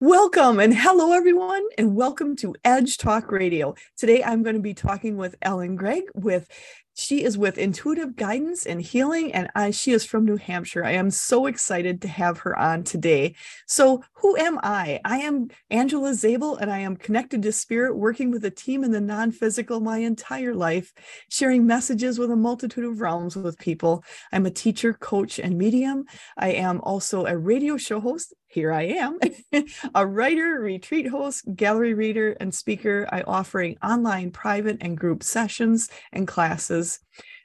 Welcome 0.00 0.60
and 0.60 0.72
hello, 0.72 1.12
everyone, 1.12 1.66
and 1.76 1.96
welcome 1.96 2.36
to 2.36 2.54
Edge 2.64 2.98
Talk 2.98 3.32
Radio. 3.32 3.74
Today, 3.96 4.22
I'm 4.22 4.44
going 4.44 4.54
to 4.54 4.62
be 4.62 4.72
talking 4.72 5.16
with 5.16 5.34
Ellen 5.42 5.74
Gregg 5.74 6.04
with 6.14 6.48
she 6.98 7.22
is 7.22 7.38
with 7.38 7.58
Intuitive 7.58 8.16
Guidance 8.16 8.66
and 8.66 8.82
Healing, 8.82 9.32
and 9.32 9.48
I, 9.54 9.70
she 9.70 9.92
is 9.92 10.04
from 10.04 10.24
New 10.24 10.36
Hampshire. 10.36 10.84
I 10.84 10.92
am 10.92 11.12
so 11.12 11.46
excited 11.46 12.02
to 12.02 12.08
have 12.08 12.38
her 12.38 12.58
on 12.58 12.82
today. 12.82 13.36
So, 13.66 14.02
who 14.14 14.36
am 14.36 14.58
I? 14.64 15.00
I 15.04 15.18
am 15.18 15.48
Angela 15.70 16.12
Zabel, 16.12 16.56
and 16.56 16.72
I 16.72 16.78
am 16.78 16.96
connected 16.96 17.40
to 17.42 17.52
spirit, 17.52 17.96
working 17.96 18.32
with 18.32 18.44
a 18.44 18.50
team 18.50 18.82
in 18.82 18.90
the 18.90 19.00
non 19.00 19.30
physical 19.30 19.78
my 19.78 19.98
entire 19.98 20.54
life, 20.54 20.92
sharing 21.30 21.68
messages 21.68 22.18
with 22.18 22.32
a 22.32 22.36
multitude 22.36 22.84
of 22.84 23.00
realms 23.00 23.36
with 23.36 23.58
people. 23.58 24.02
I'm 24.32 24.44
a 24.44 24.50
teacher, 24.50 24.92
coach, 24.92 25.38
and 25.38 25.56
medium. 25.56 26.04
I 26.36 26.50
am 26.50 26.80
also 26.80 27.26
a 27.26 27.38
radio 27.38 27.76
show 27.76 28.00
host 28.00 28.34
here 28.50 28.72
I 28.72 28.84
am, 28.84 29.18
a 29.94 30.06
writer, 30.06 30.58
retreat 30.60 31.06
host, 31.08 31.44
gallery 31.54 31.92
reader, 31.92 32.32
and 32.40 32.54
speaker. 32.54 33.06
I 33.12 33.20
offering 33.22 33.76
online 33.82 34.30
private 34.30 34.78
and 34.80 34.96
group 34.96 35.22
sessions 35.22 35.90
and 36.12 36.26
classes, 36.26 36.87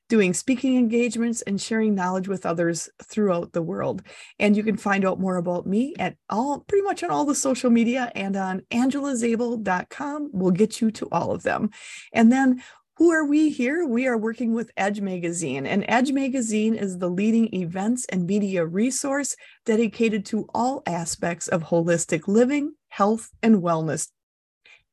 doing 0.09 0.33
speaking 0.33 0.77
engagements 0.77 1.41
and 1.43 1.59
sharing 1.59 1.95
knowledge 1.95 2.27
with 2.27 2.45
others 2.45 2.89
throughout 3.01 3.53
the 3.53 3.61
world. 3.61 4.03
And 4.37 4.55
you 4.55 4.63
can 4.63 4.77
find 4.77 5.05
out 5.05 5.19
more 5.19 5.37
about 5.37 5.65
me 5.65 5.95
at 5.97 6.17
all 6.29 6.59
pretty 6.67 6.83
much 6.83 7.03
on 7.03 7.09
all 7.09 7.25
the 7.25 7.33
social 7.33 7.69
media 7.69 8.11
and 8.13 8.35
on 8.35 8.61
angelazabel.com. 8.71 10.29
We'll 10.33 10.51
get 10.51 10.81
you 10.81 10.91
to 10.91 11.07
all 11.11 11.31
of 11.31 11.43
them. 11.43 11.69
And 12.11 12.31
then 12.31 12.61
who 12.97 13.11
are 13.11 13.25
we 13.25 13.49
here? 13.49 13.87
We 13.87 14.05
are 14.05 14.17
working 14.17 14.53
with 14.53 14.69
Edge 14.77 15.01
Magazine, 15.01 15.65
and 15.65 15.83
Edge 15.87 16.11
Magazine 16.11 16.75
is 16.75 16.99
the 16.99 17.09
leading 17.09 17.51
events 17.51 18.05
and 18.09 18.27
media 18.27 18.67
resource 18.67 19.35
dedicated 19.65 20.27
to 20.27 20.47
all 20.53 20.83
aspects 20.85 21.47
of 21.47 21.63
holistic 21.63 22.27
living, 22.27 22.75
health, 22.89 23.31
and 23.41 23.63
wellness 23.63 24.09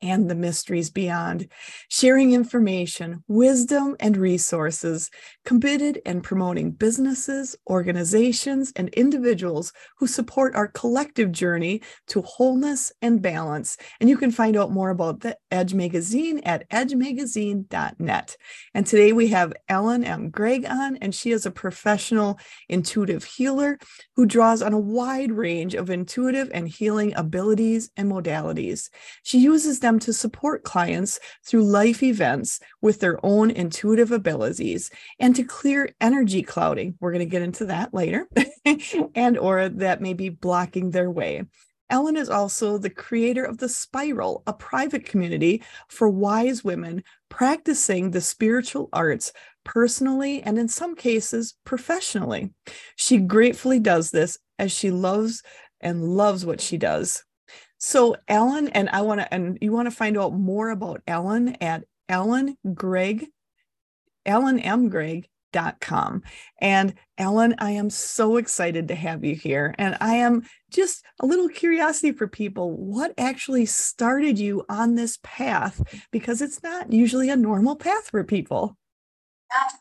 and 0.02 0.30
the 0.30 0.34
mysteries 0.34 0.90
beyond, 0.90 1.48
sharing 1.88 2.32
information, 2.32 3.23
wisdom, 3.29 3.96
and 4.01 4.16
resources, 4.16 5.10
committed 5.45 6.01
and 6.06 6.23
promoting 6.23 6.70
businesses, 6.70 7.56
organizations, 7.68 8.73
and 8.76 8.88
individuals 8.90 9.73
who 9.98 10.06
support 10.06 10.54
our 10.54 10.68
collective 10.68 11.32
journey 11.32 11.82
to 12.06 12.23
wholeness 12.23 12.93
and 13.02 13.21
balance. 13.21 13.76
And 14.01 14.09
you 14.09 14.16
can 14.16 14.30
find 14.30 14.56
out 14.56 14.71
more 14.71 14.90
about 14.90 15.21
the 15.21 15.37
Edge 15.51 15.74
Magazine 15.74 16.40
at 16.40 16.68
edgemagazine.net. 16.71 18.37
And 18.74 18.87
today 18.87 19.12
we 19.12 19.28
have 19.28 19.52
Ellen 19.68 20.04
M. 20.04 20.30
Gregg 20.30 20.65
on, 20.66 20.96
and 20.96 21.15
she 21.15 21.30
is 21.30 21.46
a 21.46 21.51
professional 21.51 22.38
intuitive 22.68 23.24
healer 23.24 23.78
who 24.16 24.26
draws 24.26 24.62
on 24.62 24.73
a 24.73 24.78
wide 24.78 25.32
range 25.32 25.74
of 25.74 25.90
intuitive 25.90 26.51
and 26.52 26.68
healing 26.68 27.12
abilities 27.16 27.90
and 27.96 28.10
modalities. 28.10 28.88
She 29.23 29.38
uses 29.38 29.80
them 29.80 29.90
them 29.91 29.99
to 30.01 30.13
support 30.13 30.63
clients 30.63 31.19
through 31.45 31.65
life 31.65 32.02
events 32.02 32.60
with 32.80 33.01
their 33.01 33.19
own 33.24 33.51
intuitive 33.51 34.13
abilities 34.13 34.91
and 35.19 35.35
to 35.37 35.45
clear 35.45 35.95
energy 36.01 36.43
clouding. 36.43 36.96
We're 37.01 37.13
going 37.13 37.21
to 37.21 37.27
get 37.27 37.43
into 37.43 37.66
that 37.66 37.93
later, 37.93 38.29
and 39.15 39.37
or 39.37 39.68
that 39.68 40.01
may 40.01 40.15
be 40.15 40.29
blocking 40.29 40.91
their 40.91 41.11
way. 41.11 41.45
Ellen 41.91 42.16
is 42.16 42.30
also 42.30 42.79
the 42.79 42.88
creator 42.88 43.43
of 43.43 43.59
The 43.59 43.68
Spiral, 43.68 44.45
a 44.46 44.52
private 44.52 45.05
community 45.05 45.63
for 45.88 46.09
wise 46.09 46.63
women 46.63 47.02
practicing 47.29 48.11
the 48.11 48.21
spiritual 48.21 48.88
arts 48.93 49.33
personally 49.65 50.41
and 50.43 50.57
in 50.57 50.68
some 50.68 50.95
cases 50.95 51.55
professionally. 51.65 52.52
She 52.95 53.18
gratefully 53.18 53.80
does 53.80 54.13
this 54.13 54.38
as 54.59 54.71
she 54.71 54.93
loves 54.93 55.43
and 55.80 56.05
loves 56.05 56.46
what 56.46 56.61
she 56.61 56.77
does. 56.77 57.24
So 57.80 58.14
Ellen, 58.28 58.68
and 58.68 58.90
I 58.90 59.00
want 59.00 59.20
to, 59.20 59.34
and 59.34 59.59
you 59.62 59.73
want 59.73 59.86
to 59.86 59.90
find 59.90 60.18
out 60.18 60.34
more 60.34 60.68
about 60.68 61.00
Ellen 61.06 61.56
at 61.62 61.84
Ellen 62.10 62.56
Gregg, 62.74 63.26
Ellen 64.26 64.60
M. 64.60 64.91
Gregg.com. 64.91 66.22
And 66.60 66.94
Ellen, 67.16 67.55
I 67.59 67.71
am 67.72 67.88
so 67.88 68.37
excited 68.37 68.88
to 68.88 68.94
have 68.94 69.25
you 69.25 69.34
here. 69.34 69.75
And 69.78 69.97
I 69.99 70.16
am 70.16 70.43
just 70.71 71.03
a 71.21 71.27
little 71.27 71.49
curiosity 71.49 72.12
for 72.12 72.28
people. 72.28 72.77
What 72.77 73.15
actually 73.16 73.65
started 73.65 74.38
you 74.38 74.62
on 74.69 74.94
this 74.94 75.19
path? 75.22 75.81
Because 76.10 76.43
it's 76.43 76.62
not 76.62 76.93
usually 76.93 77.31
a 77.31 77.37
normal 77.37 77.76
path 77.76 78.10
for 78.10 78.22
people. 78.25 78.76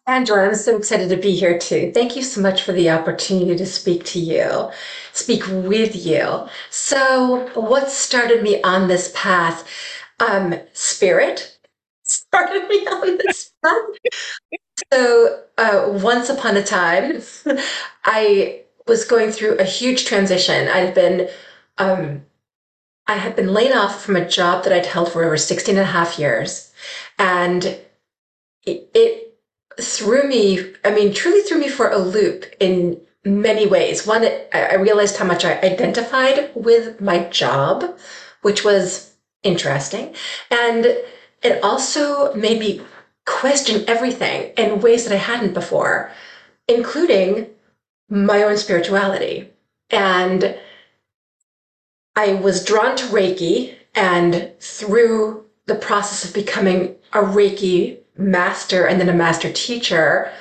Angela, 0.08 0.46
I'm 0.48 0.56
so 0.56 0.78
excited 0.78 1.10
to 1.10 1.18
be 1.18 1.36
here 1.36 1.58
too. 1.60 1.92
Thank 1.94 2.16
you 2.16 2.24
so 2.24 2.42
much 2.42 2.64
for 2.64 2.72
the 2.74 2.90
opportunity 2.90 3.56
to 3.56 3.66
speak 3.66 4.04
to 4.06 4.20
you, 4.20 4.72
speak 5.14 5.44
with 5.48 5.96
you. 5.96 6.48
So, 6.72 7.50
what 7.54 7.90
started 7.92 8.44
me 8.44 8.62
on 8.64 8.88
this 8.88 9.12
path? 9.16 9.68
Um, 10.20 10.56
spirit 10.74 11.58
started 12.04 12.68
me 12.68 12.88
on 12.88 13.18
this 13.18 13.52
path. 13.64 13.82
So, 14.94 15.44
uh, 15.58 15.86
once 16.02 16.30
upon 16.30 16.58
a 16.58 16.64
time, 16.64 17.22
I 18.06 18.64
was 18.88 19.06
going 19.06 19.32
through 19.32 19.58
a 19.60 19.64
huge 19.66 20.06
transition. 20.06 20.68
I'd 20.68 20.96
been, 20.96 21.30
um, 21.78 22.26
I 23.08 23.16
had 23.16 23.36
been 23.36 23.54
laid 23.54 23.74
off 23.74 24.04
from 24.04 24.16
a 24.18 24.28
job 24.30 24.64
that 24.64 24.74
I'd 24.74 24.86
held 24.88 25.12
for 25.12 25.24
over 25.24 25.38
16 25.38 25.78
and 25.78 25.84
a 25.84 25.92
half 25.92 26.20
years. 26.20 26.72
And 27.20 27.66
it, 28.66 28.92
it 28.94 29.29
threw 29.82 30.28
me, 30.28 30.74
I 30.84 30.92
mean, 30.92 31.14
truly 31.14 31.42
threw 31.42 31.60
me 31.60 31.70
for 31.70 31.90
a 31.90 31.98
loop 31.98 32.46
in 32.60 33.00
many 33.26 33.68
ways. 33.68 34.08
One, 34.08 34.28
I 34.54 34.76
realized 34.76 35.18
how 35.18 35.26
much 35.26 35.46
I 35.46 35.60
identified 35.62 36.52
with 36.56 37.02
my 37.02 37.26
job, 37.26 37.98
which 38.42 38.64
was 38.64 39.14
interesting. 39.44 40.16
And 40.50 40.86
it 41.42 41.64
also 41.64 42.34
made 42.34 42.60
me 42.60 42.82
question 43.26 43.84
everything 43.88 44.54
in 44.58 44.82
ways 44.82 45.06
that 45.06 45.14
I 45.14 45.18
hadn't 45.18 45.54
before, 45.54 46.12
including 46.68 47.48
my 48.10 48.44
own 48.44 48.58
spirituality. 48.58 49.50
And 49.90 50.58
I 52.16 52.34
was 52.34 52.66
drawn 52.66 52.96
to 52.98 53.06
Reiki, 53.06 53.76
and 53.96 54.52
through 54.60 55.46
the 55.68 55.76
process 55.76 56.26
of 56.26 56.34
becoming 56.34 56.96
a 57.14 57.20
Reiki 57.20 57.99
master 58.20 58.86
and 58.86 59.00
then 59.00 59.10
a 59.10 59.14
master 59.14 59.52
teacher, 59.52 60.32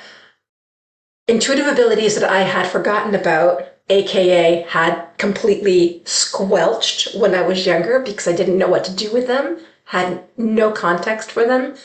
intuitive 1.27 1.67
abilities 1.67 2.15
that 2.15 2.29
I 2.29 2.41
had 2.41 2.67
forgotten 2.67 3.15
about, 3.15 3.63
AKA 3.89 4.65
had 4.67 5.05
completely 5.17 6.01
squelched 6.05 7.15
when 7.15 7.33
I 7.33 7.41
was 7.41 7.65
younger 7.65 7.99
because 7.99 8.27
I 8.27 8.35
didn't 8.35 8.57
know 8.57 8.67
what 8.67 8.83
to 8.85 8.93
do 8.93 9.11
with 9.11 9.27
them, 9.27 9.59
had 9.85 10.23
no 10.37 10.71
context 10.71 11.31
for 11.31 11.45
them, 11.45 11.75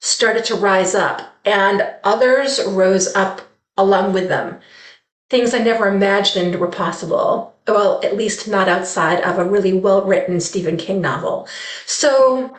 started 0.00 0.44
to 0.46 0.54
rise 0.54 0.94
up. 0.94 1.32
And 1.44 1.86
others 2.04 2.60
rose 2.64 3.12
up 3.14 3.42
along 3.76 4.12
with 4.12 4.28
them. 4.28 4.60
Things 5.28 5.52
I 5.52 5.58
never 5.58 5.88
imagined 5.88 6.56
were 6.56 6.68
possible. 6.68 7.54
Well, 7.66 8.00
at 8.04 8.16
least 8.16 8.46
not 8.46 8.68
outside 8.68 9.20
of 9.22 9.38
a 9.38 9.44
really 9.44 9.72
well 9.72 10.04
written 10.04 10.40
Stephen 10.40 10.76
King 10.76 11.00
novel. 11.00 11.48
So 11.86 12.56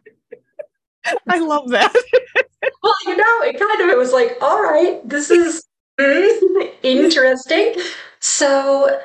I 1.28 1.40
love 1.40 1.70
that. 1.72 1.94
well, 2.84 2.96
you 3.06 3.18
know, 3.18 3.42
it 3.44 3.60
kind 3.60 3.82
of 3.82 3.90
it 3.90 3.98
was 3.98 4.14
like, 4.14 4.38
all 4.42 4.62
right, 4.62 5.08
this 5.08 5.30
is 5.32 5.66
interesting. 6.84 7.76
So 8.20 9.02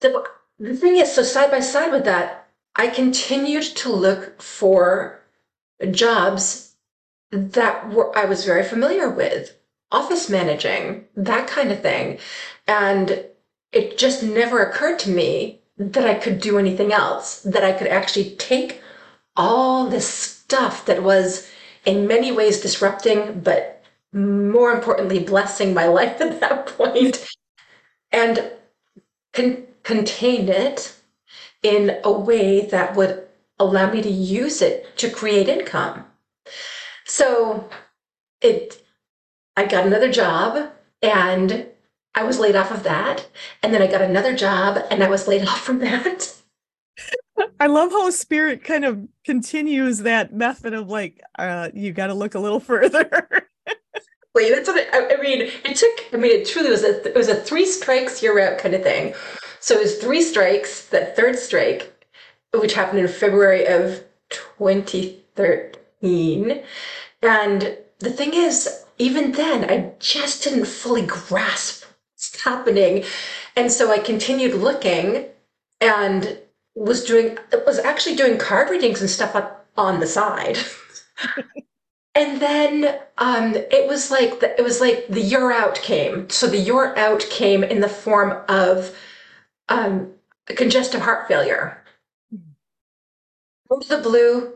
the 0.00 0.24
the 0.58 0.76
thing 0.76 0.96
is, 0.96 1.12
so 1.14 1.22
side 1.22 1.50
by 1.50 1.60
side 1.60 1.92
with 1.92 2.04
that, 2.04 2.48
I 2.76 2.88
continued 2.88 3.64
to 3.76 3.92
look 3.92 4.40
for 4.40 5.20
jobs 5.90 6.76
that 7.30 7.90
were 7.90 8.16
I 8.16 8.24
was 8.24 8.44
very 8.44 8.64
familiar 8.64 9.08
with, 9.08 9.56
office 9.92 10.28
managing, 10.28 11.06
that 11.16 11.48
kind 11.48 11.72
of 11.72 11.80
thing. 11.82 12.18
And 12.66 13.24
it 13.72 13.98
just 13.98 14.22
never 14.22 14.62
occurred 14.62 14.98
to 15.00 15.10
me 15.10 15.60
that 15.78 16.06
I 16.06 16.14
could 16.14 16.40
do 16.40 16.58
anything 16.58 16.92
else, 16.92 17.42
that 17.42 17.64
I 17.64 17.72
could 17.72 17.88
actually 17.88 18.36
take 18.36 18.82
all 19.36 19.88
this 19.88 20.39
stuff 20.50 20.84
that 20.86 21.04
was 21.04 21.48
in 21.84 22.08
many 22.08 22.32
ways 22.32 22.60
disrupting, 22.60 23.40
but 23.40 23.84
more 24.12 24.72
importantly, 24.72 25.20
blessing 25.20 25.72
my 25.72 25.86
life 25.98 26.20
at 26.20 26.40
that 26.40 26.66
point, 26.66 27.24
and 28.10 28.50
con- 29.32 29.64
contain 29.84 30.48
it 30.48 30.96
in 31.62 31.98
a 32.02 32.10
way 32.10 32.66
that 32.66 32.96
would 32.96 33.28
allow 33.60 33.92
me 33.92 34.02
to 34.02 34.10
use 34.10 34.60
it 34.60 34.96
to 34.96 35.08
create 35.08 35.48
income. 35.48 36.04
So 37.04 37.68
it 38.40 38.82
I 39.56 39.66
got 39.66 39.86
another 39.86 40.10
job 40.10 40.70
and 41.02 41.66
I 42.14 42.24
was 42.24 42.38
laid 42.38 42.56
off 42.56 42.72
of 42.72 42.82
that. 42.84 43.28
And 43.62 43.72
then 43.74 43.82
I 43.82 43.86
got 43.86 44.02
another 44.02 44.34
job 44.34 44.82
and 44.90 45.04
I 45.04 45.08
was 45.10 45.28
laid 45.28 45.46
off 45.46 45.60
from 45.60 45.78
that. 45.80 46.34
I 47.60 47.66
love 47.66 47.92
how 47.92 48.10
spirit 48.10 48.64
kind 48.64 48.84
of 48.84 49.06
continues 49.24 50.00
that 50.00 50.32
method 50.32 50.74
of 50.74 50.88
like, 50.88 51.20
uh, 51.38 51.70
you 51.74 51.92
got 51.92 52.08
to 52.08 52.14
look 52.14 52.34
a 52.34 52.40
little 52.40 52.60
further. 52.70 53.28
Wait, 54.34 54.52
that's 54.54 54.68
what 54.68 54.86
I, 54.94 55.14
I, 55.14 55.20
mean. 55.20 55.42
It 55.42 55.76
took. 55.76 55.90
I 56.12 56.16
mean, 56.16 56.30
it 56.30 56.46
truly 56.46 56.70
was 56.70 56.84
a. 56.84 57.08
It 57.08 57.16
was 57.16 57.28
a 57.28 57.34
three 57.34 57.66
strikes 57.66 58.22
you're 58.22 58.40
out 58.40 58.58
kind 58.58 58.74
of 58.74 58.82
thing. 58.82 59.14
So 59.58 59.74
it 59.74 59.82
was 59.82 59.98
three 59.98 60.22
strikes, 60.22 60.86
that 60.86 61.16
third 61.16 61.36
strike, 61.38 62.06
which 62.54 62.74
happened 62.74 63.00
in 63.00 63.08
February 63.08 63.66
of 63.66 64.04
2013. 64.30 66.62
And 67.22 67.76
the 67.98 68.10
thing 68.10 68.34
is, 68.34 68.84
even 68.98 69.32
then, 69.32 69.68
I 69.68 69.92
just 69.98 70.44
didn't 70.44 70.66
fully 70.66 71.04
grasp 71.04 71.84
what's 72.14 72.42
happening. 72.42 73.04
And 73.56 73.70
so 73.70 73.92
I 73.92 73.98
continued 73.98 74.54
looking 74.54 75.26
and 75.80 76.38
was 76.74 77.04
doing, 77.04 77.38
it 77.52 77.66
was 77.66 77.78
actually 77.78 78.16
doing 78.16 78.38
card 78.38 78.70
readings 78.70 79.00
and 79.00 79.10
stuff 79.10 79.36
up 79.36 79.66
on 79.76 80.00
the 80.00 80.06
side. 80.06 80.58
and 82.14 82.40
then 82.40 82.98
um, 83.18 83.54
it 83.56 83.88
was 83.88 84.10
like 84.10 84.40
the, 84.40 84.58
it 84.58 84.64
was 84.64 84.80
like 84.80 85.06
the 85.08 85.20
you're 85.22 85.52
out 85.52 85.76
came. 85.76 86.30
So 86.30 86.46
the 86.48 86.58
you're 86.58 86.96
out 86.98 87.20
came 87.30 87.64
in 87.64 87.80
the 87.80 87.88
form 87.88 88.42
of 88.48 88.96
um, 89.68 90.12
congestive 90.46 91.02
heart 91.02 91.28
failure. 91.28 91.82
Out 93.72 93.82
of 93.82 93.88
the 93.88 93.98
blue, 93.98 94.54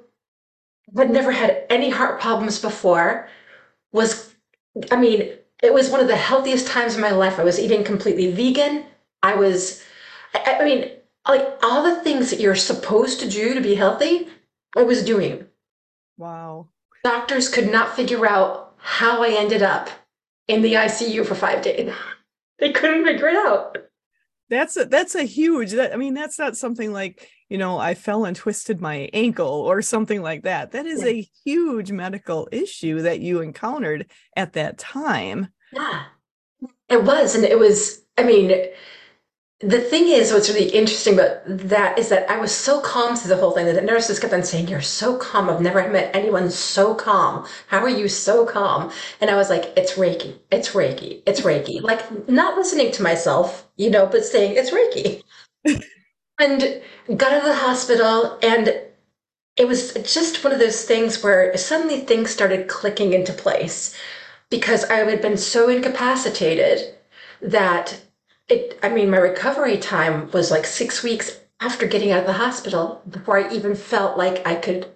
had 0.97 1.11
never 1.11 1.33
had 1.33 1.65
any 1.71 1.91
heart 1.91 2.21
problems 2.21 2.61
before. 2.61 3.29
Was, 3.93 4.35
I 4.91 4.97
mean, 4.97 5.33
it 5.63 5.75
was 5.75 5.91
one 5.91 6.01
of 6.01 6.09
the 6.09 6.17
healthiest 6.17 6.67
times 6.67 6.95
in 6.95 7.01
my 7.01 7.11
life. 7.13 7.39
I 7.39 7.45
was 7.45 7.59
eating 7.61 7.85
completely 7.85 8.33
vegan. 8.33 8.87
I 9.23 9.35
was, 9.37 9.83
I, 10.35 10.59
I 10.61 10.65
mean, 10.65 10.91
like 11.27 11.59
all 11.63 11.83
the 11.83 12.03
things 12.03 12.31
that 12.31 12.41
you're 12.41 12.55
supposed 12.55 13.21
to 13.21 13.29
do 13.29 13.55
to 13.55 13.61
be 13.61 13.75
healthy, 13.75 14.29
I 14.77 14.83
was 14.83 15.05
doing. 15.05 15.47
Wow. 16.17 16.69
Doctors 17.03 17.49
could 17.49 17.71
not 17.71 17.97
figure 17.97 18.27
out 18.27 18.75
how 18.79 19.23
I 19.23 19.31
ended 19.31 19.63
up 19.63 19.89
in 20.49 20.63
the 20.63 20.75
ICU 20.75 21.25
for 21.27 21.35
five 21.35 21.63
days. 21.63 21.93
They 22.61 22.71
couldn't 22.71 23.05
figure 23.05 23.29
it 23.29 23.37
out. 23.37 23.77
That's 24.49 24.77
a, 24.77 24.85
that's 24.85 25.17
a 25.17 25.25
huge. 25.25 25.73
That, 25.73 25.93
I 25.93 25.97
mean, 25.97 26.15
that's 26.15 26.39
not 26.39 26.57
something 26.57 26.93
like 26.93 27.29
you 27.49 27.59
know 27.59 27.79
I 27.79 27.95
fell 27.95 28.25
and 28.25 28.37
twisted 28.37 28.81
my 28.81 29.11
ankle 29.13 29.49
or 29.49 29.83
something 29.83 30.23
like 30.23 30.45
that. 30.45 30.71
That 30.71 30.87
is 30.87 31.03
yeah. 31.03 31.09
a 31.09 31.29
huge 31.45 31.91
medical 31.91 32.49
issue 32.53 33.03
that 33.03 33.19
you 33.19 33.41
encountered 33.41 34.09
at 34.37 34.53
that 34.53 34.79
time. 34.79 35.49
Yeah, 35.73 36.05
it 36.89 37.03
was, 37.03 37.35
and 37.35 37.45
it 37.45 37.59
was. 37.59 38.03
I 38.17 38.23
mean, 38.23 38.53
the 39.61 39.81
thing 39.81 40.09
is, 40.09 40.33
what's 40.33 40.51
really 40.51 40.71
interesting 40.71 41.15
about 41.15 41.41
that 41.47 41.99
is 41.99 42.09
that 42.11 42.31
I 42.31 42.39
was 42.39 42.53
so 42.53 42.81
calm 42.81 43.17
through 43.17 43.31
the 43.35 43.41
whole 43.41 43.53
thing 43.53 43.67
that 43.67 43.75
the 43.75 43.83
nurses 43.83 44.19
kept 44.19 44.35
on 44.35 44.43
saying, 44.43 44.69
You're 44.69 44.81
so 44.83 45.17
calm. 45.17 45.49
I've 45.49 45.61
never 45.61 45.89
met 45.89 46.15
anyone 46.15 46.51
so 46.51 46.95
calm. 46.95 47.47
How 47.69 47.79
are 47.81 47.89
you 47.89 48.09
so 48.09 48.45
calm? 48.47 48.91
And 49.21 49.31
I 49.31 49.37
was 49.37 49.51
like, 49.51 49.73
It's 49.77 49.93
Reiki. 49.95 50.39
It's 50.51 50.71
Reiki. 50.71 51.23
It's 51.27 51.41
Reiki. 51.43 51.81
Like, 51.83 52.29
not 52.29 52.57
listening 52.57 52.93
to 52.93 53.03
myself, 53.03 53.69
you 53.77 53.91
know, 53.91 54.07
but 54.07 54.25
saying, 54.25 54.55
It's 54.57 54.71
Reiki. 54.71 55.23
and 56.41 56.83
got 57.17 57.33
out 57.33 57.39
of 57.39 57.45
the 57.45 57.55
hospital, 57.57 58.39
and 58.43 58.75
it 59.57 59.69
was 59.69 59.95
just 59.95 60.43
one 60.45 60.53
of 60.53 60.59
those 60.59 60.85
things 60.85 61.23
where 61.23 61.57
suddenly 61.57 62.01
things 62.01 62.31
started 62.31 62.69
clicking 62.69 63.13
into 63.13 63.33
place 63.33 63.97
because 64.51 64.85
I 64.87 64.97
had 64.97 65.23
been 65.23 65.37
so 65.39 65.69
incapacitated 65.69 66.95
that 67.43 68.01
it 68.49 68.79
i 68.83 68.89
mean 68.89 69.11
my 69.11 69.19
recovery 69.19 69.79
time 69.79 70.31
was 70.33 70.51
like 70.51 70.67
six 70.67 71.03
weeks 71.03 71.41
after 71.61 71.87
getting 71.87 72.13
out 72.13 72.21
of 72.21 72.27
the 72.27 72.33
hospital 72.35 73.03
before 73.09 73.39
i 73.39 73.53
even 73.53 73.75
felt 73.75 74.19
like 74.19 74.47
i 74.47 74.55
could 74.55 74.87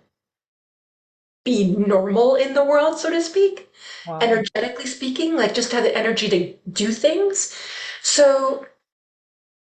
be 1.49 1.75
normal 1.77 2.35
in 2.35 2.53
the 2.53 2.65
world 2.65 2.99
so 2.99 3.09
to 3.11 3.23
speak. 3.23 3.71
Wow. 4.06 4.19
energetically 4.21 4.85
speaking 4.87 5.35
like 5.35 5.55
just 5.55 5.73
have 5.73 5.83
the 5.83 5.97
energy 5.97 6.29
to 6.29 6.55
do 6.71 6.93
things. 6.93 7.56
So 8.03 8.67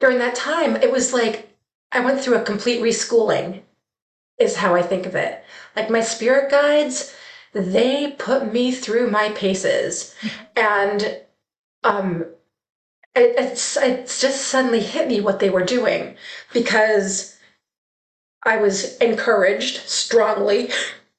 during 0.01 0.17
that 0.19 0.35
time 0.35 0.75
it 0.75 0.91
was 0.91 1.13
like 1.13 1.55
i 1.93 2.01
went 2.01 2.19
through 2.19 2.37
a 2.37 2.43
complete 2.43 2.81
reschooling 2.81 3.61
is 4.37 4.57
how 4.57 4.75
i 4.75 4.81
think 4.81 5.05
of 5.05 5.15
it. 5.15 5.41
Like 5.75 5.89
my 5.89 6.01
spirit 6.01 6.51
guides 6.51 7.15
they 7.53 8.11
put 8.17 8.51
me 8.51 8.71
through 8.73 9.09
my 9.09 9.29
paces. 9.29 10.15
And 10.57 11.21
um 11.85 12.25
it, 13.19 13.35
it's 13.37 13.77
it's 13.77 14.21
just 14.21 14.47
suddenly 14.47 14.79
hit 14.79 15.07
me 15.07 15.21
what 15.21 15.39
they 15.39 15.49
were 15.49 15.63
doing 15.63 16.15
because 16.53 17.37
I 18.43 18.57
was 18.57 18.97
encouraged 18.97 19.77
strongly 19.89 20.69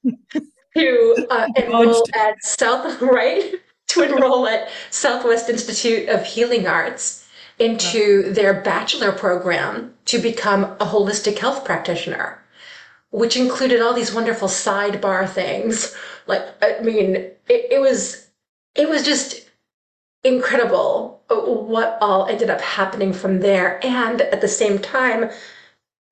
to 0.77 1.27
uh, 1.29 1.47
enroll 1.55 2.03
at 2.15 2.43
South 2.43 3.01
right? 3.01 3.53
To 3.89 4.03
enroll 4.03 4.47
at 4.47 4.69
Southwest 4.89 5.49
Institute 5.49 6.09
of 6.09 6.25
Healing 6.25 6.65
Arts 6.65 7.27
into 7.59 8.31
their 8.31 8.61
bachelor 8.61 9.11
program 9.11 9.93
to 10.05 10.17
become 10.17 10.63
a 10.63 10.85
holistic 10.85 11.37
health 11.37 11.65
practitioner, 11.65 12.41
which 13.11 13.35
included 13.35 13.81
all 13.81 13.93
these 13.93 14.13
wonderful 14.13 14.47
sidebar 14.47 15.29
things. 15.29 15.95
Like 16.25 16.43
I 16.61 16.81
mean, 16.81 17.15
it, 17.15 17.37
it 17.49 17.81
was 17.81 18.29
it 18.75 18.89
was 18.89 19.03
just 19.03 19.49
incredible 20.23 21.20
what 21.35 21.97
all 22.01 22.25
ended 22.27 22.49
up 22.49 22.61
happening 22.61 23.13
from 23.13 23.39
there. 23.39 23.79
And 23.85 24.21
at 24.21 24.41
the 24.41 24.47
same 24.47 24.79
time, 24.79 25.29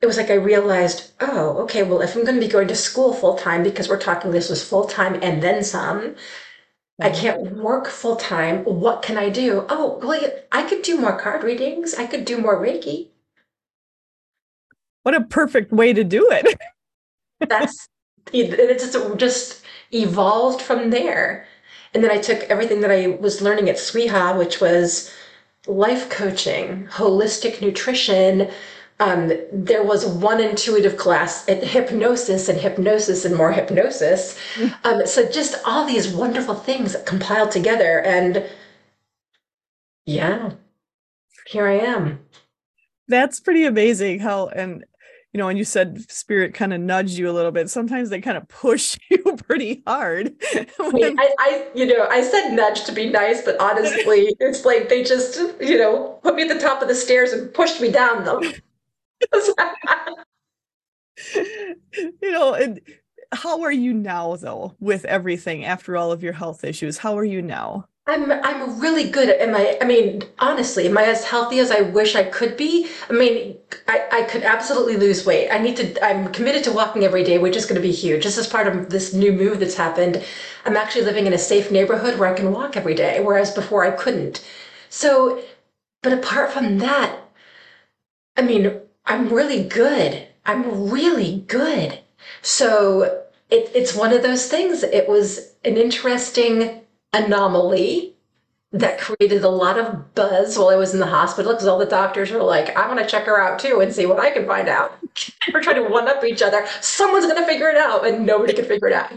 it 0.01 0.05
was 0.05 0.17
like 0.17 0.29
I 0.29 0.35
realized, 0.35 1.11
oh, 1.19 1.57
okay, 1.63 1.83
well, 1.83 2.01
if 2.01 2.15
I'm 2.15 2.23
going 2.23 2.39
to 2.39 2.45
be 2.45 2.51
going 2.51 2.67
to 2.69 2.75
school 2.75 3.13
full 3.13 3.35
time, 3.35 3.63
because 3.63 3.89
we're 3.89 3.99
talking 3.99 4.31
this 4.31 4.49
was 4.49 4.63
full 4.67 4.85
time 4.85 5.19
and 5.21 5.43
then 5.43 5.63
some, 5.63 6.15
I 7.01 7.09
mm-hmm. 7.09 7.21
can't 7.21 7.51
work 7.57 7.87
full 7.87 8.15
time. 8.15 8.63
What 8.63 9.01
can 9.01 9.17
I 9.17 9.29
do? 9.29 9.65
Oh, 9.69 9.99
well, 10.01 10.31
I 10.51 10.63
could 10.63 10.81
do 10.81 10.97
more 10.97 11.17
card 11.19 11.43
readings. 11.43 11.95
I 11.95 12.05
could 12.05 12.25
do 12.25 12.37
more 12.37 12.61
Reiki. 12.61 13.09
What 15.03 15.15
a 15.15 15.21
perfect 15.21 15.71
way 15.71 15.93
to 15.93 16.03
do 16.03 16.29
it. 16.31 16.57
That's 17.49 17.87
it 18.31 18.79
just, 18.79 19.17
just 19.17 19.63
evolved 19.91 20.61
from 20.61 20.89
there. 20.89 21.47
And 21.93 22.03
then 22.03 22.11
I 22.11 22.17
took 22.17 22.39
everything 22.43 22.81
that 22.81 22.91
I 22.91 23.07
was 23.07 23.41
learning 23.41 23.69
at 23.69 23.77
SWIHA, 23.77 24.37
which 24.37 24.61
was 24.61 25.11
life 25.67 26.09
coaching, 26.09 26.87
holistic 26.91 27.61
nutrition. 27.61 28.49
Um, 28.99 29.31
there 29.51 29.83
was 29.83 30.05
one 30.05 30.41
intuitive 30.41 30.97
class 30.97 31.47
at 31.47 31.63
hypnosis 31.63 32.49
and 32.49 32.59
hypnosis 32.59 33.25
and 33.25 33.35
more 33.35 33.51
hypnosis. 33.51 34.37
Um, 34.83 35.07
so 35.07 35.29
just 35.29 35.55
all 35.65 35.85
these 35.85 36.09
wonderful 36.09 36.55
things 36.55 36.95
compiled 37.05 37.51
together. 37.51 38.01
And 38.01 38.45
yeah, 40.05 40.51
here 41.47 41.67
I 41.67 41.79
am. 41.79 42.19
That's 43.07 43.39
pretty 43.39 43.65
amazing 43.65 44.19
how, 44.19 44.47
and 44.47 44.83
you 45.33 45.37
know, 45.37 45.47
and 45.47 45.57
you 45.59 45.63
said 45.63 46.09
spirit 46.09 46.53
kind 46.55 46.73
of 46.73 46.81
nudged 46.81 47.17
you 47.17 47.29
a 47.29 47.33
little 47.33 47.51
bit. 47.51 47.69
Sometimes 47.69 48.09
they 48.09 48.19
kind 48.19 48.37
of 48.37 48.47
push 48.47 48.97
you 49.09 49.37
pretty 49.47 49.83
hard. 49.85 50.33
when... 50.77 51.19
I, 51.19 51.35
I, 51.39 51.67
you 51.75 51.85
know, 51.85 52.07
I 52.09 52.21
said 52.23 52.51
nudge 52.51 52.85
to 52.85 52.91
be 52.91 53.09
nice, 53.09 53.41
but 53.43 53.59
honestly, 53.59 54.35
it's 54.39 54.65
like 54.65 54.89
they 54.89 55.03
just, 55.03 55.37
you 55.61 55.77
know, 55.77 56.19
put 56.23 56.35
me 56.35 56.43
at 56.43 56.49
the 56.49 56.59
top 56.59 56.81
of 56.81 56.87
the 56.87 56.95
stairs 56.95 57.31
and 57.31 57.53
pushed 57.53 57.79
me 57.79 57.91
down 57.91 58.23
them. 58.23 58.41
you 62.21 62.31
know, 62.31 62.53
and 62.53 62.81
how 63.31 63.61
are 63.61 63.71
you 63.71 63.93
now 63.93 64.35
though 64.35 64.75
with 64.79 65.05
everything 65.05 65.63
after 65.63 65.95
all 65.95 66.11
of 66.11 66.23
your 66.23 66.33
health 66.33 66.63
issues? 66.63 66.97
How 66.97 67.17
are 67.17 67.25
you 67.25 67.41
now? 67.41 67.87
I'm 68.09 68.31
I'm 68.31 68.79
really 68.79 69.09
good. 69.09 69.29
Am 69.29 69.55
I? 69.55 69.77
I 69.79 69.85
mean, 69.85 70.23
honestly, 70.39 70.87
am 70.87 70.97
I 70.97 71.03
as 71.03 71.23
healthy 71.23 71.59
as 71.59 71.69
I 71.69 71.81
wish 71.81 72.15
I 72.15 72.23
could 72.23 72.57
be? 72.57 72.89
I 73.07 73.13
mean, 73.13 73.57
I, 73.87 74.07
I 74.11 74.23
could 74.23 74.41
absolutely 74.43 74.97
lose 74.97 75.27
weight. 75.27 75.49
I 75.51 75.59
need 75.59 75.77
to. 75.77 76.03
I'm 76.03 76.31
committed 76.31 76.63
to 76.63 76.71
walking 76.71 77.03
every 77.03 77.23
day, 77.23 77.37
which 77.37 77.55
is 77.55 77.67
going 77.67 77.79
to 77.79 77.87
be 77.87 77.91
huge. 77.91 78.23
Just 78.23 78.39
as 78.39 78.47
part 78.47 78.65
of 78.67 78.89
this 78.89 79.13
new 79.13 79.31
move 79.31 79.59
that's 79.59 79.75
happened, 79.75 80.23
I'm 80.65 80.75
actually 80.75 81.05
living 81.05 81.27
in 81.27 81.33
a 81.33 81.37
safe 81.37 81.71
neighborhood 81.71 82.17
where 82.17 82.33
I 82.33 82.35
can 82.35 82.51
walk 82.51 82.75
every 82.75 82.95
day, 82.95 83.19
whereas 83.21 83.51
before 83.53 83.85
I 83.85 83.91
couldn't. 83.91 84.43
So, 84.89 85.43
but 86.01 86.11
apart 86.13 86.51
from 86.51 86.79
that, 86.79 87.15
I 88.35 88.41
mean, 88.41 88.79
I'm 89.05 89.29
really 89.29 89.63
good. 89.63 90.27
I'm 90.47 90.89
really 90.89 91.43
good. 91.47 91.99
So 92.41 93.23
it, 93.51 93.71
it's 93.75 93.95
one 93.95 94.13
of 94.13 94.23
those 94.23 94.47
things. 94.47 94.81
It 94.81 95.07
was 95.07 95.53
an 95.63 95.77
interesting 95.77 96.81
anomaly 97.13 98.15
that 98.71 98.99
created 98.99 99.43
a 99.43 99.49
lot 99.49 99.79
of 99.79 100.13
buzz 100.13 100.57
while 100.57 100.69
I 100.69 100.75
was 100.75 100.93
in 100.93 100.99
the 100.99 101.07
hospital 101.07 101.53
because 101.53 101.65
all 101.67 101.79
the 101.79 101.85
doctors 101.85 102.29
were 102.29 102.43
like, 102.43 102.75
I 102.75 102.87
want 102.87 102.99
to 102.99 103.07
check 103.07 103.25
her 103.25 103.41
out 103.41 103.57
too 103.57 103.79
and 103.81 103.91
see 103.91 104.05
what 104.05 104.19
I 104.19 104.29
can 104.29 104.45
find 104.45 104.69
out. 104.69 104.97
We're 105.53 105.63
trying 105.63 105.83
to 105.83 105.89
one 105.89 106.07
up 106.07 106.23
each 106.23 106.43
other. 106.43 106.65
Someone's 106.81 107.25
going 107.25 107.37
to 107.37 107.47
figure 107.47 107.69
it 107.69 107.77
out, 107.77 108.05
and 108.05 108.25
nobody 108.25 108.53
could 108.53 108.67
figure 108.67 108.87
it 108.87 108.93
out. 108.93 109.11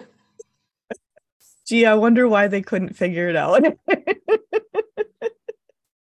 Gee, 1.66 1.84
I 1.86 1.94
wonder 1.94 2.26
why 2.28 2.48
they 2.48 2.62
couldn't 2.62 2.96
figure 2.96 3.28
it 3.28 3.36
out. 3.36 3.62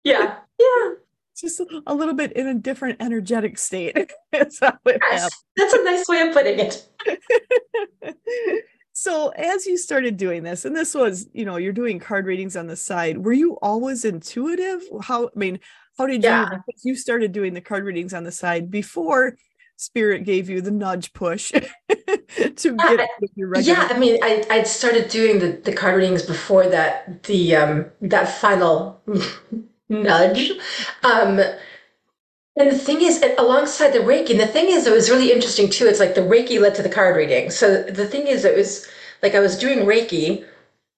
yeah, 0.04 0.36
yeah. 0.60 0.92
Just 1.40 1.62
a 1.86 1.94
little 1.94 2.16
bit 2.16 2.34
in 2.34 2.48
a 2.48 2.54
different 2.56 3.02
energetic 3.02 3.58
state. 3.58 4.12
That's, 4.32 4.60
that's 4.60 5.74
a 5.74 5.84
nice 5.84 6.08
way 6.08 6.22
of 6.22 6.34
putting 6.34 6.60
it. 6.60 6.88
So 9.00 9.30
as 9.30 9.68
you 9.68 9.78
started 9.78 10.18
doing 10.18 10.42
this, 10.42 10.66
and 10.66 10.76
this 10.76 10.96
was, 10.96 11.28
you 11.32 11.46
know, 11.46 11.58
you're 11.58 11.72
doing 11.72 12.00
card 12.00 12.26
readings 12.26 12.56
on 12.56 12.66
the 12.66 12.76
side, 12.76 13.20
were 13.20 13.32
you 13.32 13.54
always 13.62 14.04
intuitive? 14.04 14.82
How, 15.04 15.28
I 15.28 15.38
mean, 15.38 15.60
how 16.00 16.08
did 16.08 16.24
yeah. 16.24 16.50
you 16.52 16.74
you 16.84 16.96
started 16.96 17.32
doing 17.32 17.54
the 17.54 17.62
card 17.62 17.84
readings 17.86 18.12
on 18.12 18.24
the 18.24 18.32
side 18.32 18.72
before 18.72 19.38
spirit 19.76 20.24
gave 20.24 20.50
you 20.50 20.62
the 20.62 20.72
nudge 20.72 21.14
push 21.14 21.52
to 21.92 22.76
get 22.76 23.00
uh, 23.00 23.08
your 23.36 23.50
regular 23.50 23.80
yeah 23.80 23.88
i 23.92 24.00
mean 24.00 24.18
i 24.24 24.44
i 24.50 24.64
started 24.64 25.08
doing 25.08 25.38
the 25.38 25.50
the 25.64 25.72
card 25.72 25.96
readings 25.96 26.24
before 26.24 26.68
that 26.68 27.22
the 27.24 27.56
um 27.56 27.86
that 28.02 28.28
final 28.28 29.00
nudge 29.90 30.52
um 31.04 31.40
and 32.60 32.72
the 32.72 32.78
thing 32.78 33.02
is, 33.02 33.24
alongside 33.38 33.92
the 33.92 34.00
Reiki, 34.00 34.32
and 34.32 34.40
the 34.40 34.48
thing 34.48 34.70
is, 34.70 34.88
it 34.88 34.94
was 34.94 35.10
really 35.10 35.32
interesting 35.32 35.70
too. 35.70 35.86
It's 35.86 36.00
like 36.00 36.16
the 36.16 36.22
Reiki 36.22 36.60
led 36.60 36.76
to 36.76 36.82
the 36.84 36.90
card 36.90 37.16
reading. 37.16 37.52
So 37.52 37.84
the 37.84 38.08
thing 38.08 38.28
is, 38.28 38.46
it 38.46 38.56
was 38.56 38.88
like 39.22 39.36
I 39.36 39.40
was 39.40 39.58
doing 39.58 39.80
Reiki, 39.80 40.46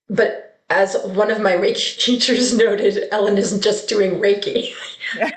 but 0.10 0.62
as 0.70 0.96
one 1.04 1.32
of 1.32 1.42
my 1.42 1.54
Reiki 1.54 1.98
teachers 2.04 2.56
noted, 2.56 3.10
Ellen 3.12 3.38
isn't 3.38 3.62
just 3.64 3.90
doing 3.90 4.14
Reiki. 4.20 4.74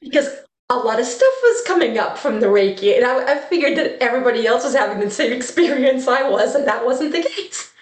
because 0.00 0.28
a 0.70 0.76
lot 0.76 1.00
of 1.00 1.06
stuff 1.06 1.34
was 1.42 1.62
coming 1.66 1.98
up 1.98 2.18
from 2.18 2.40
the 2.40 2.46
Reiki, 2.46 2.96
and 2.96 3.04
I, 3.04 3.34
I 3.34 3.38
figured 3.38 3.76
that 3.78 4.02
everybody 4.02 4.46
else 4.46 4.64
was 4.64 4.74
having 4.74 5.00
the 5.00 5.10
same 5.10 5.32
experience 5.38 6.08
I 6.08 6.28
was, 6.28 6.54
and 6.54 6.66
that 6.68 6.84
wasn't 6.84 7.12
the 7.12 7.22
case. 7.22 7.72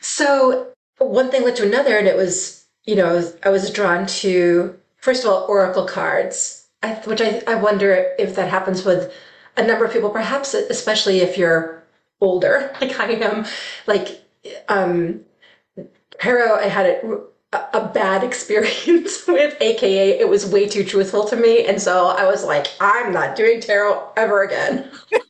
so 0.00 0.72
one 0.98 1.30
thing 1.30 1.44
led 1.44 1.56
to 1.56 1.66
another, 1.66 1.96
and 1.98 2.06
it 2.08 2.16
was, 2.16 2.66
you 2.84 2.96
know, 2.96 3.32
I 3.42 3.50
was 3.50 3.70
drawn 3.70 4.06
to 4.06 4.79
first 5.00 5.24
of 5.24 5.30
all, 5.30 5.46
oracle 5.48 5.86
cards, 5.86 6.66
which 7.04 7.20
I, 7.20 7.42
I 7.46 7.54
wonder 7.56 8.12
if 8.18 8.34
that 8.36 8.48
happens 8.50 8.84
with 8.84 9.12
a 9.56 9.66
number 9.66 9.84
of 9.84 9.92
people, 9.92 10.10
perhaps 10.10 10.54
especially 10.54 11.20
if 11.20 11.36
you're 11.38 11.82
older, 12.20 12.74
like 12.80 12.98
I 13.00 13.12
am. 13.12 13.46
Like, 13.86 14.22
um, 14.68 15.20
tarot, 16.20 16.56
I 16.56 16.68
had 16.68 16.86
a, 16.86 17.20
a 17.74 17.88
bad 17.92 18.24
experience 18.24 19.24
with, 19.28 19.56
aka 19.60 20.18
it 20.18 20.28
was 20.28 20.46
way 20.46 20.68
too 20.68 20.84
truthful 20.84 21.24
to 21.26 21.36
me, 21.36 21.66
and 21.66 21.80
so 21.80 22.08
I 22.08 22.26
was 22.26 22.44
like, 22.44 22.66
I'm 22.80 23.12
not 23.12 23.36
doing 23.36 23.60
tarot 23.60 24.12
ever 24.16 24.42
again. 24.42 24.90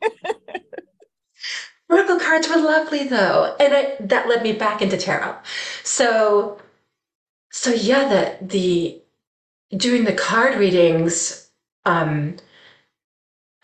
Oracle 1.88 2.20
cards 2.20 2.48
were 2.48 2.56
lovely 2.56 3.08
though, 3.08 3.56
and 3.58 3.74
I, 3.74 3.96
that 4.00 4.28
led 4.28 4.42
me 4.42 4.52
back 4.52 4.80
into 4.82 4.96
tarot. 4.96 5.36
So, 5.82 6.60
so 7.50 7.70
yeah, 7.72 8.08
the 8.08 8.46
the 8.46 8.99
doing 9.76 10.04
the 10.04 10.12
card 10.12 10.58
readings, 10.58 11.50
um, 11.84 12.36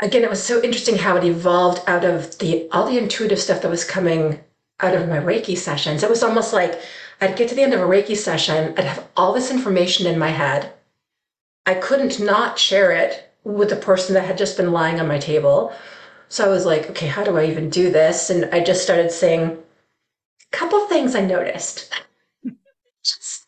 again, 0.01 0.23
it 0.23 0.31
was 0.31 0.43
so 0.43 0.63
interesting 0.63 0.97
how 0.97 1.17
it 1.17 1.25
evolved 1.25 1.83
out 1.89 2.05
of 2.05 2.39
the 2.39 2.69
all 2.71 2.87
the 2.87 2.99
intuitive 2.99 3.41
stuff 3.41 3.63
that 3.63 3.71
was 3.71 3.85
coming 3.85 4.41
out 4.81 4.95
of 4.95 5.09
my 5.09 5.19
Reiki 5.19 5.57
sessions. 5.57 6.03
It 6.03 6.11
was 6.11 6.23
almost 6.23 6.53
like 6.53 6.81
I'd 7.21 7.37
get 7.37 7.49
to 7.49 7.55
the 7.55 7.63
end 7.63 7.75
of 7.75 7.81
a 7.81 7.85
Reiki 7.85 8.17
session, 8.17 8.75
I'd 8.77 8.85
have 8.85 9.09
all 9.17 9.33
this 9.33 9.51
information 9.51 10.07
in 10.07 10.19
my 10.19 10.29
head. 10.29 10.73
I 11.65 11.75
couldn't 11.75 12.21
not 12.21 12.59
share 12.59 12.93
it 12.93 13.33
with 13.43 13.71
the 13.71 13.77
person 13.77 14.15
that 14.15 14.27
had 14.27 14.39
just 14.39 14.57
been 14.57 14.73
lying 14.73 15.01
on 15.01 15.09
my 15.09 15.19
table. 15.19 15.73
So 16.29 16.45
I 16.45 16.49
was 16.49 16.67
like, 16.67 16.91
okay, 16.91 17.07
how 17.07 17.25
do 17.25 17.37
I 17.37 17.47
even 17.47 17.71
do 17.71 17.91
this? 17.91 18.31
And 18.31 18.47
I 18.53 18.63
just 18.63 18.83
started 18.83 19.11
saying 19.11 19.45
a 19.51 20.57
couple 20.57 20.87
things 20.87 21.15
I 21.15 21.21
noticed 21.23 21.93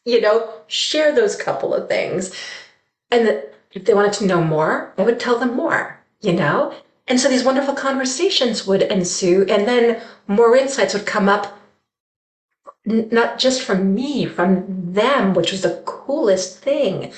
you 0.08 0.22
know, 0.22 0.50
share 0.68 1.14
those 1.14 1.36
couple 1.36 1.74
of 1.74 1.86
things. 1.86 2.34
And 3.10 3.42
if 3.72 3.84
they 3.84 3.92
wanted 3.92 4.14
to 4.14 4.26
know 4.26 4.42
more, 4.42 4.94
I 4.96 5.02
would 5.02 5.20
tell 5.20 5.38
them 5.38 5.54
more, 5.54 6.00
you 6.22 6.32
know? 6.32 6.74
And 7.06 7.20
so 7.20 7.28
these 7.28 7.44
wonderful 7.44 7.74
conversations 7.74 8.66
would 8.66 8.82
ensue, 8.82 9.44
and 9.48 9.68
then 9.68 10.00
more 10.26 10.56
insights 10.56 10.94
would 10.94 11.04
come 11.04 11.28
up, 11.28 11.58
not 12.86 13.38
just 13.38 13.62
from 13.62 13.94
me, 13.94 14.24
from 14.24 14.92
them, 14.94 15.34
which 15.34 15.52
was 15.52 15.60
the 15.60 15.82
coolest 15.84 16.58
thing. 16.58 17.12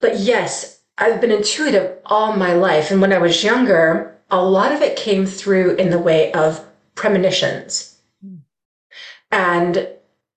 But 0.00 0.20
yes, 0.20 0.80
I've 0.98 1.20
been 1.20 1.32
intuitive 1.32 1.98
all 2.06 2.36
my 2.36 2.52
life. 2.52 2.90
And 2.90 3.00
when 3.00 3.12
I 3.12 3.18
was 3.18 3.42
younger, 3.42 4.16
a 4.30 4.42
lot 4.42 4.70
of 4.70 4.80
it 4.80 4.96
came 4.96 5.26
through 5.26 5.74
in 5.74 5.90
the 5.90 5.98
way 5.98 6.32
of 6.32 6.64
premonitions. 6.94 7.98
Mm. 8.24 8.38
And 9.30 9.88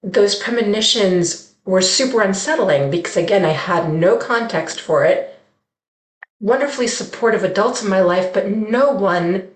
those 0.01 0.35
premonitions 0.35 1.48
were 1.69 1.81
super 1.81 2.21
unsettling 2.21 2.89
because, 2.89 3.15
again, 3.15 3.45
I 3.45 3.51
had 3.51 3.93
no 3.93 4.17
context 4.17 4.81
for 4.81 5.05
it. 5.05 5.39
Wonderfully 6.39 6.87
supportive 6.87 7.43
adults 7.43 7.83
in 7.83 7.89
my 7.89 8.01
life, 8.01 8.33
but 8.33 8.49
no 8.49 8.91
one 8.91 9.49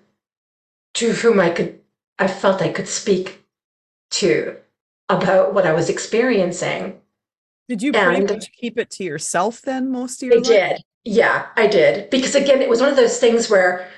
to 0.96 1.12
whom 1.12 1.40
I 1.40 1.50
could, 1.50 1.80
I 2.20 2.28
felt 2.28 2.62
I 2.62 2.70
could 2.72 2.88
speak 2.88 3.44
to 4.12 4.58
about 5.10 5.54
what 5.56 5.66
I 5.66 5.74
was 5.74 5.90
experiencing. 5.90 7.02
Did 7.68 7.82
you 7.82 7.92
pretty 7.92 8.18
and 8.18 8.28
much 8.28 8.52
keep 8.52 8.78
it 8.78 8.92
to 8.92 9.04
yourself 9.04 9.62
then 9.62 9.92
most 9.92 10.22
of 10.22 10.28
your 10.28 10.36
I 10.36 10.42
life? 10.42 10.70
did. 10.70 10.84
Yeah, 11.06 11.48
I 11.56 11.66
did. 11.68 12.12
Because 12.12 12.36
again, 12.36 12.62
it 12.62 12.70
was 12.70 12.80
one 12.80 12.90
of 12.90 12.96
those 12.96 13.18
things 13.18 13.50
where, 13.50 13.90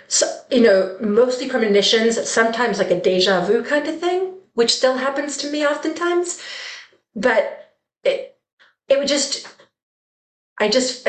you 0.50 0.62
know, 0.62 0.96
mostly 1.02 1.50
premonitions, 1.50 2.30
sometimes 2.30 2.78
like 2.80 2.92
a 2.92 3.02
deja 3.02 3.46
vu 3.46 3.64
kind 3.64 3.88
of 3.88 4.00
thing 4.00 4.36
which 4.56 4.74
still 4.74 4.96
happens 4.98 5.38
to 5.38 5.52
me 5.52 5.66
oftentimes. 5.66 6.42
But 7.16 7.65
it, 8.06 8.38
it 8.88 8.98
would 8.98 9.08
just, 9.08 9.48
I 10.60 10.70
just, 10.70 11.08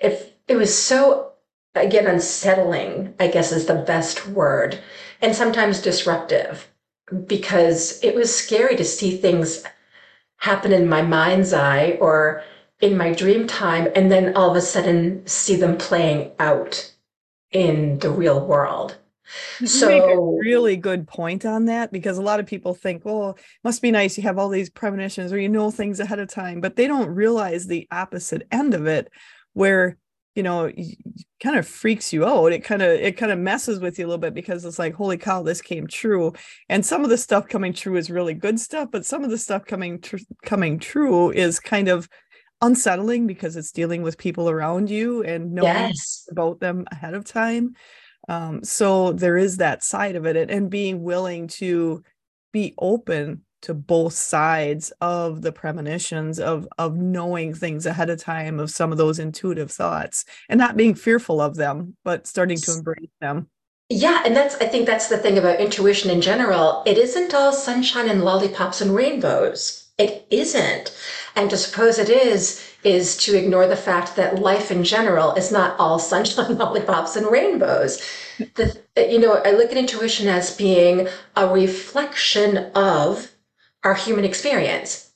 if 0.00 0.32
it 0.48 0.56
was 0.56 0.76
so, 0.76 1.32
again, 1.74 2.06
unsettling, 2.06 3.14
I 3.20 3.28
guess 3.28 3.52
is 3.52 3.66
the 3.66 3.74
best 3.74 4.28
word, 4.28 4.78
and 5.20 5.34
sometimes 5.34 5.82
disruptive 5.82 6.68
because 7.26 8.02
it 8.02 8.14
was 8.14 8.34
scary 8.34 8.76
to 8.76 8.84
see 8.84 9.16
things 9.16 9.64
happen 10.38 10.72
in 10.72 10.88
my 10.88 11.02
mind's 11.02 11.52
eye 11.52 11.98
or 12.00 12.42
in 12.80 12.96
my 12.96 13.12
dream 13.12 13.46
time 13.46 13.88
and 13.94 14.10
then 14.10 14.36
all 14.36 14.50
of 14.50 14.56
a 14.56 14.60
sudden 14.60 15.24
see 15.26 15.54
them 15.56 15.78
playing 15.78 16.32
out 16.38 16.92
in 17.52 17.98
the 18.00 18.10
real 18.10 18.44
world 18.44 18.96
you 19.60 19.66
so 19.66 19.88
a 19.88 20.38
really 20.40 20.76
good 20.76 21.06
point 21.06 21.44
on 21.44 21.66
that 21.66 21.92
because 21.92 22.18
a 22.18 22.22
lot 22.22 22.40
of 22.40 22.46
people 22.46 22.74
think, 22.74 23.04
well, 23.04 23.38
must 23.64 23.82
be 23.82 23.90
nice 23.90 24.16
you 24.16 24.22
have 24.24 24.38
all 24.38 24.48
these 24.48 24.70
premonitions 24.70 25.32
or 25.32 25.38
you 25.38 25.48
know 25.48 25.70
things 25.70 26.00
ahead 26.00 26.18
of 26.18 26.28
time, 26.28 26.60
but 26.60 26.76
they 26.76 26.86
don't 26.86 27.08
realize 27.08 27.66
the 27.66 27.86
opposite 27.90 28.46
end 28.50 28.74
of 28.74 28.86
it, 28.86 29.10
where 29.52 29.96
you 30.34 30.42
know 30.42 30.70
kind 31.42 31.56
of 31.56 31.66
freaks 31.66 32.12
you 32.12 32.24
out. 32.24 32.52
It 32.52 32.64
kind 32.64 32.82
of 32.82 32.90
it 32.90 33.16
kind 33.16 33.32
of 33.32 33.38
messes 33.38 33.80
with 33.80 33.98
you 33.98 34.06
a 34.06 34.08
little 34.08 34.18
bit 34.18 34.34
because 34.34 34.64
it's 34.64 34.78
like, 34.78 34.94
holy 34.94 35.18
cow, 35.18 35.42
this 35.42 35.60
came 35.60 35.86
true. 35.86 36.32
And 36.68 36.84
some 36.84 37.04
of 37.04 37.10
the 37.10 37.18
stuff 37.18 37.48
coming 37.48 37.72
true 37.72 37.96
is 37.96 38.10
really 38.10 38.34
good 38.34 38.60
stuff, 38.60 38.88
but 38.92 39.04
some 39.04 39.24
of 39.24 39.30
the 39.30 39.38
stuff 39.38 39.64
coming 39.64 40.00
tr- 40.00 40.16
coming 40.44 40.78
true 40.78 41.30
is 41.30 41.60
kind 41.60 41.88
of 41.88 42.08
unsettling 42.62 43.26
because 43.26 43.56
it's 43.56 43.72
dealing 43.72 44.02
with 44.02 44.16
people 44.16 44.48
around 44.48 44.88
you 44.88 45.22
and 45.24 45.52
knowing 45.52 45.66
yes. 45.66 46.26
about 46.30 46.60
them 46.60 46.84
ahead 46.92 47.12
of 47.12 47.24
time 47.24 47.74
um, 48.28 48.62
so 48.62 49.12
there 49.12 49.36
is 49.36 49.56
that 49.56 49.82
side 49.82 50.16
of 50.16 50.26
it 50.26 50.36
and, 50.36 50.50
and 50.50 50.70
being 50.70 51.02
willing 51.02 51.48
to 51.48 52.02
be 52.52 52.74
open 52.78 53.42
to 53.62 53.74
both 53.74 54.12
sides 54.12 54.92
of 55.00 55.42
the 55.42 55.52
premonitions 55.52 56.38
of 56.38 56.68
of 56.78 56.96
knowing 56.96 57.54
things 57.54 57.86
ahead 57.86 58.10
of 58.10 58.18
time 58.18 58.60
of 58.60 58.70
some 58.70 58.92
of 58.92 58.98
those 58.98 59.18
intuitive 59.18 59.70
thoughts 59.70 60.24
and 60.48 60.58
not 60.58 60.76
being 60.76 60.94
fearful 60.94 61.40
of 61.40 61.56
them 61.56 61.96
but 62.04 62.26
starting 62.26 62.58
to 62.58 62.72
embrace 62.72 63.10
them. 63.20 63.48
Yeah 63.88 64.22
and 64.24 64.36
that's 64.36 64.56
i 64.56 64.66
think 64.66 64.86
that's 64.86 65.08
the 65.08 65.18
thing 65.18 65.38
about 65.38 65.60
intuition 65.60 66.10
in 66.10 66.20
general. 66.20 66.82
It 66.86 66.98
isn't 66.98 67.34
all 67.34 67.52
sunshine 67.52 68.08
and 68.08 68.24
lollipops 68.24 68.80
and 68.80 68.94
rainbows. 68.94 69.90
It 69.98 70.26
isn't 70.30 70.96
and 71.34 71.50
to 71.50 71.56
suppose 71.56 71.98
it 71.98 72.10
is 72.10 72.68
is 72.84 73.16
to 73.16 73.36
ignore 73.38 73.66
the 73.66 73.76
fact 73.76 74.16
that 74.16 74.40
life 74.40 74.70
in 74.70 74.82
general 74.82 75.32
is 75.34 75.52
not 75.52 75.78
all 75.78 75.98
sunshine, 75.98 76.56
lollipops, 76.58 77.16
and 77.16 77.26
rainbows. 77.30 78.02
The, 78.38 78.80
you 78.96 79.18
know, 79.18 79.34
I 79.44 79.52
look 79.52 79.70
at 79.70 79.76
intuition 79.76 80.28
as 80.28 80.56
being 80.56 81.08
a 81.36 81.48
reflection 81.48 82.70
of 82.74 83.30
our 83.84 83.94
human 83.94 84.24
experience. 84.24 85.12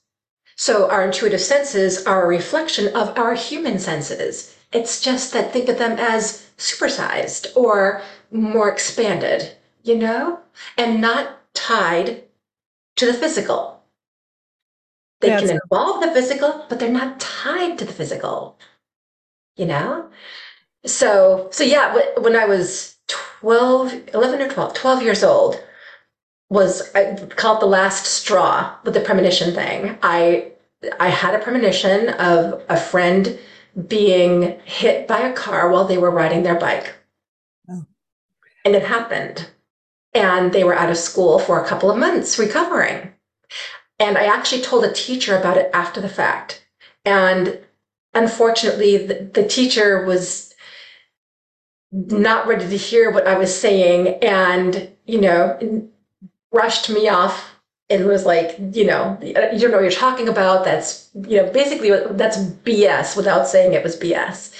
So 0.56 0.88
our 0.90 1.04
intuitive 1.04 1.40
senses 1.40 2.06
are 2.06 2.25
a 2.25 2.28
reflection 2.28 2.94
of 2.96 3.18
our 3.18 3.35
human 3.35 3.78
senses. 3.78 4.56
It's 4.73 5.00
just 5.00 5.32
that 5.32 5.52
think 5.52 5.68
of 5.68 5.78
them 5.78 5.99
as 5.99 6.46
supersized 6.56 7.54
or 7.54 8.02
more 8.30 8.68
expanded, 8.68 9.52
you 9.82 9.96
know, 9.96 10.40
and 10.78 11.00
not 11.00 11.38
tied 11.54 12.25
to 12.96 13.06
the 13.06 13.14
physical. 13.14 13.75
They 15.20 15.28
can 15.28 15.50
involve 15.50 16.02
the 16.02 16.12
physical, 16.12 16.66
but 16.68 16.78
they're 16.78 16.90
not 16.90 17.20
tied 17.20 17.78
to 17.78 17.85
the 17.85 17.92
physical. 17.92 18.58
You 19.56 19.66
know? 19.66 20.11
So, 20.85 21.49
so 21.50 21.64
yeah, 21.64 21.99
when 22.18 22.37
I 22.37 22.44
was 22.44 22.96
12, 23.08 24.11
11 24.14 24.42
or 24.42 24.49
12, 24.49 24.75
12 24.75 25.02
years 25.02 25.25
old, 25.25 25.62
was 26.49 26.94
I 26.94 27.16
call 27.37 27.56
it 27.56 27.61
the 27.61 27.66
last 27.66 28.06
straw 28.06 28.76
with 28.85 28.94
the 28.94 29.00
premonition 29.00 29.54
thing. 29.54 29.99
I 30.02 30.52
I 31.00 31.08
had 31.08 31.35
a 31.35 31.42
premonition 31.42 32.11
of 32.11 32.62
a 32.68 32.76
friend 32.76 33.38
being 33.88 34.58
hit 34.64 35.08
by 35.08 35.20
a 35.20 35.32
car 35.32 35.70
while 35.70 35.85
they 35.85 35.99
were 35.99 36.11
riding 36.11 36.42
their 36.42 36.58
bike. 36.58 36.94
Oh. 37.68 37.85
And 38.64 38.75
it 38.75 38.85
happened. 38.85 39.50
And 40.14 40.52
they 40.52 40.64
were 40.64 40.75
out 40.75 40.90
of 40.90 40.96
school 40.96 41.38
for 41.38 41.61
a 41.62 41.66
couple 41.66 41.90
of 41.90 41.99
months 41.99 42.38
recovering. 42.38 43.12
And 43.99 44.19
I 44.19 44.26
actually 44.26 44.62
told 44.62 44.85
a 44.85 44.93
teacher 44.93 45.37
about 45.37 45.57
it 45.57 45.71
after 45.73 46.00
the 46.00 46.09
fact. 46.09 46.67
And 47.05 47.61
unfortunately, 48.15 49.07
the, 49.07 49.31
the 49.33 49.47
teacher 49.47 50.05
was 50.05 50.55
not 51.93 52.47
ready 52.47 52.69
to 52.69 52.76
hear 52.76 53.11
what 53.11 53.26
I 53.26 53.38
was 53.38 53.57
saying 53.57 54.19
and, 54.23 54.91
you 55.07 55.21
know, 55.21 55.88
brushed 56.53 56.91
me 56.91 57.09
off 57.09 57.57
and 57.88 58.07
was 58.07 58.26
like, 58.26 58.57
you 58.73 58.85
know, 58.85 59.19
you 59.23 59.33
don't 59.33 59.71
know 59.71 59.76
what 59.76 59.83
you're 59.83 59.91
talking 59.91 60.29
about. 60.29 60.65
That's, 60.65 61.09
you 61.15 61.37
know, 61.37 61.50
basically 61.53 61.91
that's 62.12 62.38
BS 62.38 63.17
without 63.17 63.47
saying 63.47 63.73
it 63.73 63.85
was 63.85 63.99
BS. 63.99 64.55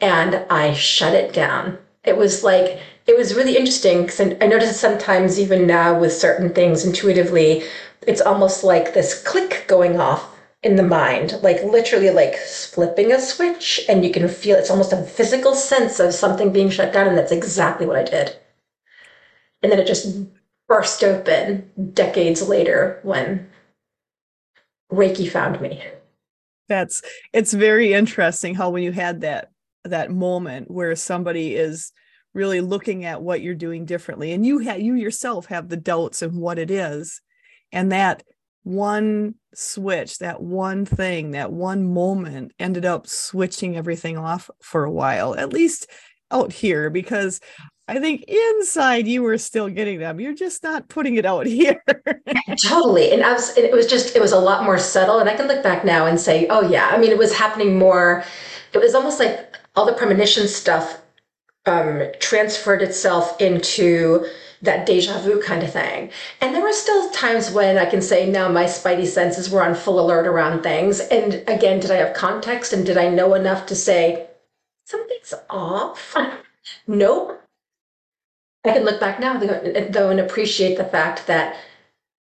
And 0.00 0.46
I 0.48 0.72
shut 0.72 1.14
it 1.14 1.32
down. 1.34 1.78
It 2.04 2.16
was 2.16 2.42
like, 2.42 2.80
it 3.06 3.16
was 3.16 3.34
really 3.34 3.56
interesting 3.56 4.02
because 4.02 4.20
I 4.20 4.46
notice 4.46 4.80
sometimes 4.80 5.38
even 5.38 5.66
now 5.66 5.98
with 5.98 6.12
certain 6.12 6.54
things 6.54 6.84
intuitively, 6.84 7.64
it's 8.06 8.20
almost 8.20 8.64
like 8.64 8.94
this 8.94 9.22
click 9.22 9.64
going 9.68 9.98
off 9.98 10.36
in 10.62 10.76
the 10.76 10.82
mind, 10.82 11.38
like 11.42 11.62
literally 11.64 12.10
like 12.10 12.36
flipping 12.36 13.12
a 13.12 13.20
switch, 13.20 13.80
and 13.88 14.04
you 14.04 14.12
can 14.12 14.28
feel 14.28 14.56
it's 14.56 14.70
almost 14.70 14.92
a 14.92 15.02
physical 15.02 15.54
sense 15.54 16.00
of 16.00 16.14
something 16.14 16.52
being 16.52 16.70
shut 16.70 16.92
down, 16.92 17.06
and 17.08 17.16
that's 17.16 17.32
exactly 17.32 17.86
what 17.86 17.96
I 17.96 18.04
did. 18.04 18.36
And 19.62 19.72
then 19.72 19.78
it 19.78 19.86
just 19.86 20.18
burst 20.68 21.02
open 21.02 21.70
decades 21.94 22.46
later 22.46 23.00
when 23.02 23.48
Reiki 24.92 25.30
found 25.30 25.60
me. 25.60 25.82
That's 26.68 27.02
it's 27.32 27.52
very 27.52 27.92
interesting 27.92 28.54
how 28.54 28.70
when 28.70 28.82
you 28.82 28.92
had 28.92 29.22
that 29.22 29.50
that 29.84 30.10
moment 30.10 30.70
where 30.70 30.94
somebody 30.94 31.56
is 31.56 31.92
really 32.34 32.60
looking 32.60 33.04
at 33.04 33.22
what 33.22 33.40
you're 33.40 33.54
doing 33.54 33.84
differently 33.84 34.32
and 34.32 34.46
you 34.46 34.58
have 34.58 34.80
you 34.80 34.94
yourself 34.94 35.46
have 35.46 35.68
the 35.68 35.76
doubts 35.76 36.22
of 36.22 36.36
what 36.36 36.58
it 36.58 36.70
is 36.70 37.20
and 37.72 37.92
that 37.92 38.22
one 38.62 39.34
switch, 39.54 40.18
that 40.18 40.42
one 40.42 40.84
thing, 40.84 41.32
that 41.32 41.52
one 41.52 41.92
moment 41.92 42.52
ended 42.58 42.84
up 42.84 43.06
switching 43.06 43.76
everything 43.76 44.16
off 44.16 44.50
for 44.62 44.84
a 44.84 44.90
while, 44.90 45.34
at 45.34 45.52
least 45.52 45.88
out 46.30 46.52
here, 46.52 46.90
because 46.90 47.40
I 47.88 47.98
think 47.98 48.22
inside 48.28 49.08
you 49.08 49.22
were 49.22 49.38
still 49.38 49.68
getting 49.68 49.98
them. 49.98 50.20
You're 50.20 50.34
just 50.34 50.62
not 50.62 50.88
putting 50.88 51.16
it 51.16 51.26
out 51.26 51.46
here. 51.46 51.82
totally. 52.62 53.12
And 53.12 53.24
I 53.24 53.32
was, 53.32 53.56
it 53.56 53.72
was 53.72 53.86
just, 53.86 54.14
it 54.14 54.22
was 54.22 54.32
a 54.32 54.38
lot 54.38 54.64
more 54.64 54.78
subtle. 54.78 55.18
And 55.18 55.28
I 55.28 55.34
can 55.34 55.48
look 55.48 55.62
back 55.62 55.84
now 55.84 56.06
and 56.06 56.20
say, 56.20 56.46
oh, 56.48 56.68
yeah. 56.68 56.88
I 56.92 56.98
mean, 56.98 57.10
it 57.10 57.18
was 57.18 57.32
happening 57.32 57.78
more. 57.78 58.24
It 58.72 58.78
was 58.78 58.94
almost 58.94 59.18
like 59.18 59.56
all 59.74 59.86
the 59.86 59.92
premonition 59.92 60.46
stuff 60.46 60.99
um, 61.70 62.02
transferred 62.18 62.82
itself 62.82 63.40
into 63.40 64.26
that 64.62 64.84
deja 64.84 65.18
vu 65.20 65.40
kind 65.42 65.62
of 65.62 65.72
thing. 65.72 66.10
And 66.40 66.54
there 66.54 66.62
were 66.62 66.72
still 66.72 67.10
times 67.10 67.50
when 67.50 67.78
I 67.78 67.86
can 67.86 68.02
say, 68.02 68.28
now 68.28 68.48
my 68.48 68.64
spidey 68.64 69.06
senses 69.06 69.48
were 69.48 69.62
on 69.62 69.74
full 69.74 70.00
alert 70.00 70.26
around 70.26 70.62
things. 70.62 71.00
And 71.00 71.42
again, 71.48 71.80
did 71.80 71.90
I 71.90 71.96
have 71.96 72.14
context 72.14 72.72
and 72.72 72.84
did 72.84 72.98
I 72.98 73.08
know 73.08 73.34
enough 73.34 73.66
to 73.66 73.74
say, 73.74 74.26
something's 74.84 75.32
off? 75.48 76.14
nope. 76.86 77.42
I 78.64 78.72
can 78.72 78.84
look 78.84 79.00
back 79.00 79.18
now 79.18 79.38
though 79.38 80.10
and 80.10 80.20
appreciate 80.20 80.76
the 80.76 80.84
fact 80.84 81.26
that 81.26 81.56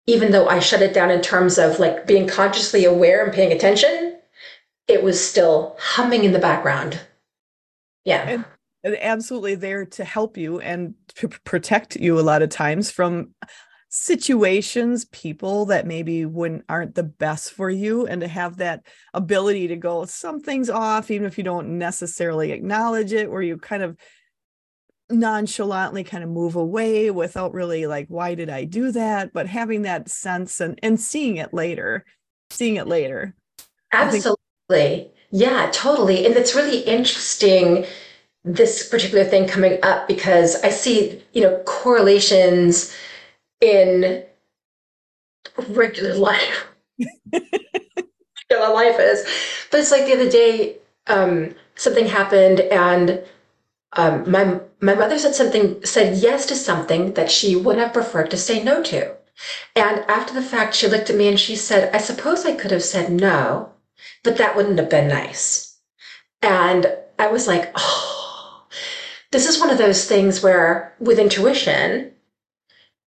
even 0.06 0.32
though 0.32 0.48
I 0.48 0.60
shut 0.60 0.80
it 0.80 0.94
down 0.94 1.10
in 1.10 1.20
terms 1.20 1.58
of 1.58 1.78
like 1.78 2.06
being 2.06 2.26
consciously 2.26 2.86
aware 2.86 3.22
and 3.22 3.34
paying 3.34 3.52
attention, 3.52 4.16
it 4.88 5.02
was 5.02 5.22
still 5.22 5.76
humming 5.78 6.24
in 6.24 6.32
the 6.32 6.38
background. 6.38 6.98
Yeah. 8.04 8.26
And 8.26 8.44
absolutely 8.84 9.54
there 9.54 9.84
to 9.86 10.04
help 10.04 10.36
you 10.36 10.60
and 10.60 10.94
to 11.16 11.28
protect 11.44 11.96
you 11.96 12.18
a 12.18 12.22
lot 12.22 12.42
of 12.42 12.50
times 12.50 12.90
from 12.90 13.34
situations 13.94 15.04
people 15.06 15.66
that 15.66 15.86
maybe 15.86 16.24
wouldn't 16.24 16.64
aren't 16.66 16.94
the 16.94 17.02
best 17.02 17.52
for 17.52 17.68
you 17.68 18.06
and 18.06 18.22
to 18.22 18.26
have 18.26 18.56
that 18.56 18.86
ability 19.12 19.68
to 19.68 19.76
go 19.76 20.06
something's 20.06 20.70
off 20.70 21.10
even 21.10 21.26
if 21.26 21.36
you 21.36 21.44
don't 21.44 21.76
necessarily 21.76 22.52
acknowledge 22.52 23.12
it 23.12 23.28
or 23.28 23.42
you 23.42 23.58
kind 23.58 23.82
of 23.82 23.94
nonchalantly 25.10 26.02
kind 26.04 26.24
of 26.24 26.30
move 26.30 26.56
away 26.56 27.10
without 27.10 27.52
really 27.52 27.86
like 27.86 28.06
why 28.08 28.34
did 28.34 28.48
i 28.48 28.64
do 28.64 28.90
that? 28.92 29.30
But 29.34 29.46
having 29.46 29.82
that 29.82 30.08
sense 30.08 30.58
and 30.60 30.78
and 30.82 30.98
seeing 30.98 31.36
it 31.36 31.52
later 31.52 32.06
seeing 32.50 32.76
it 32.76 32.86
later 32.86 33.34
absolutely. 33.92 35.10
Yeah 35.30 35.70
totally 35.70 36.24
and 36.24 36.34
it's 36.34 36.54
really 36.54 36.78
interesting 36.80 37.84
this 38.44 38.88
particular 38.88 39.24
thing 39.24 39.46
coming 39.48 39.78
up 39.82 40.08
because 40.08 40.60
I 40.62 40.70
see, 40.70 41.22
you 41.32 41.42
know, 41.42 41.58
correlations 41.64 42.94
in 43.60 44.24
regular 45.68 46.14
life. 46.14 46.66
regular 47.32 48.74
life 48.74 48.98
is. 48.98 49.24
But 49.70 49.80
it's 49.80 49.90
like 49.90 50.06
the 50.06 50.14
other 50.14 50.30
day, 50.30 50.76
um, 51.06 51.54
something 51.76 52.06
happened 52.06 52.60
and 52.60 53.22
um, 53.94 54.30
my 54.30 54.60
my 54.80 54.94
mother 54.94 55.18
said 55.18 55.34
something 55.34 55.84
said 55.84 56.16
yes 56.16 56.46
to 56.46 56.54
something 56.54 57.14
that 57.14 57.30
she 57.30 57.56
would 57.56 57.78
have 57.78 57.92
preferred 57.92 58.30
to 58.30 58.36
say 58.36 58.62
no 58.62 58.82
to. 58.84 59.14
And 59.76 60.00
after 60.08 60.34
the 60.34 60.42
fact, 60.42 60.74
she 60.74 60.88
looked 60.88 61.10
at 61.10 61.16
me 61.16 61.28
and 61.28 61.38
she 61.38 61.56
said, 61.56 61.94
I 61.94 61.98
suppose 61.98 62.44
I 62.44 62.54
could 62.54 62.70
have 62.70 62.82
said 62.82 63.10
no, 63.10 63.72
but 64.22 64.36
that 64.38 64.56
wouldn't 64.56 64.78
have 64.78 64.90
been 64.90 65.08
nice. 65.08 65.78
And 66.42 66.86
I 67.18 67.28
was 67.28 67.46
like, 67.46 67.70
oh, 67.74 68.11
this 69.32 69.46
is 69.46 69.58
one 69.58 69.70
of 69.70 69.78
those 69.78 70.04
things 70.04 70.42
where 70.42 70.94
with 71.00 71.18
intuition, 71.18 72.12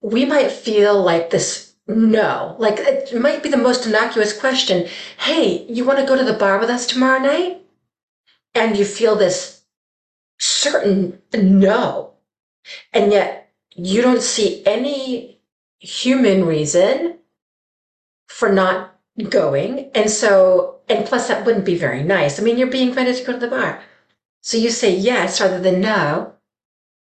we 0.02 0.26
might 0.26 0.52
feel 0.52 1.02
like 1.02 1.30
this 1.30 1.76
no, 1.88 2.58
like 2.60 2.80
it 2.80 3.18
might 3.22 3.42
be 3.42 3.50
the 3.50 3.56
most 3.56 3.86
innocuous 3.86 4.38
question. 4.38 4.90
Hey, 5.20 5.66
you 5.70 5.86
want 5.86 6.00
to 6.00 6.06
go 6.06 6.18
to 6.18 6.26
the 6.26 6.34
bar 6.34 6.60
with 6.60 6.70
us 6.70 6.86
tomorrow 6.86 7.20
night? 7.20 7.62
And 8.54 8.76
you 8.76 8.84
feel 8.84 9.16
this 9.16 9.62
certain 10.38 11.22
no. 11.34 12.16
And 12.92 13.12
yet 13.14 13.54
you 13.74 14.02
don't 14.02 14.22
see 14.22 14.66
any 14.66 15.40
human 15.80 16.46
reason 16.46 17.20
for 18.28 18.52
not 18.52 19.00
going. 19.30 19.92
And 19.96 20.10
so, 20.10 20.80
and 20.90 21.06
plus 21.06 21.30
that 21.30 21.46
wouldn't 21.46 21.66
be 21.66 21.76
very 21.76 22.04
nice. 22.04 22.38
I 22.38 22.44
mean, 22.44 22.58
you're 22.58 22.68
being 22.68 22.90
invited 22.90 23.16
to 23.16 23.24
go 23.24 23.34
to 23.34 23.40
the 23.40 23.48
bar. 23.48 23.82
So 24.48 24.56
you 24.56 24.70
say 24.70 24.96
yes 24.96 25.42
rather 25.42 25.60
than 25.60 25.82
no. 25.82 26.36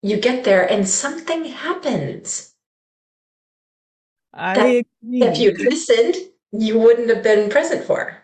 You 0.03 0.17
get 0.17 0.43
there 0.43 0.69
and 0.69 0.89
something 0.89 1.45
happens. 1.45 2.53
I 4.35 4.83
If 5.05 5.39
you'd 5.39 5.61
listened, 5.61 6.17
you 6.51 6.77
wouldn't 6.77 7.09
have 7.09 7.23
been 7.23 7.49
present 7.49 7.85
for. 7.85 8.21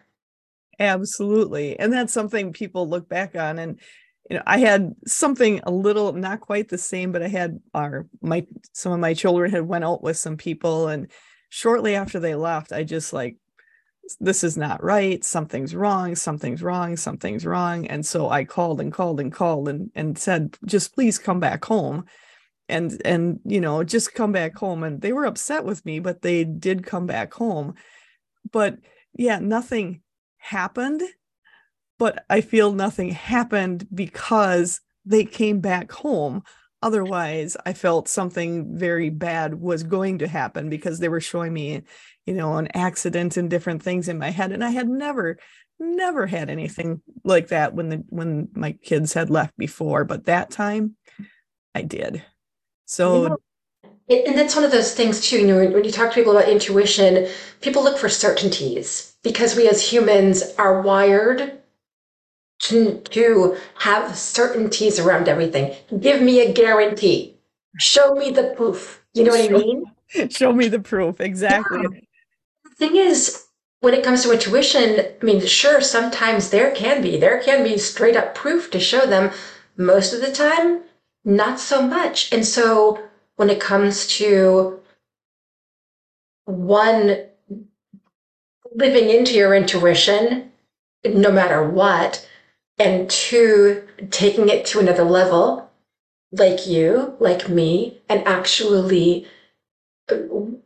Absolutely. 0.81 1.79
And 1.79 1.93
that's 1.93 2.13
something 2.13 2.53
people 2.53 2.89
look 2.89 3.09
back 3.09 3.37
on. 3.37 3.61
And 3.61 3.79
you 4.29 4.39
know, 4.39 4.43
I 4.45 4.59
had 4.59 4.93
something 5.07 5.61
a 5.63 5.71
little 5.71 6.13
not 6.15 6.41
quite 6.41 6.69
the 6.69 6.77
same, 6.77 7.13
but 7.13 7.23
I 7.23 7.29
had 7.29 7.61
our 7.75 8.09
my 8.23 8.45
some 8.73 8.91
of 8.91 8.99
my 8.99 9.15
children 9.15 9.53
had 9.53 9.69
went 9.69 9.85
out 9.85 10.03
with 10.03 10.17
some 10.17 10.37
people 10.37 10.89
and 10.89 11.07
shortly 11.49 11.95
after 11.95 12.19
they 12.19 12.35
left, 12.35 12.73
I 12.73 12.83
just 12.83 13.13
like 13.13 13.37
this 14.21 14.43
is 14.45 14.57
not 14.57 14.83
right 14.83 15.25
something's 15.25 15.75
wrong 15.75 16.15
something's 16.17 16.63
wrong 16.63 16.97
something's 16.97 17.47
wrong 17.47 17.87
and 17.87 18.05
so 18.05 18.29
i 18.29 18.45
called 18.45 18.81
and 18.81 18.93
called 18.93 19.21
and 19.21 19.33
called 19.33 19.69
and 19.69 19.91
and 19.95 20.19
said 20.19 20.57
just 20.67 20.95
please 20.95 21.19
come 21.19 21.41
back 21.41 21.65
home 21.65 22.05
and 22.69 23.01
and 23.05 23.41
you 23.45 23.61
know 23.61 23.85
just 23.85 24.15
come 24.15 24.33
back 24.33 24.57
home 24.57 24.83
and 24.83 25.01
they 25.01 25.13
were 25.13 25.27
upset 25.27 25.65
with 25.65 25.85
me 25.85 26.01
but 26.01 26.23
they 26.23 26.45
did 26.45 26.87
come 26.87 27.07
back 27.07 27.35
home. 27.35 27.75
But 28.51 28.79
yeah 29.15 29.39
nothing 29.39 30.01
happened 30.39 31.03
but 31.99 32.25
i 32.29 32.41
feel 32.41 32.73
nothing 32.73 33.11
happened 33.11 33.87
because 33.95 34.81
they 35.05 35.25
came 35.25 35.61
back 35.61 35.93
home 35.93 36.43
otherwise 36.83 37.57
i 37.65 37.73
felt 37.73 38.09
something 38.09 38.77
very 38.77 39.11
bad 39.11 39.55
was 39.55 39.83
going 39.83 40.19
to 40.19 40.29
happen 40.29 40.69
because 40.69 40.99
they 40.99 41.09
were 41.09 41.21
showing 41.21 41.53
me 41.53 41.83
you 42.27 42.35
know 42.35 42.57
an 42.57 42.69
accident 42.75 43.37
and 43.37 43.49
different 43.49 43.83
things 43.83 44.09
in 44.09 44.19
my 44.19 44.31
head 44.31 44.53
and 44.53 44.65
i 44.65 44.71
had 44.71 44.89
never 44.89 45.39
never 45.81 46.27
had 46.27 46.49
anything 46.49 47.03
like 47.25 47.49
that 47.49 47.75
when 47.75 47.89
the 47.89 48.05
when 48.09 48.49
my 48.55 48.73
kids 48.73 49.13
had 49.13 49.31
left 49.31 49.57
before 49.57 50.05
but 50.05 50.25
that 50.25 50.51
time 50.51 50.97
i 51.75 51.83
did. 51.83 52.23
So 52.85 53.23
you 53.23 53.29
know, 53.31 53.39
and 54.27 54.39
that's 54.39 54.55
one 54.55 54.65
of 54.65 54.71
those 54.71 54.95
things 54.95 55.21
too 55.27 55.39
you 55.39 55.47
know 55.47 55.57
when 55.71 55.85
you 55.85 55.91
talk 55.91 56.11
to 56.11 56.15
people 56.15 56.37
about 56.37 56.49
intuition 56.49 57.27
people 57.61 57.83
look 57.83 57.99
for 57.99 58.09
certainties 58.09 59.17
because 59.23 59.57
we 59.57 59.69
as 59.69 59.93
humans 59.93 60.43
are 60.59 60.83
wired 60.83 61.62
to, 62.63 63.01
to 63.01 63.57
have 63.77 64.17
certainties 64.17 64.99
around 64.99 65.29
everything. 65.29 65.75
Give 66.01 66.23
me 66.23 66.41
a 66.41 66.53
guarantee. 66.53 67.37
Show 67.79 68.15
me 68.15 68.31
the 68.31 68.55
proof. 68.57 69.03
You 69.15 69.25
know 69.25 69.31
what 69.31 69.49
show, 69.49 69.57
i 69.57 69.59
mean? 69.59 69.85
Show 70.31 70.53
me 70.53 70.69
the 70.69 70.81
proof. 70.81 71.21
Exactly. 71.21 71.81
Yeah. 71.83 72.01
Thing 72.77 72.97
is, 72.97 73.45
when 73.81 73.95
it 73.95 74.05
comes 74.05 74.23
to 74.23 74.33
intuition, 74.33 75.07
I 75.21 75.25
mean, 75.25 75.45
sure, 75.47 75.81
sometimes 75.81 76.51
there 76.51 76.71
can 76.71 77.03
be, 77.03 77.19
there 77.19 77.41
can 77.43 77.65
be 77.65 77.79
straight 77.79 78.17
up 78.17 78.35
proof 78.35 78.71
to 78.71 78.81
show 78.81 79.07
them. 79.07 79.33
Most 79.77 80.13
of 80.13 80.21
the 80.21 80.33
time, 80.33 80.83
not 81.25 81.59
so 81.59 81.83
much. 81.83 82.33
And 82.33 82.47
so 82.47 83.03
when 83.37 83.51
it 83.51 83.61
comes 83.61 84.07
to 84.19 84.81
one 86.45 87.27
living 88.75 89.11
into 89.11 89.35
your 89.35 89.55
intuition 89.55 90.53
no 91.05 91.33
matter 91.33 91.69
what. 91.69 92.27
And 92.79 93.09
two, 93.11 93.87
taking 94.11 94.49
it 94.49 94.67
to 94.67 94.81
another 94.81 95.05
level, 95.05 95.71
like 96.33 96.67
you, 96.67 97.15
like 97.21 97.49
me, 97.49 98.01
and 98.09 98.27
actually, 98.27 99.27
uh, 100.11 100.17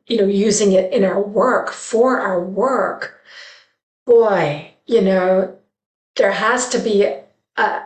you 0.07 0.17
know, 0.17 0.27
using 0.27 0.73
it 0.73 0.93
in 0.93 1.05
our 1.05 1.21
work 1.21 1.71
for 1.71 2.21
our 2.21 2.43
work. 2.43 3.21
Boy, 4.07 4.73
you 4.87 5.01
know, 5.01 5.59
there 6.15 6.33
has 6.33 6.69
to 6.71 6.79
be 6.79 7.03
a, 7.57 7.83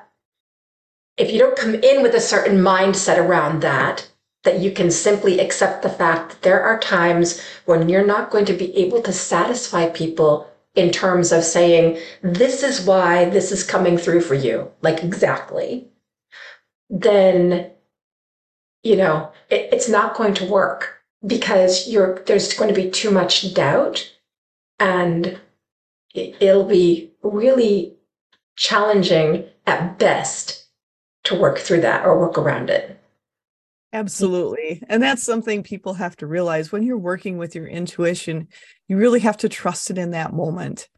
if 1.16 1.33
you 1.33 1.38
don't 1.38 1.56
come 1.56 1.74
in 1.74 2.02
with 2.02 2.14
a 2.14 2.20
certain 2.20 2.59
mindset 2.59 3.18
around 3.18 3.62
that, 3.62 4.11
that 4.44 4.61
you 4.61 4.70
can 4.70 4.90
simply 4.90 5.38
accept 5.38 5.83
the 5.83 5.90
fact 5.90 6.30
that 6.30 6.42
there 6.42 6.62
are 6.62 6.78
times 6.78 7.42
when 7.66 7.88
you're 7.88 8.06
not 8.06 8.30
going 8.30 8.46
to 8.46 8.54
be 8.54 8.74
able 8.76 9.02
to 9.02 9.12
satisfy 9.12 9.88
people 9.88 10.49
in 10.74 10.90
terms 10.90 11.33
of 11.33 11.44
saying, 11.44 11.98
this 12.22 12.62
is 12.62 12.87
why 12.87 13.24
this 13.26 13.50
is 13.50 13.64
coming 13.64 13.98
through 13.98 14.20
for 14.20 14.35
you, 14.35 14.70
like 14.83 15.02
exactly, 15.02 15.88
then, 16.88 17.70
you 18.83 18.96
know, 18.96 19.33
it, 19.48 19.68
it's 19.72 19.88
not 19.88 20.16
going 20.16 20.35
to 20.35 20.44
work 20.44 21.00
because 21.26 21.88
you're, 21.88 22.20
there's 22.26 22.52
going 22.54 22.72
to 22.72 22.80
be 22.80 22.90
too 22.90 23.11
much 23.11 23.52
doubt 23.54 24.12
and 24.78 25.38
it, 26.14 26.37
it'll 26.40 26.64
be 26.64 27.12
really 27.22 27.96
challenging 28.56 29.48
at 29.66 29.98
best 29.98 30.66
to 31.24 31.38
work 31.38 31.59
through 31.59 31.80
that 31.80 32.04
or 32.04 32.18
work 32.18 32.38
around 32.38 32.70
it. 32.70 32.99
Absolutely. 33.92 34.83
And 34.88 35.03
that's 35.03 35.22
something 35.22 35.62
people 35.62 35.94
have 35.94 36.16
to 36.16 36.26
realize 36.26 36.70
when 36.70 36.85
you're 36.85 36.98
working 36.98 37.38
with 37.38 37.55
your 37.55 37.66
intuition, 37.66 38.48
you 38.87 38.96
really 38.96 39.20
have 39.20 39.37
to 39.38 39.48
trust 39.48 39.90
it 39.90 39.98
in 39.98 40.12
that 40.12 40.33
moment. 40.33 40.88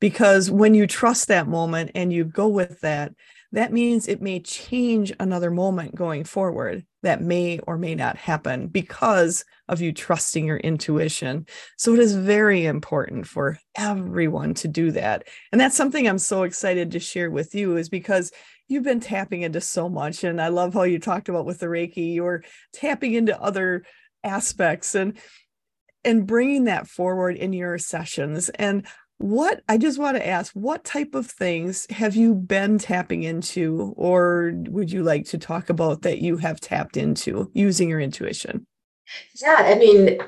Because 0.00 0.50
when 0.50 0.74
you 0.74 0.86
trust 0.86 1.28
that 1.28 1.48
moment 1.48 1.92
and 1.94 2.12
you 2.12 2.24
go 2.24 2.48
with 2.48 2.80
that, 2.80 3.12
that 3.52 3.72
means 3.72 4.08
it 4.08 4.20
may 4.20 4.40
change 4.40 5.12
another 5.20 5.50
moment 5.50 5.94
going 5.94 6.24
forward 6.24 6.84
that 7.02 7.20
may 7.20 7.58
or 7.60 7.76
may 7.76 7.94
not 7.94 8.16
happen 8.16 8.66
because 8.66 9.44
of 9.68 9.80
you 9.80 9.92
trusting 9.92 10.44
your 10.46 10.56
intuition. 10.58 11.46
So 11.76 11.92
it 11.94 12.00
is 12.00 12.14
very 12.14 12.64
important 12.64 13.26
for 13.26 13.58
everyone 13.76 14.54
to 14.54 14.68
do 14.68 14.90
that. 14.92 15.24
And 15.52 15.60
that's 15.60 15.76
something 15.76 16.06
I'm 16.08 16.18
so 16.18 16.42
excited 16.42 16.92
to 16.92 17.00
share 17.00 17.30
with 17.30 17.54
you 17.54 17.76
is 17.76 17.88
because 17.88 18.32
you've 18.72 18.82
been 18.82 19.00
tapping 19.00 19.42
into 19.42 19.60
so 19.60 19.88
much 19.88 20.24
and 20.24 20.40
i 20.40 20.48
love 20.48 20.74
how 20.74 20.82
you 20.82 20.98
talked 20.98 21.28
about 21.28 21.46
with 21.46 21.60
the 21.60 21.66
reiki 21.66 22.12
you 22.12 22.24
were 22.24 22.42
tapping 22.72 23.14
into 23.14 23.40
other 23.40 23.84
aspects 24.24 24.94
and 24.94 25.16
and 26.04 26.26
bringing 26.26 26.64
that 26.64 26.88
forward 26.88 27.36
in 27.36 27.52
your 27.52 27.78
sessions. 27.78 28.48
And 28.50 28.86
what 29.18 29.62
i 29.68 29.78
just 29.78 30.00
want 30.00 30.16
to 30.16 30.26
ask 30.26 30.52
what 30.54 30.82
type 30.82 31.14
of 31.14 31.30
things 31.30 31.86
have 31.90 32.16
you 32.16 32.34
been 32.34 32.76
tapping 32.76 33.22
into 33.22 33.94
or 33.96 34.52
would 34.68 34.90
you 34.90 35.04
like 35.04 35.24
to 35.24 35.38
talk 35.38 35.70
about 35.70 36.02
that 36.02 36.18
you 36.18 36.38
have 36.38 36.58
tapped 36.58 36.96
into 36.96 37.48
using 37.54 37.88
your 37.88 38.00
intuition? 38.00 38.66
Yeah 39.40 39.58
i 39.60 39.76
mean 39.76 40.18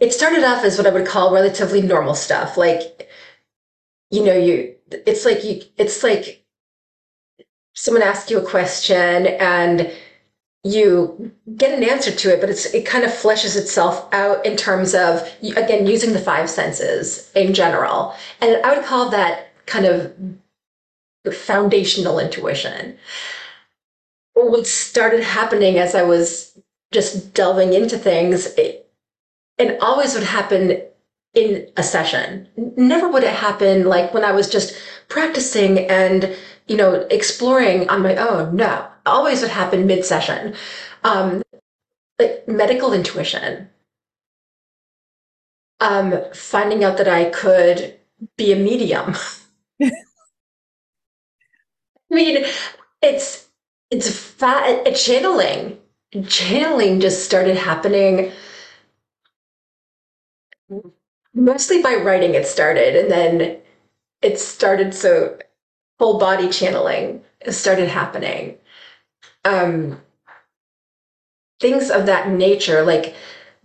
it 0.00 0.12
started 0.12 0.42
off 0.42 0.64
as 0.64 0.76
what 0.76 0.86
i 0.88 0.90
would 0.90 1.06
call 1.06 1.32
relatively 1.32 1.80
normal 1.80 2.14
stuff 2.16 2.56
like 2.56 3.08
you 4.10 4.24
know 4.24 4.34
you 4.34 4.74
it's 4.90 5.24
like 5.24 5.44
you 5.44 5.62
it's 5.76 6.02
like 6.02 6.39
someone 7.74 8.02
asks 8.02 8.30
you 8.30 8.38
a 8.38 8.46
question 8.46 9.26
and 9.26 9.90
you 10.62 11.32
get 11.56 11.72
an 11.72 11.88
answer 11.88 12.10
to 12.10 12.34
it, 12.34 12.40
but 12.40 12.50
it's 12.50 12.66
it 12.74 12.84
kind 12.84 13.04
of 13.04 13.10
fleshes 13.10 13.56
itself 13.56 14.12
out 14.12 14.44
in 14.44 14.56
terms 14.56 14.94
of 14.94 15.26
again 15.56 15.86
using 15.86 16.12
the 16.12 16.18
five 16.18 16.50
senses 16.50 17.30
in 17.34 17.54
general, 17.54 18.14
and 18.40 18.64
I 18.64 18.76
would 18.76 18.84
call 18.84 19.08
that 19.08 19.48
kind 19.66 19.86
of 19.86 20.12
foundational 21.32 22.18
intuition. 22.18 22.98
What 24.34 24.66
started 24.66 25.22
happening 25.22 25.78
as 25.78 25.94
I 25.94 26.02
was 26.02 26.58
just 26.92 27.34
delving 27.34 27.72
into 27.72 27.98
things, 27.98 28.46
it, 28.58 28.90
it 29.58 29.80
always 29.80 30.14
would 30.14 30.24
happen 30.24 30.82
in 31.34 31.68
a 31.76 31.82
session. 31.82 32.48
Never 32.76 33.08
would 33.08 33.22
it 33.22 33.34
happen 33.34 33.84
like 33.84 34.12
when 34.12 34.24
I 34.24 34.32
was 34.32 34.50
just 34.50 34.74
practicing 35.08 35.78
and 35.90 36.34
you 36.70 36.78
know, 36.78 36.94
exploring 37.10 37.90
on 37.90 38.02
my 38.02 38.16
own. 38.16 38.56
No, 38.56 38.88
always 39.06 39.42
would 39.42 39.50
happen 39.52 39.86
mid 39.88 40.06
session. 40.06 40.54
Um, 41.04 41.42
like 42.20 42.48
medical 42.48 42.92
intuition. 42.94 43.70
Um, 45.80 46.14
finding 46.34 46.84
out 46.84 46.98
that 46.98 47.08
I 47.08 47.30
could 47.30 47.98
be 48.36 48.52
a 48.52 48.56
medium. 48.56 49.14
I 52.10 52.14
mean, 52.14 52.44
it's 53.02 53.48
it's 53.90 54.10
fat 54.10 54.94
channeling. 54.94 55.78
Channeling 56.26 57.00
just 57.00 57.24
started 57.24 57.56
happening 57.56 58.32
mostly 61.34 61.82
by 61.82 61.94
writing. 61.94 62.34
It 62.34 62.46
started, 62.46 62.96
and 62.96 63.10
then 63.10 63.58
it 64.22 64.38
started 64.38 64.94
so 64.94 65.38
whole 66.00 66.18
body 66.18 66.48
channeling 66.48 67.22
started 67.50 67.88
happening. 67.88 68.56
Um, 69.44 70.00
things 71.60 71.90
of 71.90 72.06
that 72.06 72.30
nature, 72.30 72.82
like 72.82 73.14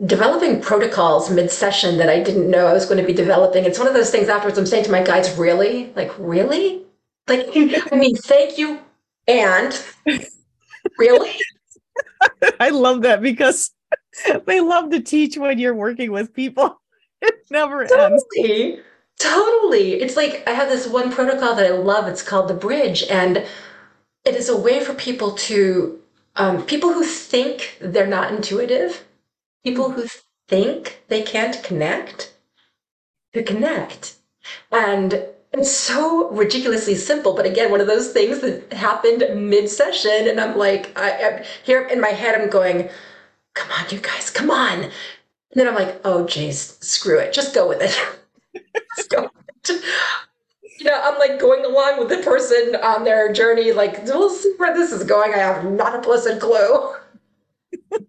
developing 0.06 0.62
protocols 0.62 1.30
mid 1.30 1.50
session 1.50 1.98
that 1.98 2.10
I 2.10 2.22
didn't 2.22 2.52
know 2.52 2.68
I 2.68 2.74
was 2.74 2.86
going 2.86 3.00
to 3.00 3.08
be 3.08 3.14
developing. 3.14 3.64
It's 3.64 3.80
one 3.80 3.88
of 3.88 3.94
those 3.94 4.12
things 4.12 4.28
afterwards 4.28 4.58
I'm 4.58 4.66
saying 4.66 4.84
to 4.84 4.92
my 4.92 5.02
guides, 5.02 5.38
really? 5.38 5.94
Like, 5.96 6.12
really? 6.20 6.84
Like, 7.28 7.48
I 7.56 7.96
mean, 7.96 8.18
thank 8.18 8.58
you. 8.58 8.82
And 9.30 9.82
really? 11.00 11.32
I 12.60 12.70
love 12.70 13.04
that 13.04 13.22
because 13.22 13.72
they 14.46 14.60
love 14.60 14.90
to 14.92 15.00
teach 15.00 15.38
when 15.38 15.58
you're 15.58 15.74
working 15.74 16.12
with 16.12 16.34
people. 16.34 16.82
It 17.22 17.34
never 17.50 17.86
totally. 17.86 18.12
ends. 18.44 18.82
Totally. 19.20 19.94
It's 20.02 20.16
like 20.18 20.44
I 20.48 20.52
have 20.52 20.70
this 20.70 20.88
one 20.88 21.12
protocol 21.12 21.56
that 21.56 21.66
I 21.66 21.72
love. 21.76 22.08
It's 22.08 22.22
called 22.22 22.48
the 22.48 22.54
bridge. 22.54 23.04
And 23.04 23.38
it 24.26 24.36
is 24.36 24.50
a 24.50 24.58
way 24.58 24.84
for 24.84 24.94
people 24.94 25.34
to, 25.34 26.02
um, 26.36 26.66
people 26.66 26.94
who 26.94 27.04
think 27.06 27.78
they're 27.82 28.08
not 28.08 28.32
intuitive, 28.34 29.06
people 29.64 29.92
who 29.92 30.08
think 30.48 31.04
they 31.10 31.24
can't 31.24 31.64
connect, 31.64 32.34
to 33.34 33.44
connect. 33.44 34.16
And 34.72 35.26
it's 35.54 35.72
so 35.72 36.30
ridiculously 36.32 36.96
simple. 36.96 37.34
But 37.36 37.46
again, 37.46 37.72
one 37.72 37.82
of 37.82 37.88
those 37.88 38.12
things 38.14 38.42
that 38.42 38.74
happened 38.74 39.50
mid 39.50 39.70
session. 39.70 40.28
And 40.30 40.40
I'm 40.40 40.58
like, 40.58 40.98
I, 41.00 41.12
I'm 41.40 41.44
here 41.64 41.88
in 41.88 42.02
my 42.02 42.10
head, 42.10 42.40
I'm 42.40 42.50
going, 42.50 42.90
come 43.56 43.72
on, 43.72 43.86
you 43.92 44.00
guys, 44.00 44.30
come 44.32 44.52
on. 44.52 44.84
And 44.86 44.92
then 45.56 45.68
I'm 45.68 45.76
like, 45.76 46.02
oh, 46.06 46.28
geez, 46.28 46.78
screw 46.82 47.20
it. 47.20 47.34
Just 47.34 47.56
go 47.56 47.68
with 47.68 47.82
it. 47.82 47.96
you 50.80 50.86
know, 50.86 51.02
I'm 51.04 51.18
like 51.20 51.40
going 51.40 51.66
along 51.66 52.00
with 52.00 52.10
the 52.10 52.18
person 52.18 52.76
on 52.82 53.04
their 53.04 53.32
journey, 53.32 53.72
like, 53.72 54.04
we'll 54.06 54.30
see 54.30 54.54
where 54.58 54.74
this 54.74 54.92
is 54.92 55.04
going. 55.04 55.34
I 55.34 55.38
have 55.38 55.66
not 55.66 55.96
a 55.96 56.02
blessed 56.02 56.40
clue. 56.40 56.96
and 57.92 58.04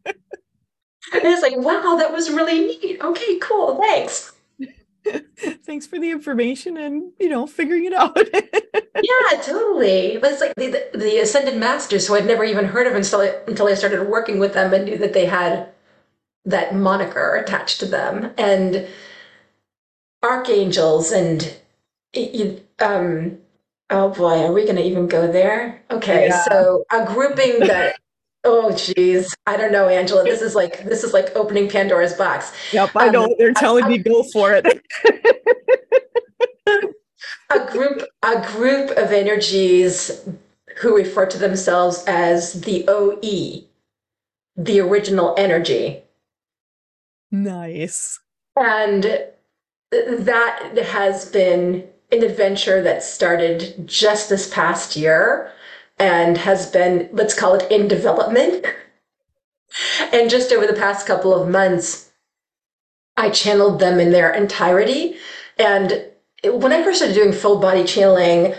it's 1.12 1.42
like, 1.42 1.56
wow, 1.56 1.96
that 1.98 2.12
was 2.12 2.30
really 2.30 2.60
neat. 2.66 3.00
Okay, 3.00 3.38
cool. 3.38 3.80
Thanks. 3.80 4.32
Thanks 5.64 5.86
for 5.86 6.00
the 6.00 6.10
information 6.10 6.76
and, 6.76 7.12
you 7.20 7.28
know, 7.28 7.46
figuring 7.46 7.84
it 7.84 7.92
out. 7.92 8.16
yeah, 8.34 9.40
totally. 9.42 10.18
But 10.20 10.32
it's 10.32 10.40
like 10.40 10.54
the, 10.56 10.88
the, 10.92 10.98
the, 10.98 11.18
Ascended 11.18 11.56
Masters, 11.56 12.08
who 12.08 12.16
I'd 12.16 12.26
never 12.26 12.44
even 12.44 12.64
heard 12.64 12.88
of 12.88 12.94
until 12.94 13.20
I, 13.20 13.34
until 13.46 13.68
I 13.68 13.74
started 13.74 14.08
working 14.08 14.38
with 14.38 14.54
them 14.54 14.74
and 14.74 14.84
knew 14.84 14.98
that 14.98 15.12
they 15.12 15.26
had 15.26 15.68
that 16.44 16.74
moniker 16.74 17.36
attached 17.36 17.80
to 17.80 17.86
them. 17.86 18.32
And 18.36 18.88
archangels 20.22 21.12
and 21.12 21.56
um 22.80 23.38
oh 23.90 24.08
boy 24.10 24.44
are 24.44 24.52
we 24.52 24.64
going 24.64 24.76
to 24.76 24.82
even 24.82 25.06
go 25.06 25.30
there? 25.30 25.82
Okay 25.90 26.28
yeah. 26.28 26.44
so 26.44 26.84
a 26.92 27.04
grouping 27.04 27.60
that 27.60 27.96
oh 28.44 28.74
geez 28.76 29.34
i 29.46 29.56
don't 29.56 29.72
know 29.72 29.88
angela 29.88 30.22
this 30.22 30.40
is 30.40 30.54
like 30.54 30.84
this 30.84 31.02
is 31.02 31.12
like 31.12 31.34
opening 31.36 31.68
pandora's 31.68 32.14
box. 32.14 32.52
Yep 32.72 32.90
i 32.96 33.06
um, 33.06 33.12
know 33.12 33.34
they're 33.38 33.54
telling 33.54 33.84
I, 33.84 33.88
me 33.88 33.98
go 33.98 34.22
for 34.32 34.52
it. 34.52 34.66
A 37.48 37.70
group 37.70 38.02
a 38.22 38.44
group 38.44 38.90
of 38.90 39.12
energies 39.12 40.28
who 40.78 40.96
refer 40.96 41.26
to 41.26 41.38
themselves 41.38 42.04
as 42.06 42.60
the 42.62 42.84
oe 42.88 43.20
the 44.56 44.80
original 44.80 45.34
energy. 45.38 46.02
Nice. 47.30 48.18
And 48.56 49.26
that 49.90 50.76
has 50.78 51.30
been 51.30 51.88
an 52.12 52.22
adventure 52.22 52.82
that 52.82 53.02
started 53.02 53.86
just 53.86 54.28
this 54.28 54.52
past 54.52 54.96
year 54.96 55.52
and 55.98 56.38
has 56.38 56.70
been, 56.70 57.08
let's 57.12 57.34
call 57.34 57.54
it 57.54 57.70
in 57.70 57.88
development. 57.88 58.64
and 60.12 60.30
just 60.30 60.52
over 60.52 60.66
the 60.66 60.72
past 60.78 61.06
couple 61.06 61.34
of 61.34 61.48
months, 61.48 62.10
I 63.16 63.30
channeled 63.30 63.80
them 63.80 63.98
in 63.98 64.10
their 64.10 64.32
entirety. 64.32 65.16
And 65.58 66.06
when 66.44 66.72
I 66.72 66.82
first 66.82 66.98
started 66.98 67.14
doing 67.14 67.32
full 67.32 67.58
body 67.58 67.84
channeling, 67.84 68.54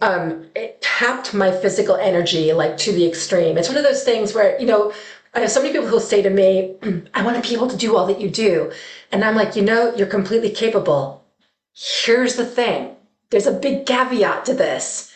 um, 0.00 0.46
it 0.54 0.80
tapped 0.80 1.34
my 1.34 1.50
physical 1.50 1.96
energy 1.96 2.52
like 2.52 2.76
to 2.78 2.92
the 2.92 3.06
extreme. 3.06 3.58
It's 3.58 3.68
one 3.68 3.78
of 3.78 3.82
those 3.82 4.04
things 4.04 4.34
where, 4.34 4.58
you 4.60 4.66
know, 4.66 4.92
I 5.36 5.40
have 5.40 5.50
so 5.50 5.60
many 5.60 5.74
people 5.74 5.88
who 5.88 6.00
say 6.00 6.22
to 6.22 6.30
me, 6.30 6.76
I 7.14 7.22
want 7.22 7.36
to 7.36 7.46
be 7.46 7.54
able 7.54 7.68
to 7.68 7.76
do 7.76 7.94
all 7.94 8.06
that 8.06 8.22
you 8.22 8.30
do. 8.30 8.72
And 9.12 9.22
I'm 9.22 9.34
like, 9.36 9.54
you 9.54 9.60
know, 9.60 9.94
you're 9.94 10.06
completely 10.06 10.48
capable. 10.48 11.26
Here's 11.74 12.36
the 12.36 12.46
thing 12.46 12.96
there's 13.28 13.46
a 13.46 13.52
big 13.52 13.84
caveat 13.84 14.46
to 14.46 14.54
this. 14.54 15.12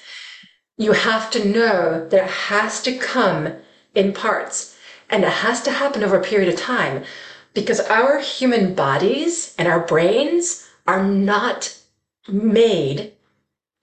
You 0.76 0.92
have 0.92 1.30
to 1.30 1.48
know 1.48 2.06
that 2.11 2.24
it 2.24 2.30
has 2.30 2.83
to 2.83 2.98
come 2.98 3.54
in 3.94 4.12
parts 4.12 4.76
and 5.09 5.24
it 5.24 5.30
has 5.30 5.62
to 5.62 5.70
happen 5.70 6.04
over 6.04 6.18
a 6.18 6.22
period 6.22 6.52
of 6.52 6.61
time 6.61 7.04
because 7.54 7.80
our 7.80 8.20
human 8.20 8.74
bodies 8.74 9.54
and 9.56 9.66
our 9.68 9.87
brains 9.87 10.68
are 10.87 11.02
not 11.02 11.74
made 12.28 13.14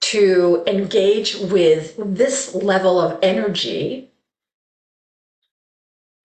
to 0.02 0.62
engage 0.68 1.34
with 1.36 1.94
this 1.98 2.54
level 2.54 3.00
of 3.00 3.18
energy. 3.22 4.07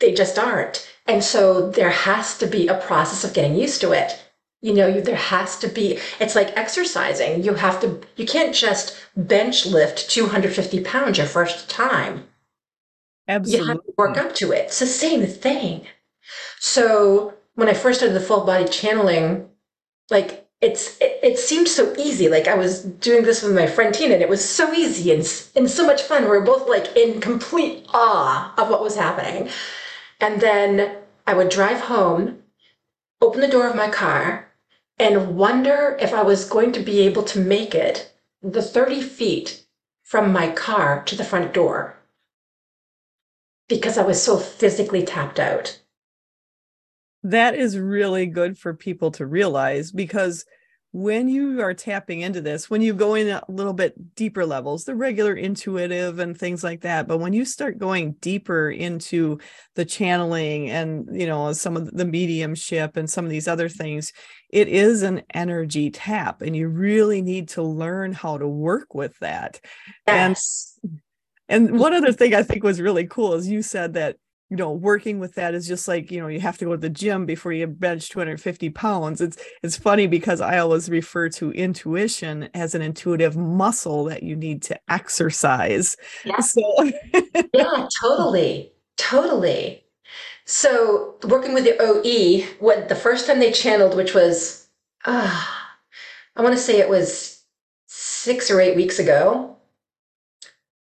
They 0.04 0.14
just 0.14 0.38
aren't. 0.38 0.86
And 1.08 1.24
so 1.24 1.70
there 1.70 1.90
has 1.90 2.38
to 2.40 2.46
be 2.46 2.68
a 2.68 2.78
process 2.78 3.24
of 3.24 3.34
getting 3.34 3.56
used 3.56 3.80
to 3.80 3.94
it. 3.94 4.20
You 4.62 4.74
know, 4.74 5.00
there 5.00 5.16
has 5.16 5.58
to 5.60 5.70
be, 5.70 5.98
it's 6.20 6.36
like 6.36 6.58
exercising. 6.58 7.42
You 7.42 7.54
have 7.54 7.80
to, 7.80 8.02
you 8.18 8.26
can't 8.26 8.54
just 8.54 8.98
bench 9.16 9.66
lift 9.66 10.10
250 10.10 10.84
pounds 10.84 11.18
your 11.18 11.28
first 11.28 11.70
time. 11.70 12.28
Absolutely. 13.30 13.66
You 13.66 13.74
have 13.74 13.86
to 13.86 13.94
work 13.98 14.18
up 14.18 14.36
to 14.36 14.52
it. 14.52 14.66
It's 14.66 14.80
the 14.80 14.88
same 14.88 15.26
thing. 15.26 15.86
So 16.60 17.36
when 17.56 17.70
I 17.70 17.74
first 17.74 18.02
started 18.02 18.16
the 18.16 18.26
full 18.26 18.46
body 18.46 18.68
channeling, 18.68 19.48
like 20.10 20.46
it's 20.60 21.00
it, 21.00 21.18
it, 21.24 21.40
seemed 21.40 21.70
so 21.70 21.94
easy. 21.98 22.28
Like 22.28 22.50
I 22.50 22.56
was 22.56 22.84
doing 22.84 23.24
this 23.24 23.42
with 23.42 23.56
my 23.56 23.68
friend 23.68 23.94
Tina, 23.94 24.16
and 24.16 24.24
it 24.24 24.28
was 24.28 24.44
so 24.44 24.74
easy 24.74 25.12
and 25.12 25.22
and 25.56 25.70
so 25.70 25.86
much 25.86 26.02
fun. 26.02 26.24
We 26.24 26.30
were 26.30 26.42
both 26.42 26.68
like 26.68 26.96
in 26.98 27.22
complete 27.22 27.86
awe 27.94 28.54
of 28.58 28.70
what 28.70 28.82
was 28.82 28.98
happening. 28.98 29.50
And 30.20 30.42
then 30.42 30.98
I 31.26 31.34
would 31.34 31.50
drive 31.50 31.82
home, 31.82 32.44
open 33.22 33.42
the 33.42 33.48
door 33.48 33.68
of 33.68 33.76
my 33.76 33.90
car, 33.90 34.52
and 35.00 35.36
wonder 35.36 35.98
if 36.00 36.14
I 36.14 36.22
was 36.22 36.50
going 36.50 36.72
to 36.74 36.80
be 36.80 37.02
able 37.02 37.24
to 37.24 37.40
make 37.40 37.74
it 37.74 38.14
the 38.42 38.62
30 38.62 39.02
feet 39.02 39.66
from 40.04 40.32
my 40.32 40.52
car 40.52 41.04
to 41.06 41.16
the 41.16 41.24
front 41.24 41.54
door. 41.54 41.98
Because 43.68 43.98
I 43.98 44.04
was 44.04 44.22
so 44.22 44.38
physically 44.38 45.04
tapped 45.04 45.40
out. 45.40 45.80
That 47.24 47.56
is 47.56 47.80
really 47.80 48.26
good 48.26 48.58
for 48.58 48.74
people 48.74 49.10
to 49.12 49.26
realize 49.26 49.92
because 49.92 50.46
when 50.94 51.28
you 51.28 51.60
are 51.60 51.74
tapping 51.74 52.22
into 52.22 52.40
this, 52.40 52.70
when 52.70 52.84
you 52.84 52.94
go 52.94 53.16
in 53.16 53.28
a 53.28 53.42
little 53.50 53.74
bit 53.74 54.16
deeper 54.16 54.46
levels, 54.46 54.86
the 54.86 54.94
regular 54.94 55.34
intuitive 55.34 56.20
and 56.20 56.38
things 56.38 56.64
like 56.64 56.82
that, 56.82 57.08
but 57.08 57.18
when 57.18 57.34
you 57.34 57.46
start 57.46 57.80
going 57.80 58.12
deeper 58.22 58.70
into 58.70 59.40
the 59.74 59.86
channeling 59.86 60.70
and, 60.70 61.08
you 61.12 61.26
know, 61.26 61.52
some 61.52 61.76
of 61.76 61.90
the 61.92 62.06
mediumship 62.06 62.96
and 62.96 63.10
some 63.10 63.26
of 63.26 63.32
these 63.32 63.48
other 63.48 63.68
things, 63.68 64.14
it 64.52 64.68
is 64.68 65.02
an 65.02 65.24
energy 65.34 65.90
tap 65.90 66.44
and 66.44 66.56
you 66.56 66.68
really 66.68 67.24
need 67.24 67.50
to 67.50 67.64
learn 67.64 68.14
how 68.14 68.38
to 68.38 68.48
work 68.48 68.94
with 68.94 69.18
that. 69.18 69.60
Yes. 70.08 70.78
And 70.80 71.02
and 71.50 71.78
one 71.78 71.94
other 71.94 72.08
mm-hmm. 72.08 72.16
thing 72.16 72.36
I 72.36 72.44
think 72.44 72.64
was 72.64 72.80
really 72.80 73.06
cool 73.06 73.34
is 73.34 73.48
you 73.48 73.62
said 73.62 73.94
that 73.94 74.16
you 74.54 74.58
know 74.58 74.72
working 74.72 75.18
with 75.18 75.34
that 75.34 75.56
is 75.56 75.68
just 75.68 75.88
like 75.88 76.12
you 76.12 76.22
know 76.22 76.28
you 76.28 76.40
have 76.40 76.60
to 76.60 76.66
go 76.66 76.72
to 76.74 76.78
the 76.78 76.88
gym 76.88 77.26
before 77.26 77.52
you 77.52 77.66
bench 77.66 78.10
250 78.10 78.70
pounds. 78.70 79.20
It's 79.20 79.36
it's 79.64 79.76
funny 79.76 80.06
because 80.06 80.42
i 80.42 80.60
always 80.60 80.92
refer 80.92 81.28
to 81.30 81.50
intuition 81.54 82.50
as 82.54 82.76
an 82.76 82.84
intuitive 82.84 83.36
muscle 83.36 84.04
that 84.04 84.22
you 84.22 84.36
need 84.36 84.62
to 84.64 84.80
exercise. 84.90 85.98
Yeah, 86.24 86.40
so 86.40 86.62
yeah 87.54 87.88
totally 88.00 88.74
totally. 88.96 89.86
So 90.46 91.16
working 91.24 91.56
with 91.56 91.64
the 91.64 91.76
oe 91.80 92.46
what 92.60 92.90
the 92.90 92.96
first 92.96 93.26
time 93.26 93.40
they 93.40 93.52
channeled 93.52 93.96
which 93.96 94.14
was 94.14 94.68
uh, 95.06 95.46
i 96.36 96.42
want 96.44 96.54
to 96.54 96.62
say 96.62 96.80
it 96.80 96.90
was 96.90 97.42
six 97.88 98.52
or 98.52 98.62
eight 98.62 98.76
weeks 98.76 99.00
ago 99.00 99.58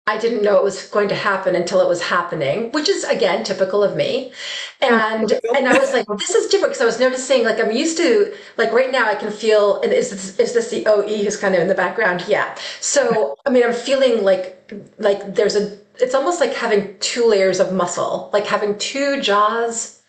I 0.07 0.17
didn't 0.17 0.41
know 0.43 0.57
it 0.57 0.63
was 0.63 0.87
going 0.87 1.07
to 1.09 1.15
happen 1.15 1.55
until 1.55 1.79
it 1.79 1.87
was 1.87 2.01
happening, 2.01 2.71
which 2.71 2.89
is 2.89 3.03
again 3.03 3.43
typical 3.43 3.83
of 3.83 3.95
me. 3.95 4.33
And 4.81 5.31
and 5.55 5.67
I 5.67 5.77
was 5.77 5.93
like, 5.93 6.09
well, 6.09 6.17
this 6.17 6.31
is 6.31 6.49
different 6.49 6.73
because 6.73 6.81
I 6.81 6.85
was 6.85 6.99
noticing 6.99 7.43
like 7.43 7.59
I'm 7.59 7.71
used 7.71 7.97
to 7.97 8.35
like 8.57 8.71
right 8.71 8.91
now 8.91 9.07
I 9.07 9.15
can 9.15 9.31
feel 9.31 9.79
and 9.81 9.93
is 9.93 10.09
this 10.09 10.39
is 10.39 10.53
this 10.53 10.69
the 10.71 10.85
OE 10.87 11.23
who's 11.23 11.37
kind 11.37 11.53
of 11.55 11.61
in 11.61 11.67
the 11.67 11.75
background? 11.75 12.25
Yeah. 12.27 12.55
So 12.79 13.37
I 13.45 13.51
mean 13.51 13.63
I'm 13.63 13.73
feeling 13.73 14.23
like 14.23 14.71
like 14.97 15.35
there's 15.35 15.55
a 15.55 15.77
it's 15.99 16.15
almost 16.15 16.39
like 16.39 16.53
having 16.55 16.97
two 16.99 17.27
layers 17.27 17.59
of 17.59 17.71
muscle, 17.71 18.31
like 18.33 18.47
having 18.47 18.77
two 18.79 19.21
jaws, 19.21 20.01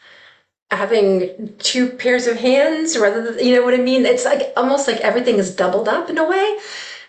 having 0.71 1.55
two 1.59 1.91
pairs 1.91 2.27
of 2.27 2.39
hands 2.39 2.97
rather 2.99 3.23
than 3.33 3.45
you 3.47 3.55
know 3.55 3.63
what 3.63 3.75
I 3.75 3.79
mean? 3.79 4.07
It's 4.07 4.25
like 4.25 4.53
almost 4.57 4.89
like 4.89 4.99
everything 4.99 5.37
is 5.37 5.55
doubled 5.55 5.89
up 5.89 6.09
in 6.09 6.19
a 6.19 6.29
way. 6.29 6.59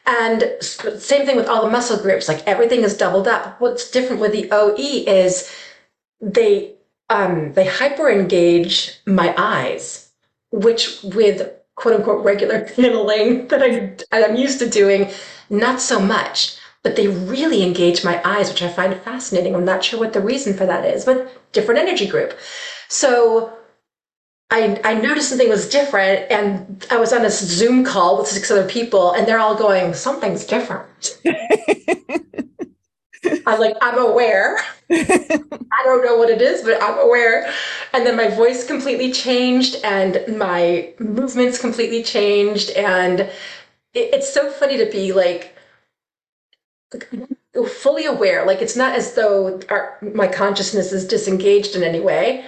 And 0.06 0.58
same 0.62 1.26
thing 1.26 1.38
with 1.38 1.48
all 1.48 1.64
the 1.64 1.72
muscle 1.72 1.98
groups, 1.98 2.28
like 2.28 2.46
everything 2.46 2.82
is 2.82 2.98
doubled 2.98 3.28
up. 3.28 3.60
What's 3.62 3.90
different 3.90 4.22
with 4.22 4.34
the 4.34 4.52
OE 4.52 4.76
is 4.76 5.50
they 6.20 6.76
um, 7.10 7.54
they 7.54 7.66
hyper 7.66 8.10
engage 8.10 9.00
my 9.06 9.34
eyes, 9.38 10.12
which 10.52 11.02
with 11.04 11.50
quote 11.76 11.96
unquote 11.96 12.24
regular 12.26 12.68
channeling 12.76 13.48
that 13.48 13.62
I, 13.62 13.96
I'm 14.12 14.36
used 14.36 14.60
to 14.60 14.70
doing, 14.70 15.10
not 15.50 15.80
so 15.80 16.00
much. 16.00 16.58
But 16.82 16.98
they 16.98 17.08
really 17.08 17.64
engage 17.64 18.04
my 18.04 18.22
eyes, 18.26 18.50
which 18.50 18.62
I 18.62 18.68
find 18.68 18.94
fascinating. 19.04 19.56
I'm 19.56 19.64
not 19.64 19.86
sure 19.86 20.02
what 20.02 20.12
the 20.12 20.20
reason 20.20 20.54
for 20.54 20.66
that 20.66 20.84
is, 20.84 21.06
but 21.06 21.32
different 21.54 21.80
energy 21.80 22.08
group. 22.08 22.38
So 22.90 23.54
I, 24.54 24.80
I 24.84 24.94
noticed 24.94 25.30
something 25.30 25.50
was 25.50 25.68
different 25.68 26.32
and 26.32 26.86
I 26.92 26.98
was 26.98 27.12
on 27.12 27.26
a 27.26 27.30
Zoom 27.32 27.84
call 27.84 28.20
with 28.20 28.28
six 28.28 28.52
other 28.52 28.70
people 28.70 29.12
and 29.14 29.28
they're 29.28 29.40
all 29.40 29.56
going, 29.56 29.96
something's 29.96 30.46
different. 30.46 31.18
I'm 33.48 33.60
like, 33.60 33.76
I'm 33.82 33.98
aware. 33.98 34.60
I 34.92 35.82
don't 35.86 36.06
know 36.06 36.18
what 36.18 36.30
it 36.30 36.40
is, 36.40 36.62
but 36.62 36.82
I'm 36.84 37.00
aware. 37.00 37.52
And 37.94 38.06
then 38.06 38.16
my 38.16 38.28
voice 38.28 38.64
completely 38.68 39.12
changed 39.12 39.78
and 39.84 40.24
my 40.38 40.94
movements 41.00 41.60
completely 41.60 42.04
changed. 42.04 42.70
And 42.72 43.22
it, 43.22 43.32
it's 43.96 44.32
so 44.32 44.52
funny 44.52 44.78
to 44.78 44.86
be 44.86 45.14
like, 45.14 45.56
fully 47.68 48.06
aware. 48.06 48.46
Like 48.46 48.62
it's 48.62 48.76
not 48.76 48.94
as 48.96 49.16
though 49.16 49.60
our, 49.70 49.98
my 50.14 50.28
consciousness 50.28 50.92
is 50.92 51.08
disengaged 51.08 51.76
in 51.76 51.82
any 51.82 52.00
way. 52.00 52.46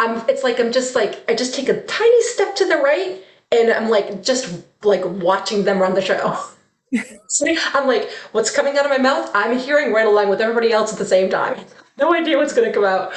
I'm 0.00 0.28
it's 0.28 0.42
like 0.42 0.58
I'm 0.58 0.72
just 0.72 0.94
like 0.94 1.22
I 1.30 1.34
just 1.34 1.54
take 1.54 1.68
a 1.68 1.82
tiny 1.82 2.22
step 2.22 2.56
to 2.56 2.66
the 2.66 2.78
right 2.78 3.22
and 3.52 3.70
I'm 3.70 3.90
like 3.90 4.22
just 4.22 4.62
like 4.82 5.02
watching 5.04 5.64
them 5.64 5.78
run 5.78 5.94
the 5.94 6.00
show. 6.00 6.38
I'm 7.74 7.86
like, 7.86 8.10
what's 8.32 8.50
coming 8.50 8.78
out 8.78 8.86
of 8.86 8.90
my 8.90 8.98
mouth? 8.98 9.30
I'm 9.34 9.58
hearing 9.58 9.92
right 9.92 10.06
along 10.06 10.30
with 10.30 10.40
everybody 10.40 10.72
else 10.72 10.92
at 10.92 10.98
the 10.98 11.04
same 11.04 11.30
time. 11.30 11.64
No 11.98 12.14
idea 12.14 12.38
what's 12.38 12.54
gonna 12.54 12.72
come 12.72 12.84
out. 12.84 13.12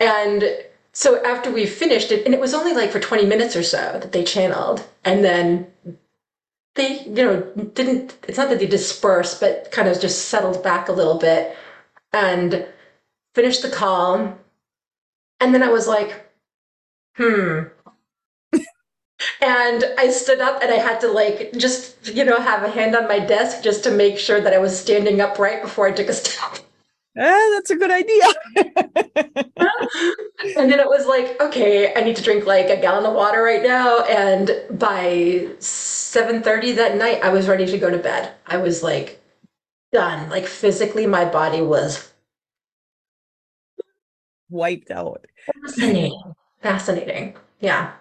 And 0.00 0.44
so 0.92 1.22
after 1.24 1.50
we 1.52 1.66
finished 1.66 2.10
it, 2.10 2.24
and 2.24 2.34
it 2.34 2.40
was 2.40 2.54
only 2.54 2.72
like 2.72 2.90
for 2.90 2.98
20 3.00 3.26
minutes 3.26 3.54
or 3.54 3.62
so 3.62 3.98
that 4.00 4.12
they 4.12 4.24
channeled, 4.24 4.84
and 5.04 5.22
then 5.22 5.66
they, 6.74 7.00
you 7.02 7.12
know, 7.12 7.40
didn't 7.74 8.16
it's 8.26 8.38
not 8.38 8.48
that 8.48 8.58
they 8.58 8.66
dispersed, 8.66 9.38
but 9.38 9.70
kind 9.70 9.86
of 9.88 10.00
just 10.00 10.28
settled 10.28 10.62
back 10.62 10.88
a 10.88 10.92
little 10.92 11.18
bit 11.18 11.54
and 12.14 12.66
finished 13.34 13.62
the 13.62 13.70
call 13.70 14.38
and 15.42 15.52
then 15.52 15.62
I 15.62 15.70
was 15.70 15.88
like, 15.88 16.30
hmm. 17.16 17.64
and 19.40 19.84
I 19.98 20.08
stood 20.10 20.40
up 20.40 20.62
and 20.62 20.70
I 20.70 20.76
had 20.76 21.00
to 21.00 21.08
like 21.08 21.52
just, 21.56 22.08
you 22.08 22.24
know, 22.24 22.40
have 22.40 22.62
a 22.62 22.70
hand 22.70 22.94
on 22.94 23.08
my 23.08 23.18
desk 23.18 23.62
just 23.62 23.82
to 23.84 23.90
make 23.90 24.18
sure 24.18 24.40
that 24.40 24.54
I 24.54 24.58
was 24.58 24.78
standing 24.78 25.20
up 25.20 25.40
right 25.40 25.60
before 25.60 25.88
I 25.88 25.92
took 25.92 26.08
a 26.08 26.12
step. 26.14 26.60
Eh, 27.14 27.50
that's 27.54 27.70
a 27.70 27.76
good 27.76 27.90
idea. 27.90 28.24
and 30.56 30.70
then 30.70 30.80
it 30.80 30.86
was 30.88 31.06
like, 31.06 31.38
okay, 31.42 31.92
I 31.94 32.00
need 32.02 32.16
to 32.16 32.22
drink 32.22 32.46
like 32.46 32.70
a 32.70 32.80
gallon 32.80 33.04
of 33.04 33.14
water 33.14 33.42
right 33.42 33.62
now. 33.62 34.04
And 34.04 34.50
by 34.78 35.48
7:30 35.58 36.76
that 36.76 36.96
night, 36.96 37.20
I 37.22 37.30
was 37.30 37.48
ready 37.48 37.66
to 37.66 37.78
go 37.78 37.90
to 37.90 37.98
bed. 37.98 38.32
I 38.46 38.58
was 38.58 38.82
like 38.82 39.20
done. 39.92 40.30
Like 40.30 40.46
physically, 40.46 41.06
my 41.06 41.24
body 41.26 41.60
was 41.60 42.12
wiped 44.48 44.90
out. 44.90 45.26
Fascinating. 45.62 46.20
Fascinating. 46.62 47.36
Yeah. 47.60 47.92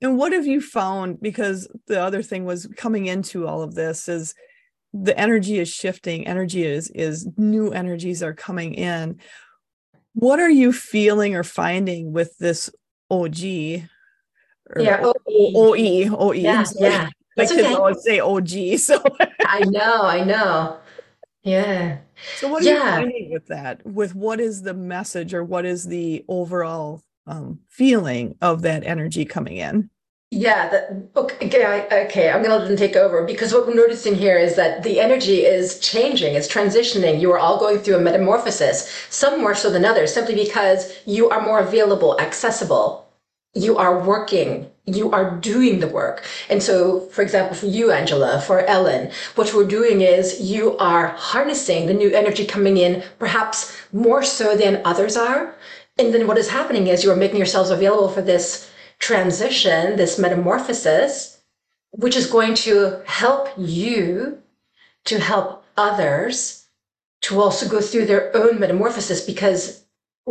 And 0.00 0.16
what 0.16 0.32
have 0.32 0.46
you 0.46 0.60
found? 0.60 1.20
Because 1.20 1.68
the 1.86 2.00
other 2.00 2.22
thing 2.22 2.44
was 2.44 2.66
coming 2.76 3.06
into 3.06 3.46
all 3.46 3.62
of 3.62 3.74
this 3.74 4.08
is 4.08 4.34
the 4.92 5.18
energy 5.18 5.58
is 5.58 5.68
shifting, 5.68 6.26
energy 6.26 6.64
is 6.64 6.90
is 6.90 7.28
new 7.36 7.70
energies 7.70 8.22
are 8.22 8.34
coming 8.34 8.74
in. 8.74 9.18
What 10.14 10.40
are 10.40 10.50
you 10.50 10.72
feeling 10.72 11.34
or 11.34 11.44
finding 11.44 12.12
with 12.12 12.36
this 12.38 12.70
OG? 13.10 13.38
yeah, 13.38 15.02
OE. 15.02 15.14
OE, 15.28 16.16
OE. 16.16 16.32
Yeah, 16.32 16.64
yeah. 16.76 17.08
Kids 17.36 17.52
okay. 17.52 17.74
always 17.74 18.02
say 18.02 18.20
OG. 18.20 18.78
So 18.78 19.02
I 19.40 19.60
know, 19.60 20.02
I 20.02 20.24
know. 20.24 20.78
Yeah. 21.42 21.98
So 22.36 22.48
what 22.48 22.62
are 22.62 22.66
yeah. 22.66 22.74
you 22.74 23.02
finding 23.02 23.32
with 23.32 23.46
that? 23.46 23.84
With 23.86 24.14
what 24.14 24.40
is 24.40 24.62
the 24.62 24.74
message 24.74 25.34
or 25.34 25.44
what 25.44 25.64
is 25.64 25.86
the 25.86 26.24
overall 26.28 27.00
um, 27.26 27.60
feeling 27.68 28.36
of 28.40 28.62
that 28.62 28.84
energy 28.84 29.24
coming 29.24 29.56
in? 29.56 29.90
Yeah, 30.30 30.68
that, 30.68 31.08
okay, 31.16 31.86
okay, 32.04 32.28
I'm 32.28 32.42
going 32.42 32.50
to 32.50 32.58
let 32.58 32.68
them 32.68 32.76
take 32.76 32.96
over 32.96 33.24
because 33.24 33.54
what 33.54 33.66
we're 33.66 33.74
noticing 33.74 34.14
here 34.14 34.36
is 34.36 34.56
that 34.56 34.82
the 34.82 35.00
energy 35.00 35.46
is 35.46 35.78
changing, 35.80 36.34
it's 36.34 36.52
transitioning. 36.52 37.18
You 37.18 37.32
are 37.32 37.38
all 37.38 37.58
going 37.58 37.78
through 37.78 37.96
a 37.96 38.00
metamorphosis, 38.00 38.92
some 39.08 39.40
more 39.40 39.54
so 39.54 39.70
than 39.70 39.86
others, 39.86 40.12
simply 40.12 40.34
because 40.34 40.92
you 41.06 41.30
are 41.30 41.40
more 41.40 41.60
available, 41.60 42.20
accessible. 42.20 43.07
You 43.54 43.76
are 43.76 44.04
working, 44.04 44.70
you 44.84 45.10
are 45.10 45.36
doing 45.36 45.80
the 45.80 45.88
work. 45.88 46.24
And 46.48 46.62
so, 46.62 47.00
for 47.08 47.22
example, 47.22 47.56
for 47.56 47.66
you, 47.66 47.90
Angela, 47.90 48.40
for 48.40 48.60
Ellen, 48.60 49.10
what 49.34 49.52
we're 49.54 49.66
doing 49.66 50.00
is 50.02 50.40
you 50.40 50.76
are 50.78 51.08
harnessing 51.08 51.86
the 51.86 51.94
new 51.94 52.10
energy 52.10 52.46
coming 52.46 52.76
in, 52.76 53.02
perhaps 53.18 53.76
more 53.92 54.22
so 54.22 54.56
than 54.56 54.82
others 54.84 55.16
are. 55.16 55.54
And 55.98 56.14
then 56.14 56.26
what 56.26 56.38
is 56.38 56.50
happening 56.50 56.86
is 56.86 57.02
you 57.02 57.10
are 57.10 57.16
making 57.16 57.38
yourselves 57.38 57.70
available 57.70 58.08
for 58.08 58.22
this 58.22 58.70
transition, 58.98 59.96
this 59.96 60.18
metamorphosis, 60.18 61.38
which 61.90 62.16
is 62.16 62.26
going 62.26 62.54
to 62.54 63.02
help 63.06 63.48
you 63.56 64.38
to 65.06 65.18
help 65.18 65.64
others 65.76 66.66
to 67.22 67.40
also 67.40 67.68
go 67.68 67.80
through 67.80 68.06
their 68.06 68.34
own 68.36 68.60
metamorphosis 68.60 69.24
because 69.24 69.84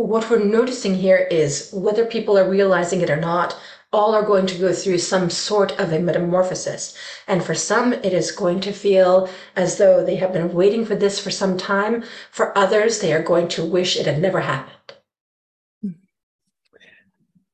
what 0.06 0.30
we're 0.30 0.44
noticing 0.44 0.94
here 0.94 1.26
is 1.30 1.70
whether 1.72 2.04
people 2.04 2.38
are 2.38 2.48
realizing 2.48 3.00
it 3.00 3.10
or 3.10 3.16
not, 3.16 3.58
all 3.92 4.14
are 4.14 4.22
going 4.22 4.46
to 4.46 4.58
go 4.58 4.72
through 4.72 4.98
some 4.98 5.28
sort 5.28 5.72
of 5.72 5.92
a 5.92 5.98
metamorphosis. 5.98 6.96
And 7.26 7.42
for 7.42 7.54
some, 7.54 7.92
it 7.92 8.12
is 8.12 8.30
going 8.30 8.60
to 8.60 8.72
feel 8.72 9.28
as 9.56 9.78
though 9.78 10.04
they 10.04 10.16
have 10.16 10.32
been 10.32 10.52
waiting 10.52 10.84
for 10.84 10.94
this 10.94 11.18
for 11.18 11.30
some 11.30 11.56
time. 11.56 12.04
For 12.30 12.56
others, 12.56 13.00
they 13.00 13.12
are 13.12 13.22
going 13.22 13.48
to 13.48 13.64
wish 13.64 13.96
it 13.96 14.06
had 14.06 14.20
never 14.20 14.40
happened. 14.40 14.74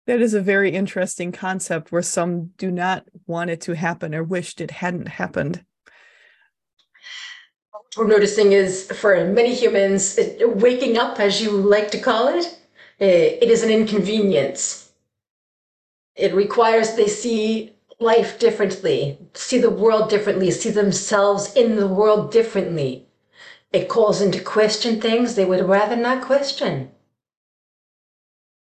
That 0.06 0.20
is 0.20 0.34
a 0.34 0.42
very 0.42 0.72
interesting 0.72 1.32
concept 1.32 1.90
where 1.90 2.02
some 2.02 2.50
do 2.58 2.70
not 2.70 3.06
want 3.26 3.48
it 3.48 3.62
to 3.62 3.74
happen 3.74 4.14
or 4.14 4.22
wished 4.22 4.60
it 4.60 4.70
hadn't 4.70 5.08
happened. 5.08 5.64
We're 7.96 8.06
noticing 8.06 8.52
is 8.52 8.90
for 8.90 9.24
many 9.24 9.54
humans, 9.54 10.18
waking 10.40 10.98
up, 10.98 11.20
as 11.20 11.40
you 11.40 11.50
like 11.50 11.90
to 11.92 12.00
call 12.00 12.28
it, 12.28 12.46
eh, 13.00 13.38
it 13.40 13.50
is 13.50 13.62
an 13.62 13.70
inconvenience. 13.70 14.92
It 16.16 16.34
requires 16.34 16.94
they 16.94 17.08
see 17.08 17.74
life 18.00 18.38
differently, 18.38 19.18
see 19.34 19.58
the 19.58 19.70
world 19.70 20.10
differently, 20.10 20.50
see 20.50 20.70
themselves 20.70 21.54
in 21.54 21.76
the 21.76 21.86
world 21.86 22.32
differently. 22.32 23.06
It 23.72 23.88
calls 23.88 24.20
into 24.20 24.40
question 24.40 25.00
things 25.00 25.34
they 25.34 25.44
would 25.44 25.68
rather 25.68 25.96
not 25.96 26.24
question. 26.24 26.90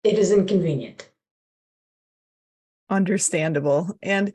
It 0.03 0.17
is 0.17 0.31
inconvenient 0.31 1.09
understandable. 2.89 3.97
And 4.01 4.33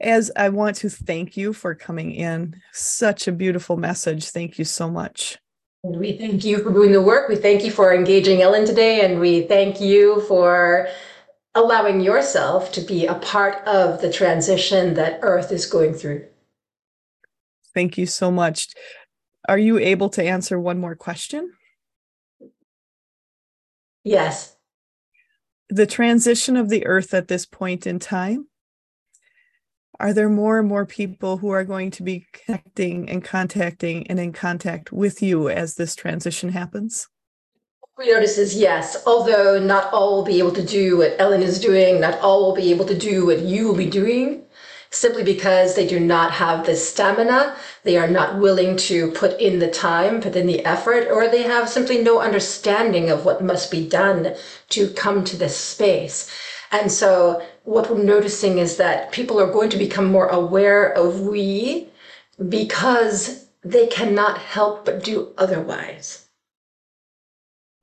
as 0.00 0.30
I 0.36 0.48
want 0.48 0.76
to 0.76 0.90
thank 0.90 1.36
you 1.36 1.52
for 1.52 1.74
coming 1.74 2.12
in, 2.12 2.60
such 2.72 3.28
a 3.28 3.32
beautiful 3.32 3.76
message. 3.76 4.30
Thank 4.30 4.58
you 4.58 4.64
so 4.64 4.90
much. 4.90 5.38
We 5.82 6.12
thank 6.12 6.44
you 6.44 6.62
for 6.62 6.72
doing 6.72 6.92
the 6.92 7.02
work. 7.02 7.28
We 7.28 7.36
thank 7.36 7.64
you 7.64 7.70
for 7.70 7.94
engaging 7.94 8.42
Ellen 8.42 8.66
today, 8.66 9.04
and 9.04 9.20
we 9.20 9.42
thank 9.42 9.80
you 9.80 10.20
for 10.22 10.88
allowing 11.54 12.00
yourself 12.00 12.72
to 12.72 12.80
be 12.80 13.06
a 13.06 13.14
part 13.14 13.64
of 13.66 14.00
the 14.00 14.12
transition 14.12 14.94
that 14.94 15.20
Earth 15.22 15.52
is 15.52 15.66
going 15.66 15.94
through. 15.94 16.26
Thank 17.72 17.96
you 17.96 18.06
so 18.06 18.30
much. 18.30 18.68
Are 19.48 19.58
you 19.58 19.78
able 19.78 20.08
to 20.10 20.24
answer 20.24 20.58
one 20.58 20.78
more 20.78 20.96
question? 20.96 21.52
Yes 24.02 24.56
the 25.68 25.86
transition 25.86 26.56
of 26.56 26.68
the 26.68 26.86
earth 26.86 27.12
at 27.12 27.28
this 27.28 27.44
point 27.44 27.86
in 27.86 27.98
time 27.98 28.46
are 29.98 30.12
there 30.12 30.28
more 30.28 30.58
and 30.58 30.68
more 30.68 30.86
people 30.86 31.38
who 31.38 31.50
are 31.50 31.64
going 31.64 31.90
to 31.90 32.02
be 32.02 32.26
connecting 32.32 33.08
and 33.08 33.24
contacting 33.24 34.06
and 34.08 34.18
in 34.18 34.32
contact 34.32 34.92
with 34.92 35.22
you 35.22 35.48
as 35.48 35.74
this 35.74 35.94
transition 35.94 36.50
happens 36.50 37.08
we 37.98 38.10
notice 38.12 38.38
is 38.38 38.56
yes 38.56 39.02
although 39.06 39.58
not 39.58 39.92
all 39.92 40.16
will 40.16 40.24
be 40.24 40.38
able 40.38 40.52
to 40.52 40.64
do 40.64 40.98
what 40.98 41.14
ellen 41.18 41.42
is 41.42 41.60
doing 41.60 42.00
not 42.00 42.18
all 42.20 42.46
will 42.46 42.56
be 42.56 42.70
able 42.70 42.84
to 42.84 42.98
do 42.98 43.26
what 43.26 43.40
you 43.40 43.66
will 43.66 43.76
be 43.76 43.90
doing 43.90 44.42
simply 44.90 45.22
because 45.22 45.74
they 45.74 45.86
do 45.86 46.00
not 46.00 46.32
have 46.32 46.64
the 46.64 46.76
stamina, 46.76 47.56
they 47.84 47.96
are 47.96 48.08
not 48.08 48.38
willing 48.38 48.76
to 48.76 49.10
put 49.12 49.38
in 49.40 49.58
the 49.58 49.68
time, 49.68 50.20
put 50.20 50.36
in 50.36 50.46
the 50.46 50.64
effort, 50.64 51.08
or 51.10 51.28
they 51.28 51.42
have 51.42 51.68
simply 51.68 52.02
no 52.02 52.20
understanding 52.20 53.10
of 53.10 53.24
what 53.24 53.42
must 53.42 53.70
be 53.70 53.86
done 53.86 54.34
to 54.70 54.88
come 54.90 55.24
to 55.24 55.36
this 55.36 55.56
space. 55.56 56.30
And 56.72 56.90
so 56.90 57.44
what 57.66 57.90
we're 57.90 58.02
noticing 58.02 58.58
is 58.58 58.76
that 58.76 59.10
people 59.10 59.40
are 59.40 59.50
going 59.50 59.68
to 59.68 59.76
become 59.76 60.06
more 60.06 60.28
aware 60.28 60.92
of 60.92 61.22
we 61.22 61.88
because 62.48 63.48
they 63.62 63.88
cannot 63.88 64.38
help 64.38 64.84
but 64.84 65.02
do 65.02 65.32
otherwise. 65.36 66.28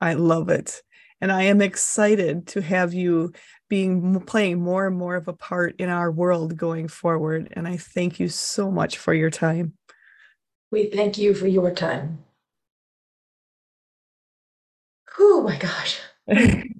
I 0.00 0.14
love 0.14 0.48
it. 0.48 0.82
And 1.20 1.30
I 1.30 1.42
am 1.42 1.60
excited 1.60 2.46
to 2.48 2.62
have 2.62 2.94
you 2.94 3.32
being 3.68 4.20
playing 4.20 4.60
more 4.60 4.86
and 4.86 4.96
more 4.96 5.16
of 5.16 5.28
a 5.28 5.34
part 5.34 5.76
in 5.78 5.90
our 5.90 6.10
world 6.10 6.56
going 6.56 6.88
forward. 6.88 7.52
And 7.52 7.68
I 7.68 7.76
thank 7.76 8.18
you 8.18 8.28
so 8.28 8.70
much 8.70 8.96
for 8.96 9.12
your 9.12 9.30
time. 9.30 9.74
We 10.70 10.86
thank 10.86 11.18
you 11.18 11.34
for 11.34 11.46
your 11.46 11.70
time. 11.70 12.24
Oh 15.18 15.42
my 15.42 15.58
gosh. 15.58 16.00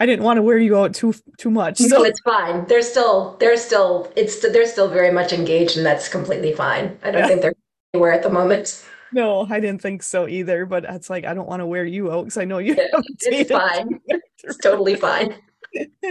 I 0.00 0.06
didn't 0.06 0.24
want 0.24 0.36
to 0.36 0.42
wear 0.42 0.58
you 0.58 0.78
out 0.78 0.94
too 0.94 1.14
too 1.38 1.50
much. 1.50 1.78
So 1.78 1.98
no, 1.98 2.04
it's 2.04 2.20
fine. 2.20 2.66
They're 2.66 2.82
still 2.82 3.36
they're 3.40 3.56
still 3.56 4.12
it's 4.16 4.40
they're 4.40 4.66
still 4.66 4.88
very 4.88 5.10
much 5.10 5.32
engaged, 5.32 5.76
and 5.76 5.84
that's 5.84 6.08
completely 6.08 6.52
fine. 6.52 6.98
I 7.02 7.10
don't 7.10 7.22
yeah. 7.22 7.26
think 7.26 7.42
they're 7.42 7.54
anywhere 7.94 8.12
at 8.12 8.22
the 8.22 8.30
moment. 8.30 8.84
No, 9.12 9.46
I 9.48 9.58
didn't 9.58 9.80
think 9.82 10.02
so 10.02 10.28
either. 10.28 10.66
But 10.66 10.84
it's 10.84 11.10
like 11.10 11.24
I 11.24 11.34
don't 11.34 11.48
want 11.48 11.60
to 11.60 11.66
wear 11.66 11.84
you 11.84 12.12
out 12.12 12.24
because 12.24 12.38
I 12.38 12.44
know 12.44 12.58
you. 12.58 12.76
it's 13.20 13.50
fine. 13.50 14.00
it's 14.06 14.58
totally 14.58 14.94
fine. 14.94 15.34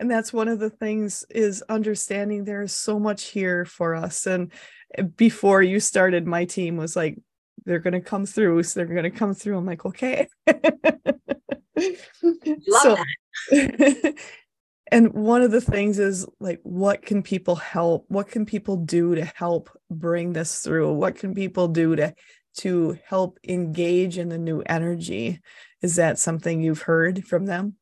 and 0.00 0.10
that's 0.10 0.32
one 0.32 0.48
of 0.48 0.58
the 0.58 0.70
things 0.70 1.24
is 1.30 1.62
understanding 1.68 2.44
there 2.44 2.62
is 2.62 2.72
so 2.72 2.98
much 2.98 3.24
here 3.24 3.64
for 3.64 3.94
us 3.94 4.26
and 4.26 4.50
before 5.16 5.62
you 5.62 5.80
started 5.80 6.26
my 6.26 6.44
team 6.44 6.76
was 6.76 6.96
like 6.96 7.18
they're 7.66 7.78
going 7.78 7.94
to 7.94 8.00
come 8.00 8.26
through 8.26 8.62
so 8.62 8.80
they're 8.80 8.86
going 8.86 9.04
to 9.04 9.10
come 9.10 9.34
through. 9.34 9.56
I'm 9.56 9.66
like 9.66 9.84
okay. 9.84 10.28
So, 12.68 12.96
and 14.92 15.12
one 15.12 15.42
of 15.42 15.50
the 15.50 15.60
things 15.60 15.98
is 15.98 16.26
like 16.40 16.60
what 16.62 17.02
can 17.02 17.22
people 17.22 17.56
help? 17.56 18.04
What 18.08 18.28
can 18.28 18.46
people 18.46 18.76
do 18.76 19.14
to 19.14 19.24
help 19.24 19.70
bring 19.90 20.32
this 20.32 20.60
through? 20.60 20.92
What 20.92 21.16
can 21.16 21.34
people 21.34 21.68
do 21.68 21.96
to 21.96 22.14
to 22.58 22.98
help 23.06 23.38
engage 23.46 24.18
in 24.18 24.28
the 24.28 24.38
new 24.38 24.62
energy? 24.62 25.40
Is 25.82 25.96
that 25.96 26.18
something 26.18 26.62
you've 26.62 26.82
heard 26.82 27.24
from 27.26 27.46
them? 27.46 27.76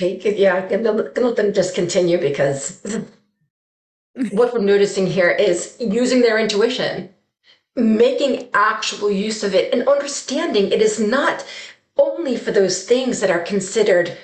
Okay, 0.00 0.36
yeah, 0.36 0.66
I'm 0.70 0.82
gonna 0.82 0.92
let 0.92 1.36
them 1.36 1.52
just 1.52 1.74
continue 1.74 2.18
because 2.18 2.84
what 4.30 4.52
we're 4.52 4.60
noticing 4.60 5.06
here 5.06 5.30
is 5.30 5.76
using 5.80 6.20
their 6.20 6.38
intuition, 6.38 7.10
making 7.76 8.48
actual 8.54 9.10
use 9.10 9.42
of 9.42 9.54
it, 9.54 9.72
and 9.72 9.88
understanding 9.88 10.70
it 10.70 10.82
is 10.82 11.00
not 11.00 11.46
only 11.96 12.36
for 12.36 12.50
those 12.50 12.84
things 12.84 13.20
that 13.20 13.30
are 13.30 13.40
considered 13.40 14.16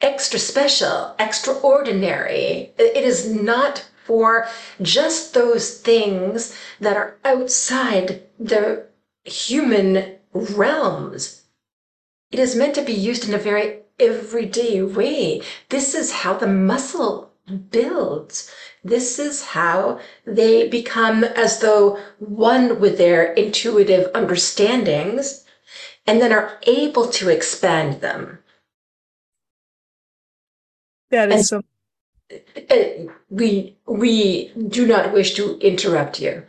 extra 0.00 0.38
special, 0.38 1.14
extraordinary. 1.18 2.72
It 2.78 3.04
is 3.04 3.30
not 3.30 3.88
for 4.04 4.46
just 4.82 5.32
those 5.32 5.78
things 5.78 6.56
that 6.80 6.96
are 6.96 7.16
outside 7.24 8.22
the 8.38 8.86
human 9.24 10.16
realms 10.32 11.44
it 12.34 12.40
is 12.40 12.56
meant 12.56 12.74
to 12.74 12.82
be 12.82 12.92
used 12.92 13.28
in 13.28 13.32
a 13.32 13.38
very 13.38 13.82
everyday 14.00 14.82
way. 14.82 15.40
This 15.68 15.94
is 15.94 16.10
how 16.10 16.34
the 16.34 16.48
muscle 16.48 17.30
builds. 17.70 18.50
This 18.82 19.18
is 19.18 19.44
how 19.44 20.00
they 20.26 20.68
become 20.68 21.24
as 21.24 21.60
though 21.60 21.98
one 22.18 22.80
with 22.80 22.98
their 22.98 23.32
intuitive 23.34 24.10
understandings 24.14 25.44
and 26.06 26.20
then 26.20 26.32
are 26.32 26.58
able 26.66 27.08
to 27.08 27.28
expand 27.28 28.00
them. 28.00 28.38
That 31.10 31.30
is 31.30 31.52
and, 31.52 31.62
so. 31.62 31.62
Uh, 32.70 33.12
we 33.30 33.76
we 33.86 34.48
do 34.68 34.86
not 34.86 35.12
wish 35.12 35.34
to 35.34 35.58
interrupt 35.58 36.20
you. 36.20 36.44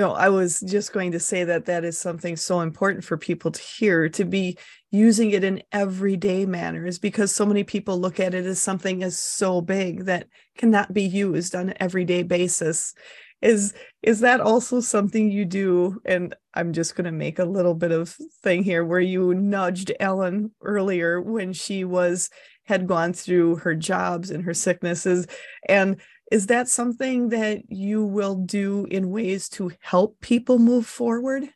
No, 0.00 0.12
I 0.14 0.30
was 0.30 0.60
just 0.60 0.94
going 0.94 1.12
to 1.12 1.20
say 1.20 1.44
that 1.44 1.66
that 1.66 1.84
is 1.84 1.98
something 1.98 2.34
so 2.34 2.62
important 2.62 3.04
for 3.04 3.18
people 3.18 3.50
to 3.50 3.60
hear, 3.60 4.08
to 4.08 4.24
be 4.24 4.56
using 4.90 5.32
it 5.32 5.44
in 5.44 5.62
everyday 5.72 6.46
manners, 6.46 6.98
because 6.98 7.34
so 7.34 7.44
many 7.44 7.64
people 7.64 8.00
look 8.00 8.18
at 8.18 8.32
it 8.32 8.46
as 8.46 8.62
something 8.62 9.02
as 9.02 9.18
so 9.18 9.60
big 9.60 10.06
that 10.06 10.26
cannot 10.56 10.94
be 10.94 11.02
used 11.02 11.54
on 11.54 11.68
an 11.68 11.74
everyday 11.80 12.22
basis. 12.22 12.94
Is 13.42 13.74
is 14.00 14.20
that 14.20 14.40
also 14.40 14.80
something 14.80 15.30
you 15.30 15.44
do? 15.44 16.00
And 16.06 16.34
I'm 16.54 16.72
just 16.72 16.94
going 16.94 17.04
to 17.04 17.12
make 17.12 17.38
a 17.38 17.44
little 17.44 17.74
bit 17.74 17.92
of 17.92 18.16
thing 18.42 18.64
here 18.64 18.86
where 18.86 19.00
you 19.00 19.34
nudged 19.34 19.92
Ellen 20.00 20.50
earlier 20.62 21.20
when 21.20 21.52
she 21.52 21.84
was 21.84 22.30
had 22.64 22.86
gone 22.86 23.12
through 23.12 23.56
her 23.56 23.74
jobs 23.74 24.30
and 24.30 24.44
her 24.44 24.54
sicknesses 24.54 25.26
and 25.68 26.00
is 26.30 26.46
that 26.46 26.68
something 26.68 27.30
that 27.30 27.70
you 27.70 28.04
will 28.04 28.36
do 28.36 28.86
in 28.90 29.10
ways 29.10 29.48
to 29.50 29.72
help 29.80 30.20
people 30.20 30.58
move 30.58 30.86
forward? 30.86 31.50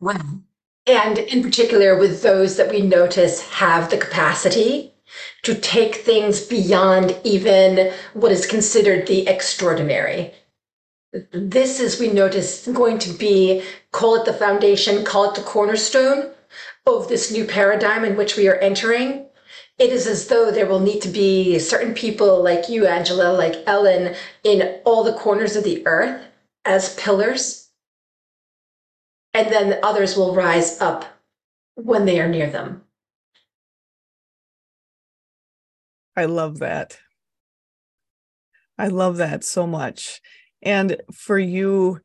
Well, 0.00 0.42
and 0.86 1.18
in 1.18 1.42
particular 1.42 1.96
with 1.96 2.22
those 2.22 2.56
that 2.56 2.70
we 2.70 2.82
notice 2.82 3.48
have 3.50 3.90
the 3.90 3.98
capacity 3.98 4.92
to 5.42 5.54
take 5.54 5.96
things 5.96 6.46
beyond 6.46 7.16
even 7.24 7.92
what 8.14 8.32
is 8.32 8.46
considered 8.46 9.06
the 9.06 9.26
extraordinary. 9.28 10.32
This 11.32 11.80
is, 11.80 11.98
we 11.98 12.08
notice, 12.08 12.66
going 12.68 12.98
to 13.00 13.12
be, 13.12 13.64
call 13.90 14.14
it 14.14 14.24
the 14.24 14.32
foundation, 14.32 15.04
call 15.04 15.30
it 15.30 15.34
the 15.34 15.42
cornerstone 15.42 16.30
of 16.86 17.08
this 17.08 17.32
new 17.32 17.44
paradigm 17.44 18.04
in 18.04 18.16
which 18.16 18.36
we 18.36 18.48
are 18.48 18.56
entering 18.56 19.26
it 19.80 19.92
is 19.92 20.06
as 20.06 20.28
though 20.28 20.50
there 20.50 20.66
will 20.66 20.78
need 20.78 21.00
to 21.00 21.08
be 21.08 21.58
certain 21.58 21.94
people 21.94 22.42
like 22.42 22.68
you, 22.68 22.86
Angela, 22.86 23.32
like 23.32 23.64
Ellen, 23.66 24.14
in 24.44 24.78
all 24.84 25.02
the 25.02 25.14
corners 25.14 25.56
of 25.56 25.64
the 25.64 25.84
earth 25.86 26.22
as 26.66 26.94
pillars. 26.96 27.70
And 29.32 29.50
then 29.50 29.80
others 29.82 30.18
will 30.18 30.34
rise 30.34 30.78
up 30.82 31.06
when 31.76 32.04
they 32.04 32.20
are 32.20 32.28
near 32.28 32.50
them. 32.50 32.82
I 36.14 36.26
love 36.26 36.58
that. 36.58 36.98
I 38.76 38.88
love 38.88 39.16
that 39.16 39.44
so 39.44 39.66
much. 39.66 40.20
And 40.60 41.00
for 41.10 41.38
you, 41.38 42.00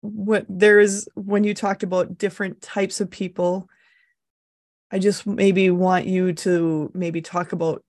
what 0.00 0.46
there 0.48 0.80
is 0.80 1.08
when 1.14 1.44
you 1.44 1.54
talked 1.54 1.84
about 1.84 2.18
different 2.18 2.60
types 2.60 3.00
of 3.00 3.08
people 3.08 3.68
I 4.92 4.98
just 4.98 5.26
maybe 5.26 5.70
want 5.70 6.06
you 6.06 6.32
to 6.32 6.90
maybe 6.94 7.20
talk 7.22 7.52
about 7.52 7.82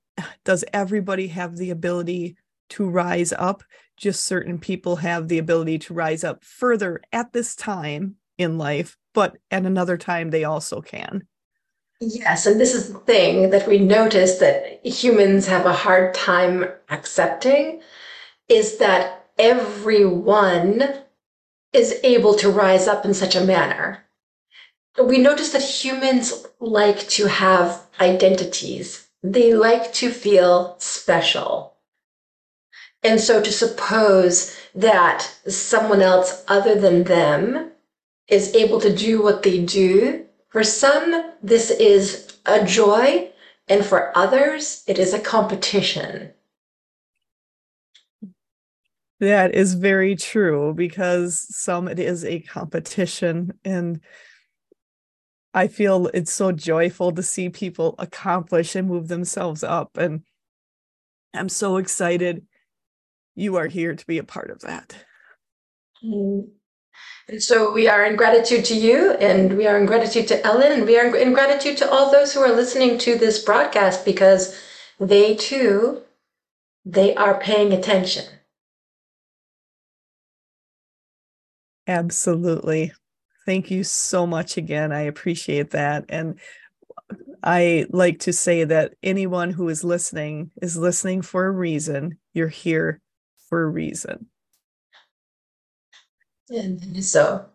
does 0.45 0.63
everybody 0.73 1.27
have 1.27 1.57
the 1.57 1.71
ability 1.71 2.37
to 2.69 2.87
rise 2.87 3.33
up? 3.33 3.63
Just 3.97 4.25
certain 4.25 4.59
people 4.59 4.97
have 4.97 5.27
the 5.27 5.37
ability 5.37 5.79
to 5.79 5.93
rise 5.93 6.23
up 6.23 6.43
further 6.43 7.01
at 7.11 7.33
this 7.33 7.55
time 7.55 8.15
in 8.37 8.57
life, 8.57 8.97
but 9.13 9.37
at 9.49 9.65
another 9.65 9.97
time 9.97 10.29
they 10.29 10.43
also 10.43 10.81
can. 10.81 11.27
Yes, 11.99 12.47
and 12.47 12.59
this 12.59 12.73
is 12.73 12.91
the 12.91 12.99
thing 12.99 13.51
that 13.51 13.67
we 13.67 13.77
notice 13.77 14.39
that 14.39 14.85
humans 14.85 15.45
have 15.47 15.67
a 15.67 15.73
hard 15.73 16.15
time 16.15 16.65
accepting 16.89 17.81
is 18.49 18.77
that 18.79 19.27
everyone 19.37 20.83
is 21.73 21.99
able 22.03 22.33
to 22.35 22.49
rise 22.49 22.87
up 22.87 23.05
in 23.05 23.13
such 23.13 23.35
a 23.35 23.45
manner 23.45 24.03
we 24.99 25.17
notice 25.17 25.51
that 25.51 25.61
humans 25.61 26.45
like 26.59 27.07
to 27.09 27.27
have 27.27 27.87
identities. 27.99 29.07
They 29.23 29.53
like 29.53 29.93
to 29.93 30.11
feel 30.11 30.75
special. 30.79 31.75
And 33.03 33.19
so 33.19 33.41
to 33.41 33.51
suppose 33.51 34.55
that 34.75 35.23
someone 35.47 36.01
else 36.01 36.43
other 36.47 36.79
than 36.79 37.03
them 37.03 37.71
is 38.27 38.53
able 38.53 38.79
to 38.81 38.95
do 38.95 39.21
what 39.21 39.43
they 39.43 39.63
do, 39.63 40.25
for 40.49 40.63
some, 40.63 41.31
this 41.41 41.71
is 41.71 42.37
a 42.45 42.63
joy, 42.63 43.29
and 43.67 43.85
for 43.85 44.15
others, 44.17 44.83
it 44.87 44.99
is 44.99 45.13
a 45.13 45.19
competition. 45.19 46.31
That 49.19 49.53
is 49.53 49.75
very 49.75 50.15
true 50.15 50.73
because 50.73 51.45
some 51.55 51.87
it 51.87 51.99
is 51.99 52.25
a 52.25 52.39
competition 52.41 53.53
and 53.63 54.01
I 55.53 55.67
feel 55.67 56.07
it's 56.13 56.31
so 56.31 56.51
joyful 56.51 57.11
to 57.11 57.23
see 57.23 57.49
people 57.49 57.95
accomplish 57.99 58.75
and 58.75 58.87
move 58.87 59.07
themselves 59.07 59.63
up. 59.63 59.97
And 59.97 60.21
I'm 61.33 61.49
so 61.49 61.77
excited 61.77 62.45
you 63.35 63.55
are 63.57 63.67
here 63.67 63.95
to 63.95 64.05
be 64.05 64.17
a 64.17 64.23
part 64.23 64.49
of 64.49 64.61
that. 64.61 64.95
Mm. 66.03 66.49
And 67.27 67.41
so 67.41 67.71
we 67.71 67.87
are 67.87 68.03
in 68.03 68.15
gratitude 68.15 68.65
to 68.65 68.75
you, 68.75 69.11
and 69.13 69.55
we 69.55 69.67
are 69.67 69.77
in 69.77 69.85
gratitude 69.85 70.27
to 70.29 70.45
Ellen, 70.45 70.71
and 70.71 70.85
we 70.85 70.99
are 70.99 71.15
in 71.15 71.33
gratitude 71.33 71.77
to 71.77 71.89
all 71.89 72.11
those 72.11 72.33
who 72.33 72.41
are 72.41 72.51
listening 72.51 72.97
to 72.99 73.17
this 73.17 73.43
broadcast 73.43 74.03
because 74.03 74.59
they 74.99 75.35
too, 75.35 76.01
they 76.83 77.15
are 77.15 77.39
paying 77.39 77.71
attention. 77.71 78.25
Absolutely. 81.87 82.91
Thank 83.45 83.71
you 83.71 83.83
so 83.83 84.27
much 84.27 84.57
again. 84.57 84.91
I 84.91 85.01
appreciate 85.01 85.71
that. 85.71 86.05
And 86.09 86.39
I 87.43 87.87
like 87.89 88.19
to 88.19 88.33
say 88.33 88.63
that 88.65 88.93
anyone 89.01 89.51
who 89.51 89.67
is 89.69 89.83
listening 89.83 90.51
is 90.61 90.77
listening 90.77 91.21
for 91.21 91.45
a 91.45 91.51
reason. 91.51 92.17
You're 92.33 92.47
here 92.47 93.01
for 93.49 93.63
a 93.63 93.67
reason. 93.67 94.27
And 96.49 97.03
so. 97.03 97.45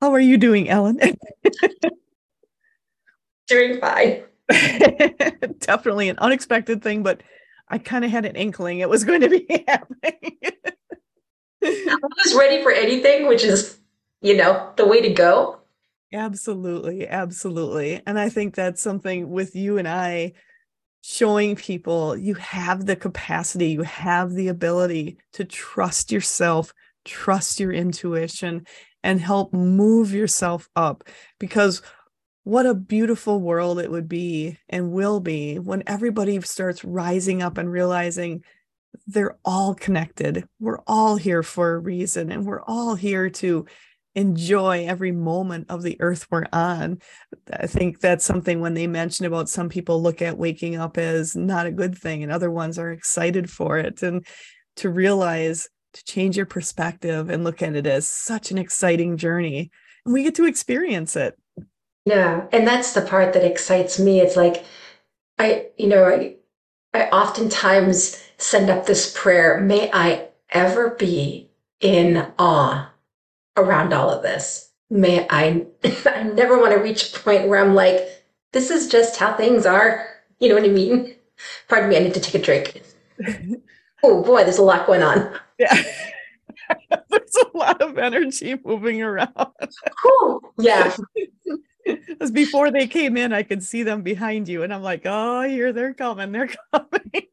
How 0.00 0.12
are 0.12 0.20
you 0.20 0.38
doing, 0.38 0.68
Ellen? 0.68 0.98
doing 3.46 3.80
fine. 3.80 4.22
Definitely 5.60 6.08
an 6.08 6.18
unexpected 6.18 6.82
thing, 6.82 7.02
but 7.02 7.22
I 7.70 7.78
kind 7.78 8.04
of 8.04 8.10
had 8.10 8.26
an 8.26 8.36
inkling 8.36 8.80
it 8.80 8.88
was 8.88 9.04
going 9.04 9.20
to 9.20 9.28
be 9.28 9.46
happening. 9.68 10.38
I 11.62 11.96
was 12.24 12.34
ready 12.34 12.62
for 12.62 12.72
anything, 12.72 13.28
which 13.28 13.44
is, 13.44 13.78
you 14.20 14.36
know, 14.36 14.72
the 14.76 14.86
way 14.86 15.00
to 15.00 15.12
go. 15.12 15.60
Absolutely. 16.12 17.06
Absolutely. 17.06 18.02
And 18.06 18.18
I 18.18 18.28
think 18.28 18.54
that's 18.54 18.82
something 18.82 19.30
with 19.30 19.54
you 19.54 19.78
and 19.78 19.86
I 19.86 20.32
showing 21.02 21.56
people 21.56 22.16
you 22.16 22.34
have 22.34 22.86
the 22.86 22.96
capacity, 22.96 23.70
you 23.70 23.82
have 23.82 24.32
the 24.32 24.48
ability 24.48 25.16
to 25.32 25.44
trust 25.44 26.12
yourself, 26.12 26.74
trust 27.04 27.60
your 27.60 27.72
intuition, 27.72 28.66
and 29.02 29.20
help 29.20 29.52
move 29.52 30.12
yourself 30.12 30.68
up 30.76 31.04
because 31.38 31.80
what 32.50 32.66
a 32.66 32.74
beautiful 32.74 33.40
world 33.40 33.78
it 33.78 33.92
would 33.92 34.08
be 34.08 34.58
and 34.68 34.90
will 34.90 35.20
be 35.20 35.56
when 35.60 35.84
everybody 35.86 36.40
starts 36.40 36.84
rising 36.84 37.42
up 37.42 37.58
and 37.58 37.70
realizing 37.70 38.42
they're 39.06 39.38
all 39.44 39.72
connected. 39.72 40.44
We're 40.58 40.80
all 40.84 41.14
here 41.14 41.44
for 41.44 41.74
a 41.74 41.78
reason 41.78 42.32
and 42.32 42.44
we're 42.44 42.62
all 42.62 42.96
here 42.96 43.30
to 43.30 43.66
enjoy 44.16 44.84
every 44.88 45.12
moment 45.12 45.66
of 45.68 45.84
the 45.84 45.96
earth 46.00 46.26
we're 46.28 46.46
on. 46.52 46.98
I 47.52 47.68
think 47.68 48.00
that's 48.00 48.24
something 48.24 48.60
when 48.60 48.74
they 48.74 48.88
mention 48.88 49.26
about 49.26 49.48
some 49.48 49.68
people 49.68 50.02
look 50.02 50.20
at 50.20 50.36
waking 50.36 50.74
up 50.74 50.98
as 50.98 51.36
not 51.36 51.66
a 51.66 51.70
good 51.70 51.96
thing 51.96 52.24
and 52.24 52.32
other 52.32 52.50
ones 52.50 52.80
are 52.80 52.90
excited 52.90 53.48
for 53.48 53.78
it. 53.78 54.02
And 54.02 54.26
to 54.78 54.90
realize 54.90 55.68
to 55.92 56.04
change 56.04 56.36
your 56.36 56.46
perspective 56.46 57.30
and 57.30 57.44
look 57.44 57.62
at 57.62 57.76
it 57.76 57.86
as 57.86 58.08
such 58.08 58.50
an 58.50 58.58
exciting 58.58 59.18
journey. 59.18 59.70
And 60.04 60.12
we 60.12 60.24
get 60.24 60.34
to 60.34 60.46
experience 60.46 61.14
it. 61.14 61.39
Yeah, 62.10 62.46
and 62.50 62.66
that's 62.66 62.92
the 62.92 63.02
part 63.02 63.34
that 63.34 63.44
excites 63.44 64.00
me. 64.00 64.20
It's 64.20 64.34
like 64.34 64.64
I, 65.38 65.68
you 65.78 65.86
know, 65.86 66.04
I, 66.04 66.34
I 66.92 67.04
oftentimes 67.10 68.20
send 68.36 68.68
up 68.68 68.86
this 68.86 69.16
prayer, 69.16 69.60
may 69.60 69.88
I 69.92 70.26
ever 70.50 70.90
be 70.90 71.50
in 71.80 72.26
awe 72.36 72.90
around 73.56 73.92
all 73.92 74.10
of 74.10 74.22
this. 74.22 74.72
May 74.90 75.24
I 75.30 75.66
I 76.04 76.24
never 76.24 76.58
want 76.58 76.72
to 76.72 76.80
reach 76.80 77.14
a 77.14 77.20
point 77.20 77.46
where 77.46 77.60
I'm 77.60 77.76
like, 77.76 78.08
this 78.50 78.70
is 78.72 78.88
just 78.88 79.16
how 79.16 79.34
things 79.34 79.64
are. 79.64 80.04
You 80.40 80.48
know 80.48 80.56
what 80.56 80.64
I 80.64 80.68
mean? 80.68 81.14
Pardon 81.68 81.90
me, 81.90 81.96
I 81.96 82.00
need 82.00 82.14
to 82.14 82.20
take 82.20 82.34
a 82.34 82.44
drink. 82.44 82.82
oh 84.02 84.24
boy, 84.24 84.42
there's 84.42 84.58
a 84.58 84.62
lot 84.62 84.84
going 84.88 85.02
on. 85.02 85.32
Yeah. 85.60 85.80
there's 87.08 87.36
a 87.36 87.56
lot 87.56 87.80
of 87.80 87.98
energy 87.98 88.56
moving 88.64 89.00
around. 89.00 89.30
cool. 90.02 90.40
Yeah. 90.58 90.96
Because 92.06 92.30
before 92.30 92.70
they 92.70 92.86
came 92.86 93.16
in, 93.16 93.32
I 93.32 93.42
could 93.42 93.62
see 93.62 93.82
them 93.82 94.02
behind 94.02 94.48
you, 94.48 94.62
and 94.62 94.72
I'm 94.74 94.82
like, 94.82 95.02
oh, 95.06 95.42
here 95.42 95.72
they're 95.72 95.94
coming, 95.94 96.32
they're 96.32 96.50
coming. 96.72 97.26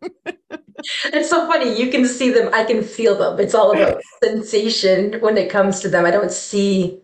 it's 1.06 1.30
so 1.30 1.48
funny. 1.48 1.78
You 1.80 1.90
can 1.92 2.06
see 2.08 2.32
them, 2.32 2.50
I 2.54 2.64
can 2.64 2.84
feel 2.84 3.18
them. 3.18 3.40
It's 3.40 3.54
all 3.56 3.72
about 3.72 4.02
sensation 4.24 5.20
when 5.22 5.38
it 5.38 5.50
comes 5.50 5.80
to 5.82 5.90
them. 5.90 6.06
I 6.06 6.12
don't 6.12 6.32
see, 6.32 7.02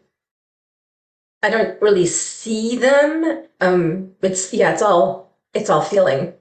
I 1.43 1.49
don't 1.49 1.81
really 1.81 2.05
see 2.07 2.77
them. 2.77 3.45
Um, 3.61 4.13
it's 4.21 4.53
yeah, 4.53 4.71
it's 4.73 4.81
all 4.81 5.37
it's 5.53 5.69
all 5.69 5.81
feeling. 5.81 6.33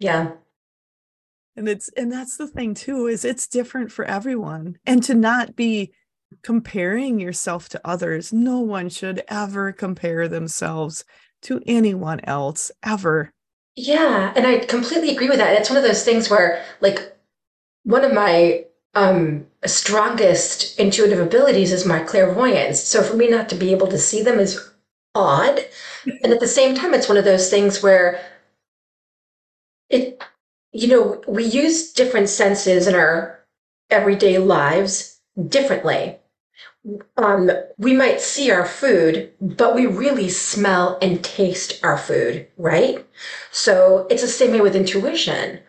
Yeah. 0.00 0.32
and 1.56 1.68
it's 1.68 1.88
and 1.90 2.12
that's 2.12 2.36
the 2.36 2.46
thing 2.46 2.74
too 2.74 3.06
is 3.06 3.24
it's 3.24 3.46
different 3.46 3.90
for 3.92 4.04
everyone 4.04 4.78
and 4.86 5.02
to 5.02 5.14
not 5.14 5.56
be 5.56 5.92
comparing 6.42 7.18
yourself 7.18 7.68
to 7.70 7.80
others. 7.84 8.32
No 8.32 8.60
one 8.60 8.88
should 8.88 9.22
ever 9.28 9.72
compare 9.72 10.28
themselves 10.28 11.04
to 11.42 11.60
anyone 11.66 12.20
else 12.24 12.70
ever. 12.82 13.30
Yeah 13.76 14.32
and 14.34 14.46
i 14.46 14.58
completely 14.58 15.10
agree 15.10 15.28
with 15.28 15.38
that. 15.38 15.54
It's 15.54 15.70
one 15.70 15.76
of 15.76 15.84
those 15.84 16.04
things 16.04 16.28
where 16.28 16.64
like 16.80 17.16
one 17.84 18.04
of 18.04 18.12
my 18.12 18.64
um 18.94 19.46
strongest 19.66 20.78
intuitive 20.78 21.20
abilities 21.20 21.72
is 21.72 21.86
my 21.86 22.00
clairvoyance. 22.00 22.80
So 22.80 23.02
for 23.02 23.16
me 23.16 23.28
not 23.28 23.48
to 23.50 23.54
be 23.54 23.72
able 23.72 23.86
to 23.88 23.98
see 23.98 24.22
them 24.22 24.38
is 24.40 24.70
odd. 25.14 25.60
And 26.22 26.32
at 26.32 26.40
the 26.40 26.48
same 26.48 26.74
time 26.74 26.94
it's 26.94 27.08
one 27.08 27.18
of 27.18 27.24
those 27.24 27.50
things 27.50 27.82
where 27.82 28.20
it 29.90 30.22
you 30.72 30.88
know, 30.88 31.22
we 31.26 31.44
use 31.44 31.92
different 31.92 32.28
senses 32.28 32.86
in 32.86 32.94
our 32.94 33.40
everyday 33.90 34.38
lives 34.38 35.17
differently. 35.46 36.18
Um, 37.16 37.50
we 37.76 37.92
might 37.92 38.20
see 38.20 38.50
our 38.50 38.64
food, 38.64 39.32
but 39.40 39.74
we 39.74 39.86
really 39.86 40.28
smell 40.28 40.98
and 41.00 41.22
taste 41.22 41.80
our 41.84 41.98
food, 41.98 42.48
right? 42.56 43.06
So 43.52 44.06
it's 44.10 44.22
the 44.22 44.28
same 44.28 44.52
way 44.52 44.60
with 44.60 44.74
intuition. 44.76 45.60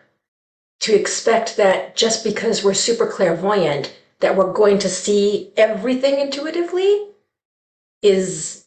To 0.80 0.98
expect 0.98 1.56
that 1.58 1.94
just 1.94 2.24
because 2.24 2.64
we're 2.64 2.74
super 2.74 3.06
clairvoyant, 3.06 3.94
that 4.20 4.36
we're 4.36 4.52
going 4.52 4.78
to 4.78 4.88
see 4.88 5.52
everything 5.56 6.18
intuitively 6.18 7.08
is 8.02 8.66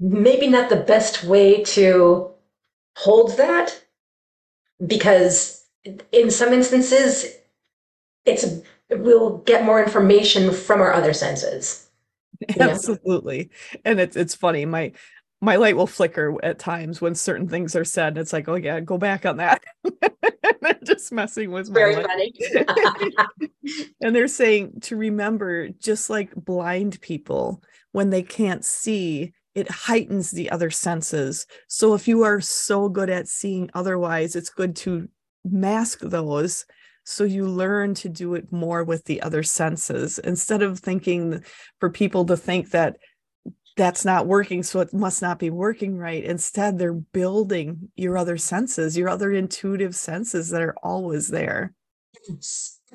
maybe 0.00 0.48
not 0.48 0.70
the 0.70 0.76
best 0.76 1.22
way 1.22 1.62
to 1.62 2.30
hold 2.96 3.36
that 3.36 3.80
because 4.84 5.64
in 6.12 6.30
some 6.30 6.52
instances, 6.52 7.26
it's 8.24 8.46
we'll 9.00 9.38
get 9.38 9.64
more 9.64 9.82
information 9.82 10.52
from 10.52 10.80
our 10.80 10.92
other 10.92 11.12
senses. 11.12 11.88
Absolutely. 12.60 13.50
And 13.84 14.00
it's 14.00 14.16
it's 14.16 14.34
funny. 14.34 14.64
My 14.64 14.92
my 15.40 15.56
light 15.56 15.76
will 15.76 15.88
flicker 15.88 16.36
at 16.44 16.58
times 16.58 17.00
when 17.00 17.14
certain 17.14 17.48
things 17.48 17.74
are 17.74 17.84
said. 17.84 18.16
It's 18.16 18.32
like, 18.32 18.48
oh 18.48 18.54
yeah, 18.54 18.80
go 18.80 18.96
back 18.96 19.26
on 19.26 19.38
that. 19.38 19.62
just 20.84 21.12
messing 21.12 21.50
with 21.50 21.68
my 21.68 21.74
very 21.74 21.94
funny. 21.96 22.32
and 24.00 24.14
they're 24.14 24.28
saying 24.28 24.80
to 24.82 24.96
remember, 24.96 25.68
just 25.68 26.10
like 26.10 26.32
blind 26.34 27.00
people, 27.00 27.62
when 27.90 28.10
they 28.10 28.22
can't 28.22 28.64
see, 28.64 29.32
it 29.54 29.68
heightens 29.68 30.30
the 30.30 30.50
other 30.50 30.70
senses. 30.70 31.46
So 31.66 31.94
if 31.94 32.06
you 32.06 32.22
are 32.22 32.40
so 32.40 32.88
good 32.88 33.10
at 33.10 33.28
seeing 33.28 33.68
otherwise, 33.74 34.36
it's 34.36 34.50
good 34.50 34.76
to 34.76 35.08
mask 35.44 36.00
those 36.00 36.64
so 37.04 37.24
you 37.24 37.46
learn 37.46 37.94
to 37.94 38.08
do 38.08 38.34
it 38.34 38.52
more 38.52 38.84
with 38.84 39.04
the 39.04 39.20
other 39.22 39.42
senses 39.42 40.18
instead 40.18 40.62
of 40.62 40.78
thinking 40.78 41.42
for 41.80 41.90
people 41.90 42.24
to 42.26 42.36
think 42.36 42.70
that 42.70 42.96
that's 43.76 44.04
not 44.04 44.26
working 44.26 44.62
so 44.62 44.80
it 44.80 44.92
must 44.92 45.22
not 45.22 45.38
be 45.38 45.50
working 45.50 45.96
right. 45.96 46.24
Instead 46.24 46.78
they're 46.78 46.92
building 46.92 47.90
your 47.96 48.18
other 48.18 48.36
senses 48.36 48.96
your 48.96 49.08
other 49.08 49.32
intuitive 49.32 49.94
senses 49.94 50.50
that 50.50 50.62
are 50.62 50.76
always 50.82 51.28
there. 51.28 51.72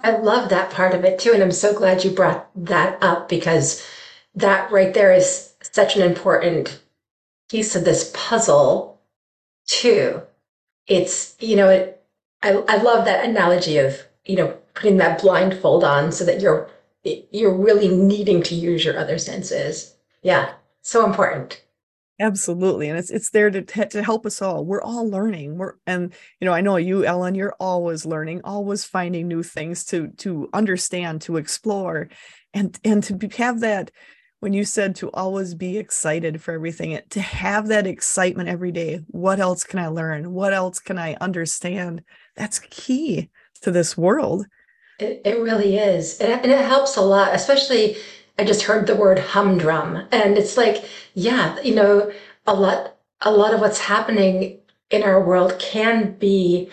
I 0.04 0.18
love 0.18 0.50
that 0.50 0.72
part 0.72 0.94
of 0.94 1.04
it 1.04 1.20
too 1.20 1.32
and 1.34 1.42
i'm 1.42 1.52
so 1.52 1.74
glad 1.74 2.04
you 2.04 2.12
brought 2.12 2.50
that 2.56 3.02
up 3.02 3.28
because 3.28 3.84
that 4.36 4.72
right 4.72 4.94
there 4.94 5.12
is 5.12 5.54
such 5.62 5.96
an 5.96 6.04
important 6.04 6.80
piece 7.50 7.76
of 7.76 7.86
this 7.86 8.12
puzzle 8.14 9.02
too. 9.68 10.22
It's 10.88 11.36
you 11.40 11.56
know 11.56 11.70
it 11.70 11.97
I, 12.44 12.52
I 12.68 12.78
love 12.78 13.06
that 13.06 13.26
analogy 13.26 13.78
of 13.78 14.02
you 14.26 14.36
know 14.36 14.58
putting 14.74 14.98
that 14.98 15.22
blindfold 15.22 15.84
on 15.84 16.12
so 16.12 16.26
that 16.26 16.42
you're 16.42 16.70
you're 17.04 17.56
really 17.56 17.88
needing 17.88 18.44
to 18.44 18.56
use 18.56 18.84
your 18.84 18.98
other 18.98 19.18
senses. 19.18 19.96
Yeah, 20.22 20.54
so 20.82 21.06
important. 21.06 21.64
Absolutely, 22.20 22.90
and 22.90 22.98
it's 22.98 23.12
it's 23.12 23.30
there 23.30 23.52
to 23.52 23.62
to 23.62 24.04
help 24.04 24.26
us 24.26 24.42
all. 24.42 24.66
We're 24.66 24.82
all 24.82 25.08
learning. 25.08 25.58
We're 25.58 25.74
and 25.86 26.14
you 26.40 26.46
know 26.46 26.54
I 26.54 26.62
know 26.62 26.78
you, 26.78 27.06
Ellen. 27.06 27.36
You're 27.36 27.56
always 27.60 28.06
learning, 28.06 28.42
always 28.44 28.84
finding 28.84 29.28
new 29.28 29.44
things 29.44 29.86
to 29.86 30.10
to 30.18 30.50
understand, 30.52 31.22
to 31.24 31.38
explore, 31.38 32.10
and 32.54 32.78
and 32.84 33.04
to 33.04 33.28
have 33.38 33.60
that 33.60 33.92
when 34.40 34.54
you 34.54 34.66
said 34.66 34.96
to 34.96 35.12
always 35.12 35.54
be 35.54 35.78
excited 35.78 36.42
for 36.42 36.54
everything, 36.54 37.00
to 37.10 37.22
have 37.22 37.68
that 37.68 37.88
excitement 37.88 38.50
every 38.50 38.72
day. 38.72 39.02
What 39.08 39.40
else 39.40 39.64
can 39.64 39.80
I 39.80 39.88
learn? 39.88 40.32
What 40.32 40.54
else 40.54 40.80
can 40.80 40.98
I 40.98 41.16
understand? 41.22 42.04
That's 42.38 42.60
key 42.60 43.30
to 43.62 43.72
this 43.72 43.98
world. 43.98 44.46
It, 45.00 45.22
it 45.26 45.40
really 45.40 45.78
is. 45.78 46.20
And, 46.20 46.32
and 46.32 46.52
it 46.52 46.66
helps 46.66 46.96
a 46.96 47.02
lot, 47.02 47.34
especially 47.34 47.98
I 48.40 48.44
just 48.44 48.64
heard 48.64 48.88
the 48.88 48.96
word 48.96 49.20
humdrum. 49.20 50.08
And 50.12 50.38
it's 50.38 50.56
like, 50.56 50.86
yeah, 51.14 51.60
you 51.62 51.76
know, 51.76 52.12
a 52.46 52.54
lot 52.54 52.96
a 53.22 53.32
lot 53.32 53.54
of 53.54 53.60
what's 53.60 53.80
happening 53.80 54.60
in 54.92 55.04
our 55.04 55.22
world 55.22 55.58
can 55.60 56.14
be 56.14 56.70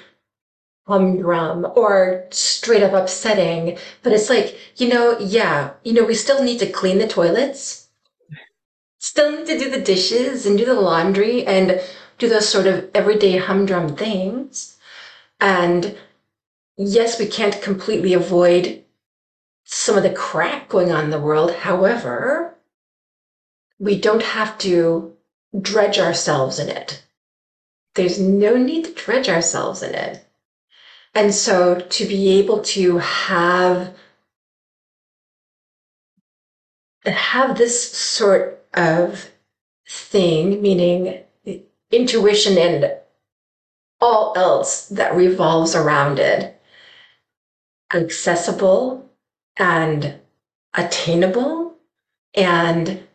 humdrum 0.87 1.67
or 1.75 2.27
straight 2.31 2.83
up 2.83 2.93
upsetting. 2.93 3.79
But 4.03 4.12
it's 4.12 4.29
like, 4.29 4.59
you 4.77 4.89
know, 4.89 5.19
yeah, 5.19 5.71
you 5.83 5.95
know, 5.95 6.05
we 6.05 6.15
still 6.15 6.43
need 6.43 6.59
to 6.59 6.71
clean 6.71 6.99
the 6.99 7.09
toilets, 7.09 7.89
still 8.99 9.31
need 9.31 9.47
to 9.47 9.59
do 9.59 9.71
the 9.71 9.81
dishes 9.81 10.45
and 10.45 10.59
do 10.59 10.67
the 10.67 10.75
laundry 10.75 11.47
and 11.47 11.81
do 12.19 12.29
those 12.29 12.49
sort 12.49 12.67
of 12.67 12.91
everyday 12.95 13.39
humdrum 13.39 13.97
things. 13.97 14.74
And 15.41 15.97
yes, 16.76 17.18
we 17.18 17.26
can't 17.26 17.61
completely 17.61 18.12
avoid 18.14 18.85
some 19.64 19.97
of 19.97 20.03
the 20.03 20.12
crap 20.12 20.68
going 20.68 20.93
on 20.93 21.05
in 21.05 21.11
the 21.11 21.20
world. 21.20 21.53
However, 21.53 22.57
we 23.78 24.01
don't 24.01 24.22
have 24.22 24.59
to 24.59 25.16
dredge 25.61 25.99
ourselves 25.99 26.59
in 26.59 26.68
it. 26.68 27.03
There's 27.95 28.18
no 28.18 28.57
need 28.57 28.85
to 28.85 28.93
dredge 28.93 29.28
ourselves 29.28 29.82
in 29.82 29.95
it. 29.95 30.26
And 31.14 31.32
so 31.32 31.78
to 31.78 32.07
be 32.07 32.39
able 32.39 32.61
to 32.62 32.99
have 32.99 33.95
have 37.07 37.59
this 37.59 37.93
sort 37.93 38.64
of 38.74 39.30
thing, 39.89 40.62
meaning 40.62 41.22
intuition 41.91 42.59
and 42.59 42.94
all 44.01 44.33
else 44.37 44.89
that 44.89 45.15
revolves 45.15 45.75
around 45.75 46.19
it, 46.19 46.61
accessible 47.93 49.09
and 49.57 50.21
attainable 50.75 51.75
and 52.35 53.07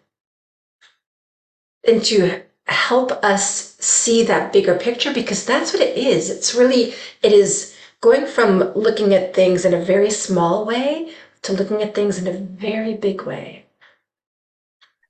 and 1.88 2.04
to 2.04 2.42
help 2.68 3.12
us 3.24 3.76
see 3.80 4.24
that 4.24 4.54
bigger 4.54 4.76
picture 4.76 5.14
because 5.14 5.44
that's 5.46 5.74
what 5.74 5.82
it 5.82 5.98
is 5.98 6.30
it's 6.30 6.56
really 6.56 6.94
it 7.22 7.34
is 7.34 7.76
going 8.02 8.26
from 8.26 8.60
looking 8.74 9.14
at 9.14 9.34
things 9.34 9.66
in 9.66 9.74
a 9.74 9.84
very 9.84 10.10
small 10.10 10.66
way 10.66 11.14
to 11.42 11.54
looking 11.54 11.82
at 11.82 11.96
things 11.96 12.18
in 12.18 12.28
a 12.28 12.38
very 12.38 12.94
big 12.96 13.24
way. 13.24 13.66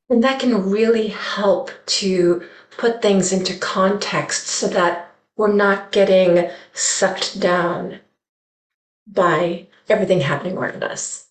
And 0.10 0.24
that 0.24 0.40
can 0.40 0.70
really 0.70 1.08
help 1.08 1.72
to 1.88 2.44
put 2.78 3.02
things 3.02 3.32
into 3.32 3.58
context 3.58 4.48
so 4.48 4.68
that 4.70 5.09
we're 5.40 5.52
not 5.52 5.92
getting 5.92 6.50
sucked 6.74 7.40
down 7.40 8.00
by 9.08 9.66
everything 9.88 10.22
happening 10.22 10.56
around 10.56 10.84
us 10.84 11.26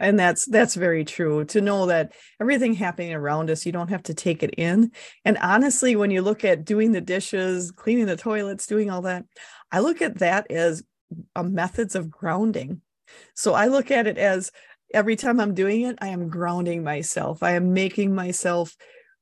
and 0.00 0.18
that's 0.18 0.44
that's 0.46 0.74
very 0.74 1.04
true 1.04 1.44
to 1.44 1.60
know 1.60 1.86
that 1.86 2.12
everything 2.40 2.74
happening 2.74 3.14
around 3.14 3.50
us 3.50 3.64
you 3.64 3.70
don't 3.70 3.90
have 3.90 4.02
to 4.02 4.14
take 4.14 4.42
it 4.42 4.50
in 4.58 4.90
and 5.24 5.38
honestly 5.38 5.94
when 5.94 6.10
you 6.10 6.22
look 6.22 6.44
at 6.44 6.64
doing 6.64 6.90
the 6.90 7.00
dishes 7.00 7.70
cleaning 7.70 8.06
the 8.06 8.16
toilets 8.16 8.66
doing 8.66 8.90
all 8.90 9.02
that 9.02 9.24
I 9.74 9.80
look 9.80 10.02
at 10.02 10.18
that 10.18 10.48
as 10.52 10.84
a 11.34 11.42
methods 11.42 11.96
of 11.96 12.08
grounding. 12.08 12.80
So 13.34 13.54
I 13.54 13.66
look 13.66 13.90
at 13.90 14.06
it 14.06 14.18
as 14.18 14.52
every 14.92 15.16
time 15.16 15.40
I'm 15.40 15.52
doing 15.52 15.82
it, 15.82 15.98
I 16.00 16.08
am 16.08 16.28
grounding 16.28 16.84
myself. 16.84 17.42
I 17.42 17.52
am 17.52 17.72
making 17.72 18.14
myself 18.14 18.76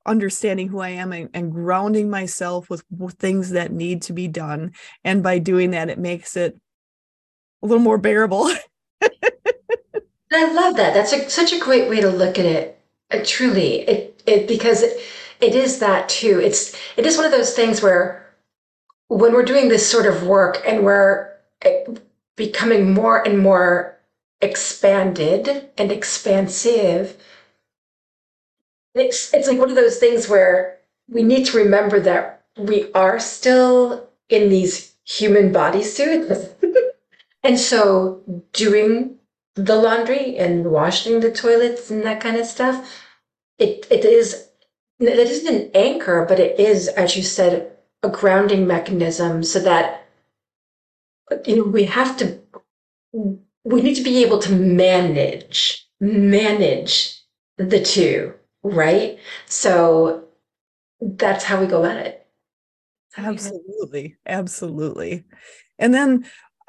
understanding 0.07 0.69
who 0.69 0.81
I 0.81 0.91
am 0.91 1.13
and, 1.13 1.29
and 1.35 1.53
grounding 1.53 2.11
myself 2.11 2.69
with, 2.71 2.85
things 3.19 3.51
that 3.51 3.73
need 3.73 4.03
to 4.03 4.13
be 4.13 4.29
done. 4.29 4.73
And 5.05 5.23
by 5.23 5.39
doing 5.39 5.71
that, 5.73 5.91
it 5.91 5.99
makes 5.99 6.37
it 6.37 6.59
a 7.63 7.67
little 7.67 7.83
more 7.83 7.99
bearable. 7.99 8.51
I 10.33 10.53
love 10.53 10.77
that. 10.77 10.95
That's 10.95 11.13
a, 11.13 11.29
such 11.29 11.53
a 11.53 11.59
great 11.59 11.89
way 11.89 12.01
to 12.01 12.09
look 12.09 12.39
at 12.39 12.47
it. 12.47 12.81
Uh, 13.11 13.21
truly, 13.25 13.81
it, 13.81 14.23
it 14.27 14.49
because 14.49 14.83
it, 14.83 14.99
it 15.41 15.55
is 15.55 15.79
that 15.81 16.09
too. 16.09 16.41
It's 16.41 16.75
it 16.97 17.05
is 17.05 17.17
one 17.17 17.27
of 17.27 17.33
those 17.33 17.55
things 17.55 17.83
where 17.83 18.27
when 19.09 19.35
we're 19.35 19.45
doing 19.45 19.69
this 19.69 19.89
sort 19.89 20.07
of 20.07 20.27
work 20.27 20.63
and 20.67 20.85
we're 20.85 21.31
eh, 21.63 21.85
becoming 22.37 22.95
more 22.95 23.27
and 23.27 23.39
more 23.39 23.99
expanded 24.41 25.69
and 25.77 25.93
expansive, 25.93 27.17
it's, 28.95 29.33
it's 29.33 29.49
like 29.49 29.59
one 29.59 29.71
of 29.71 29.77
those 29.77 29.99
things 29.99 30.29
where 30.29 30.79
we 31.09 31.23
need 31.23 31.47
to 31.47 31.57
remember 31.59 32.01
that 32.01 32.45
we 32.57 32.93
are 32.93 33.19
still 33.19 34.09
in 34.29 34.49
these 34.49 34.95
human 35.05 35.53
bodysuits. 35.53 36.51
And 37.43 37.59
so 37.59 38.23
doing 38.53 39.17
the 39.55 39.77
laundry 39.77 40.37
and 40.37 40.71
washing 40.71 41.21
the 41.21 41.31
toilets 41.31 41.91
and 41.91 42.03
that 42.05 42.21
kind 42.21 42.37
of 42.37 42.47
stuff, 42.47 43.05
it, 43.59 43.87
it 43.91 44.05
is, 44.05 44.49
it 45.01 45.19
isn't 45.19 45.55
an 45.55 45.71
anchor, 45.75 46.25
but 46.29 46.39
it 46.39 46.59
is, 46.59 46.89
as 46.89 47.17
you 47.17 47.23
said, 47.23 47.73
a 48.03 48.09
grounding 48.09 48.67
mechanism 48.67 49.43
so 49.43 49.59
that, 49.61 50.07
you 51.47 51.57
know, 51.57 51.65
we 51.65 51.85
have 51.85 52.17
to, 52.19 52.39
we 53.13 53.83
need 53.83 53.95
to 53.95 54.03
be 54.03 54.23
able 54.23 54.39
to 54.39 54.53
manage, 54.53 55.87
manage 56.01 57.21
the 57.59 57.81
two, 57.81 58.35
right? 58.63 59.19
So 59.47 60.25
that's 61.01 61.45
how 61.45 61.61
we 61.61 61.67
go 61.67 61.85
at 61.85 62.07
it. 62.07 62.27
Absolutely. 63.17 64.17
Absolutely. 64.27 65.25
And 65.79 65.93
then 65.93 66.25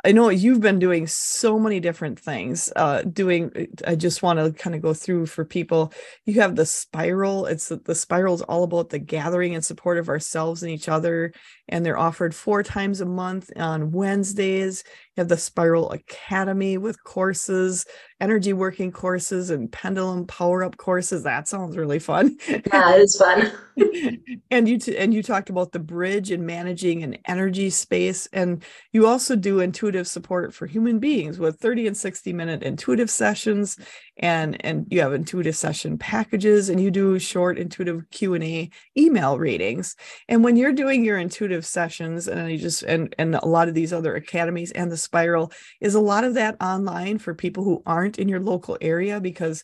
I 0.06 0.12
know 0.12 0.28
you've 0.28 0.60
been 0.60 0.80
doing 0.80 1.08
so 1.08 1.58
many 1.58 1.80
different 1.80 2.20
things. 2.20 2.70
Uh, 2.76 3.04
doing, 3.04 3.70
I 3.88 3.96
just 3.96 4.22
want 4.22 4.38
to 4.38 4.52
kind 4.52 4.76
of 4.76 4.82
go 4.82 4.94
through 4.94 5.28
for 5.28 5.46
people. 5.46 5.94
You 6.26 6.42
have 6.42 6.58
the 6.58 6.66
spiral. 6.66 7.46
It's 7.46 7.70
the 7.70 7.96
spiral 7.96 8.36
is 8.36 8.42
all 8.42 8.64
about 8.64 8.90
the 8.90 9.00
gathering 9.00 9.56
and 9.56 9.64
support 9.64 9.98
of 9.98 10.10
ourselves 10.10 10.62
and 10.62 10.72
each 10.72 10.90
other, 10.90 11.32
and 11.70 11.86
they're 11.86 11.98
offered 11.98 12.36
four 12.36 12.62
times 12.62 13.02
a 13.02 13.06
month 13.06 13.50
on 13.56 13.92
Wednesdays. 13.92 14.84
You 15.16 15.22
have 15.22 15.30
the 15.30 15.38
Spiral 15.38 15.92
Academy 15.92 16.78
with 16.78 17.04
courses, 17.04 17.86
energy 18.20 18.54
working 18.54 18.92
courses, 18.92 19.50
and 19.50 19.72
pendulum 19.72 20.26
power 20.28 20.64
up 20.64 20.78
courses. 20.78 21.24
That 21.24 21.48
sounds 21.48 21.78
really 21.78 22.00
fun. 22.00 22.38
Yeah, 22.48 22.96
it's 22.96 23.18
fun. 23.18 23.52
and 24.52 24.68
you 24.68 24.78
t- 24.78 24.98
and 24.98 25.14
you 25.14 25.24
talked 25.24 25.50
about 25.50 25.72
the 25.72 25.80
bridge 25.80 26.32
and 26.32 26.46
managing 26.46 27.04
an 27.04 27.18
energy 27.28 27.70
space, 27.70 28.28
and 28.34 28.64
you 28.92 29.08
also 29.08 29.36
do 29.36 29.60
intuitive 29.60 30.08
support 30.08 30.54
for 30.54 30.68
human 30.68 31.00
beings 31.00 31.40
with 31.40 31.60
30 31.60 31.88
and 31.88 31.98
60 31.98 32.34
minute 32.34 32.64
intuitive 32.64 33.10
sessions, 33.10 33.78
and 34.18 34.64
and 34.66 34.86
you 34.90 35.02
have 35.02 35.14
intuitive 35.14 35.56
session 35.56 35.98
packages, 35.98 36.70
and 36.70 36.80
you 36.80 36.92
do 36.92 37.18
short 37.20 37.58
intuitive 37.58 38.10
Q 38.12 38.34
and 38.36 38.44
A 38.44 38.70
email 38.98 39.38
readings. 39.40 39.96
And 40.28 40.44
when 40.44 40.56
you're 40.56 40.74
doing 40.74 41.04
your 41.04 41.18
intuitive 41.18 41.66
sessions, 41.66 42.28
and 42.28 42.52
you 42.52 42.58
just 42.58 42.84
and 42.84 43.14
and 43.18 43.36
a 43.36 43.46
lot 43.46 43.68
of 43.68 43.74
these 43.74 43.94
other 43.94 44.16
academies 44.16 44.72
and 44.72 44.92
the 44.92 44.98
spiral 44.98 45.52
is 45.82 45.96
a 45.96 46.00
lot 46.00 46.24
of 46.24 46.36
that 46.36 46.62
online 46.62 47.18
for 47.18 47.34
people 47.34 47.64
who 47.64 47.82
aren't 47.86 48.20
in 48.20 48.30
your 48.30 48.40
local 48.40 48.78
area 48.82 49.20
because 49.20 49.64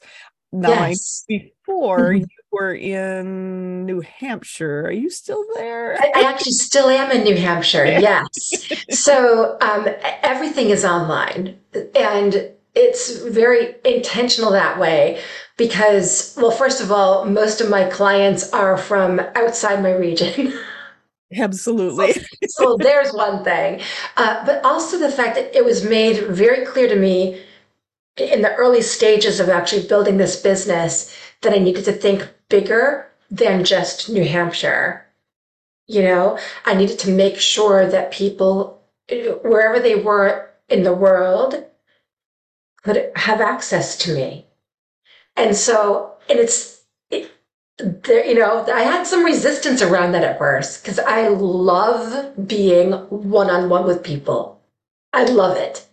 now 0.51 0.69
yes. 0.69 1.25
before 1.27 2.13
mm-hmm. 2.13 2.21
you 2.21 2.27
were 2.51 2.73
in 2.73 3.85
New 3.85 4.01
Hampshire. 4.01 4.85
Are 4.85 4.91
you 4.91 5.09
still 5.09 5.45
there? 5.55 5.95
I, 5.99 6.11
I 6.15 6.21
actually 6.23 6.53
still 6.53 6.89
am 6.89 7.11
in 7.11 7.23
New 7.23 7.37
Hampshire. 7.37 7.85
Yes. 7.99 8.29
so 8.89 9.57
um, 9.61 9.87
everything 10.23 10.69
is 10.69 10.85
online, 10.85 11.59
and 11.95 12.51
it's 12.79 13.17
very 13.23 13.75
intentional 13.83 14.51
that 14.51 14.79
way 14.79 15.21
because, 15.57 16.33
well, 16.37 16.51
first 16.51 16.81
of 16.81 16.91
all, 16.91 17.25
most 17.25 17.59
of 17.59 17.69
my 17.69 17.83
clients 17.83 18.51
are 18.53 18.77
from 18.77 19.19
outside 19.35 19.83
my 19.83 19.91
region. 19.91 20.53
Absolutely. 21.35 22.13
so, 22.13 22.23
so, 22.47 22.77
there's 22.79 23.11
one 23.11 23.43
thing. 23.43 23.81
Uh, 24.17 24.43
but 24.45 24.63
also 24.63 24.97
the 24.97 25.11
fact 25.11 25.35
that 25.35 25.55
it 25.55 25.63
was 25.63 25.83
made 25.83 26.23
very 26.27 26.65
clear 26.65 26.87
to 26.87 26.95
me 26.95 27.41
in 28.17 28.41
the 28.41 28.55
early 28.55 28.81
stages 28.81 29.39
of 29.39 29.49
actually 29.49 29.85
building 29.85 30.17
this 30.17 30.41
business 30.41 31.15
that 31.41 31.53
I 31.53 31.57
needed 31.57 31.85
to 31.85 31.93
think 31.93 32.27
bigger 32.47 33.11
than 33.29 33.63
just 33.63 34.09
New 34.09 34.25
Hampshire. 34.25 35.05
You 35.87 36.03
know, 36.03 36.39
I 36.65 36.73
needed 36.73 36.97
to 36.99 37.11
make 37.11 37.37
sure 37.37 37.87
that 37.87 38.11
people, 38.11 38.81
wherever 39.09 39.79
they 39.79 39.95
were 39.95 40.49
in 40.69 40.83
the 40.83 40.93
world, 40.93 41.63
could 42.83 43.11
have 43.15 43.41
access 43.41 43.97
to 43.99 44.15
me. 44.15 44.47
And 45.35 45.55
so, 45.55 46.13
and 46.29 46.39
it's, 46.39 46.81
there, 47.77 48.25
you 48.25 48.35
know, 48.35 48.65
I 48.65 48.81
had 48.81 49.07
some 49.07 49.23
resistance 49.23 49.81
around 49.81 50.11
that 50.11 50.23
at 50.23 50.37
first 50.37 50.83
because 50.83 50.99
I 50.99 51.29
love 51.29 52.47
being 52.47 52.91
one 53.09 53.49
on 53.49 53.69
one 53.69 53.85
with 53.85 54.03
people. 54.03 54.61
I 55.13 55.23
love 55.23 55.55
it. 55.57 55.87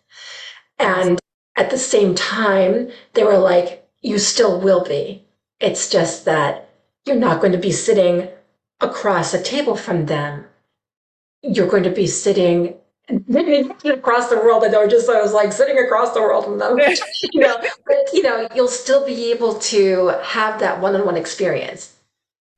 And 0.79 1.19
at 1.55 1.71
the 1.71 1.79
same 1.79 2.15
time, 2.15 2.91
they 3.15 3.25
were 3.25 3.39
like, 3.39 3.89
you 4.03 4.19
still 4.19 4.61
will 4.61 4.85
be. 4.85 5.25
It's 5.61 5.89
just 5.89 6.25
that 6.25 6.69
you're 7.07 7.17
not 7.17 7.41
going 7.41 7.53
to 7.53 7.59
be 7.59 7.73
sitting 7.73 8.29
across 8.81 9.33
a 9.33 9.43
table 9.43 9.77
from 9.77 10.07
them. 10.07 10.45
You're 11.43 11.69
going 11.69 11.85
to 11.85 11.91
be 11.91 12.07
sitting 12.07 12.75
across 13.09 14.29
the 14.29 14.37
world. 14.37 14.65
I 14.65 14.69
know 14.69 14.87
just 14.87 15.09
I 15.09 15.21
was 15.21 15.33
like 15.33 15.53
sitting 15.53 15.79
across 15.79 16.13
the 16.13 16.21
world 16.21 16.45
from 16.45 16.59
them. 16.59 16.79
you 17.33 17.41
know, 17.41 17.57
but 17.87 17.97
you 18.13 18.23
know, 18.23 18.49
you'll 18.55 18.69
still 18.69 19.07
be 19.07 19.31
able 19.31 19.55
to 19.55 20.19
have 20.23 20.61
that 20.61 20.81
one-on-one 20.81 21.17
experience. 21.17 21.95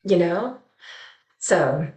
You 0.05 0.19
know, 0.19 0.59
so 1.39 1.89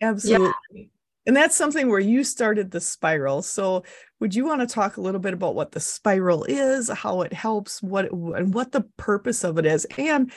absolutely. 0.00 0.52
Yeah. 0.72 0.84
And 1.26 1.34
that's 1.34 1.56
something 1.56 1.88
where 1.88 1.98
you 1.98 2.22
started 2.22 2.70
the 2.70 2.80
spiral. 2.80 3.42
So, 3.42 3.82
would 4.20 4.34
you 4.34 4.46
want 4.46 4.60
to 4.60 4.72
talk 4.72 4.96
a 4.96 5.00
little 5.00 5.20
bit 5.20 5.34
about 5.34 5.56
what 5.56 5.72
the 5.72 5.80
spiral 5.80 6.44
is, 6.44 6.88
how 6.88 7.22
it 7.22 7.32
helps, 7.32 7.82
what 7.82 8.06
it, 8.06 8.12
and 8.12 8.54
what 8.54 8.70
the 8.70 8.82
purpose 8.96 9.42
of 9.42 9.58
it 9.58 9.66
is? 9.66 9.86
And 9.98 10.30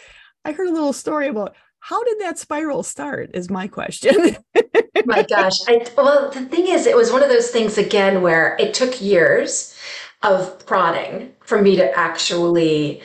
I 0.45 0.51
heard 0.51 0.67
a 0.67 0.73
little 0.73 0.93
story 0.93 1.27
about 1.27 1.55
how 1.79 2.03
did 2.03 2.19
that 2.19 2.37
spiral 2.37 2.83
start? 2.83 3.31
Is 3.33 3.49
my 3.49 3.67
question. 3.67 4.37
my 5.05 5.23
gosh. 5.23 5.57
I, 5.67 5.85
well, 5.97 6.29
the 6.29 6.45
thing 6.45 6.67
is, 6.67 6.85
it 6.85 6.95
was 6.95 7.11
one 7.11 7.23
of 7.23 7.29
those 7.29 7.49
things 7.49 7.77
again 7.77 8.21
where 8.21 8.55
it 8.59 8.73
took 8.73 9.01
years 9.01 9.75
of 10.21 10.65
prodding 10.65 11.33
for 11.39 11.61
me 11.61 11.75
to 11.77 11.97
actually 11.97 13.01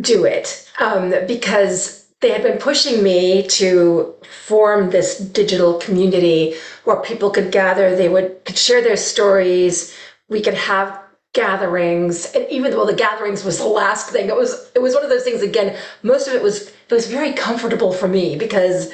do 0.00 0.24
it 0.24 0.70
um, 0.78 1.14
because 1.26 2.06
they 2.20 2.30
had 2.30 2.42
been 2.42 2.58
pushing 2.58 3.02
me 3.02 3.46
to 3.48 4.14
form 4.46 4.90
this 4.90 5.18
digital 5.18 5.74
community 5.78 6.54
where 6.84 6.96
people 7.02 7.30
could 7.30 7.52
gather 7.52 7.94
they 7.94 8.08
would 8.08 8.44
could 8.44 8.56
share 8.56 8.82
their 8.82 8.96
stories 8.96 9.94
we 10.28 10.40
could 10.40 10.54
have 10.54 11.01
gatherings 11.32 12.26
and 12.34 12.46
even 12.50 12.70
though 12.70 12.84
the 12.84 12.94
gatherings 12.94 13.44
was 13.44 13.58
the 13.58 13.66
last 13.66 14.10
thing 14.10 14.28
it 14.28 14.36
was 14.36 14.70
it 14.74 14.82
was 14.82 14.94
one 14.94 15.02
of 15.02 15.08
those 15.08 15.24
things 15.24 15.40
again 15.40 15.76
most 16.02 16.28
of 16.28 16.34
it 16.34 16.42
was 16.42 16.68
it 16.68 16.90
was 16.90 17.06
very 17.06 17.32
comfortable 17.32 17.92
for 17.92 18.06
me 18.06 18.36
because 18.36 18.92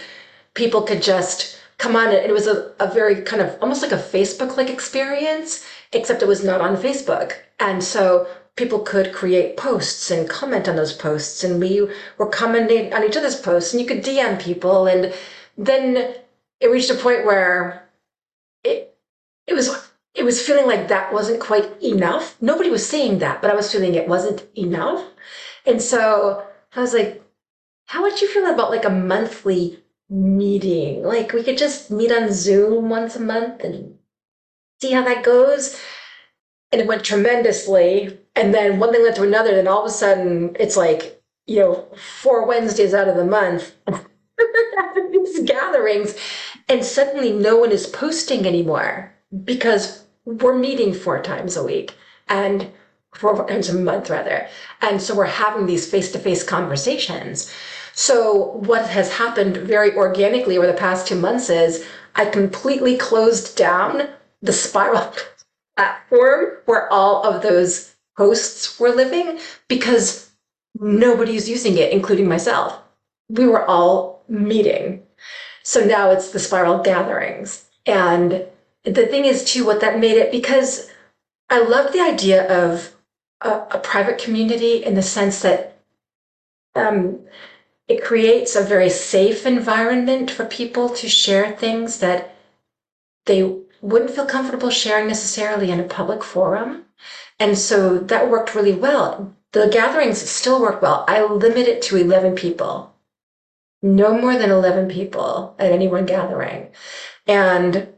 people 0.54 0.82
could 0.82 1.02
just 1.02 1.58
come 1.78 1.96
on 1.96 2.08
it 2.08 2.32
was 2.32 2.46
a, 2.46 2.72
a 2.80 2.92
very 2.92 3.22
kind 3.22 3.40
of 3.40 3.56
almost 3.62 3.82
like 3.82 3.92
a 3.92 3.96
Facebook 3.96 4.56
like 4.56 4.68
experience, 4.68 5.64
except 5.92 6.22
it 6.22 6.28
was 6.28 6.44
not 6.44 6.60
on 6.60 6.76
Facebook. 6.76 7.34
And 7.60 7.82
so 7.82 8.26
people 8.56 8.80
could 8.80 9.12
create 9.12 9.56
posts 9.56 10.10
and 10.10 10.28
comment 10.28 10.68
on 10.68 10.76
those 10.76 10.92
posts 10.92 11.44
and 11.44 11.60
we 11.60 11.88
were 12.18 12.26
commenting 12.26 12.92
on 12.92 13.04
each 13.04 13.16
other's 13.16 13.40
posts 13.40 13.72
and 13.72 13.80
you 13.80 13.86
could 13.86 14.04
DM 14.04 14.40
people 14.40 14.86
and 14.86 15.14
then 15.56 16.14
it 16.60 16.66
reached 16.70 16.90
a 16.90 16.94
point 16.94 17.24
where 17.24 17.88
it 18.64 18.96
it 19.46 19.54
was 19.54 19.87
it 20.18 20.24
was 20.24 20.44
feeling 20.44 20.66
like 20.66 20.88
that 20.88 21.12
wasn't 21.12 21.40
quite 21.40 21.80
enough. 21.82 22.36
Nobody 22.40 22.70
was 22.70 22.86
saying 22.86 23.20
that, 23.20 23.40
but 23.40 23.50
I 23.50 23.54
was 23.54 23.72
feeling 23.72 23.94
it 23.94 24.08
wasn't 24.08 24.44
enough. 24.56 25.04
And 25.64 25.80
so 25.80 26.44
I 26.74 26.80
was 26.80 26.92
like, 26.92 27.22
how 27.86 28.02
would 28.02 28.20
you 28.20 28.28
feel 28.28 28.52
about 28.52 28.70
like 28.70 28.84
a 28.84 28.90
monthly 28.90 29.78
meeting. 30.08 31.02
Like 31.02 31.32
we 31.32 31.42
could 31.42 31.58
just 31.58 31.90
meet 31.90 32.12
on 32.12 32.32
Zoom 32.32 32.88
once 32.88 33.16
a 33.16 33.20
month 33.20 33.62
and 33.64 33.98
see 34.80 34.92
how 34.92 35.04
that 35.04 35.24
goes. 35.24 35.78
And 36.72 36.80
it 36.80 36.86
went 36.86 37.04
tremendously. 37.04 38.18
And 38.34 38.54
then 38.54 38.78
one 38.78 38.92
thing 38.92 39.02
led 39.02 39.16
to 39.16 39.22
another. 39.22 39.54
Then 39.54 39.68
all 39.68 39.84
of 39.84 39.90
a 39.90 39.94
sudden, 39.94 40.56
it's 40.58 40.76
like, 40.76 41.22
you 41.46 41.56
know, 41.56 41.88
four 41.96 42.46
Wednesdays 42.46 42.94
out 42.94 43.08
of 43.08 43.16
the 43.16 43.24
month, 43.24 43.74
these 45.12 45.40
gatherings. 45.40 46.14
And 46.68 46.84
suddenly 46.84 47.32
no 47.32 47.56
one 47.56 47.72
is 47.72 47.86
posting 47.86 48.46
anymore 48.46 49.14
because 49.44 50.04
we're 50.28 50.58
meeting 50.58 50.92
four 50.92 51.22
times 51.22 51.56
a 51.56 51.64
week 51.64 51.94
and 52.28 52.70
four 53.14 53.46
times 53.48 53.70
a 53.70 53.74
month, 53.74 54.10
rather. 54.10 54.46
And 54.82 55.00
so 55.00 55.14
we're 55.14 55.24
having 55.24 55.66
these 55.66 55.90
face 55.90 56.12
to 56.12 56.18
face 56.18 56.44
conversations. 56.44 57.50
So 57.94 58.52
what 58.52 58.86
has 58.88 59.10
happened 59.10 59.56
very 59.56 59.94
organically 59.96 60.58
over 60.58 60.66
the 60.66 60.74
past 60.74 61.06
two 61.06 61.18
months 61.18 61.48
is 61.48 61.84
I 62.14 62.26
completely 62.26 62.98
closed 62.98 63.56
down 63.56 64.08
the 64.42 64.52
spiral 64.52 65.14
platform 65.76 66.58
where 66.66 66.92
all 66.92 67.24
of 67.24 67.42
those 67.42 67.94
hosts 68.18 68.78
were 68.78 68.90
living 68.90 69.38
because 69.66 70.30
nobody's 70.78 71.48
using 71.48 71.78
it, 71.78 71.90
including 71.90 72.28
myself. 72.28 72.78
We 73.30 73.46
were 73.46 73.64
all 73.64 74.22
meeting. 74.28 75.02
So 75.62 75.84
now 75.84 76.10
it's 76.10 76.30
the 76.32 76.38
spiral 76.38 76.82
gatherings. 76.82 77.64
And 77.86 78.44
the 78.84 79.06
thing 79.06 79.24
is, 79.24 79.44
too, 79.44 79.64
what 79.64 79.80
that 79.80 79.98
made 79.98 80.16
it 80.16 80.32
because 80.32 80.90
I 81.50 81.62
love 81.62 81.92
the 81.92 82.00
idea 82.00 82.46
of 82.48 82.94
a, 83.40 83.50
a 83.70 83.78
private 83.78 84.18
community 84.18 84.84
in 84.84 84.94
the 84.94 85.02
sense 85.02 85.40
that 85.40 85.80
um, 86.74 87.20
it 87.88 88.04
creates 88.04 88.54
a 88.54 88.62
very 88.62 88.90
safe 88.90 89.46
environment 89.46 90.30
for 90.30 90.44
people 90.44 90.90
to 90.90 91.08
share 91.08 91.52
things 91.52 92.00
that 92.00 92.36
they 93.26 93.58
wouldn't 93.80 94.10
feel 94.10 94.26
comfortable 94.26 94.70
sharing 94.70 95.08
necessarily 95.08 95.70
in 95.70 95.80
a 95.80 95.84
public 95.84 96.22
forum. 96.22 96.84
And 97.38 97.56
so 97.56 97.98
that 97.98 98.30
worked 98.30 98.54
really 98.54 98.74
well. 98.74 99.34
The 99.52 99.68
gatherings 99.68 100.18
still 100.18 100.60
work 100.60 100.82
well. 100.82 101.04
I 101.08 101.22
limit 101.22 101.68
it 101.68 101.80
to 101.82 101.96
11 101.96 102.34
people, 102.34 102.94
no 103.80 104.18
more 104.18 104.36
than 104.36 104.50
11 104.50 104.88
people 104.88 105.54
at 105.58 105.72
any 105.72 105.88
one 105.88 106.04
gathering. 106.04 106.68
And 107.26 107.88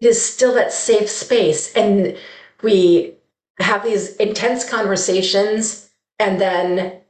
is 0.00 0.22
still 0.22 0.54
that 0.54 0.72
safe 0.72 1.08
space. 1.08 1.74
And 1.74 2.16
we 2.62 3.14
have 3.58 3.82
these 3.82 4.16
intense 4.16 4.68
conversations, 4.68 5.90
and 6.18 6.40
then 6.40 7.00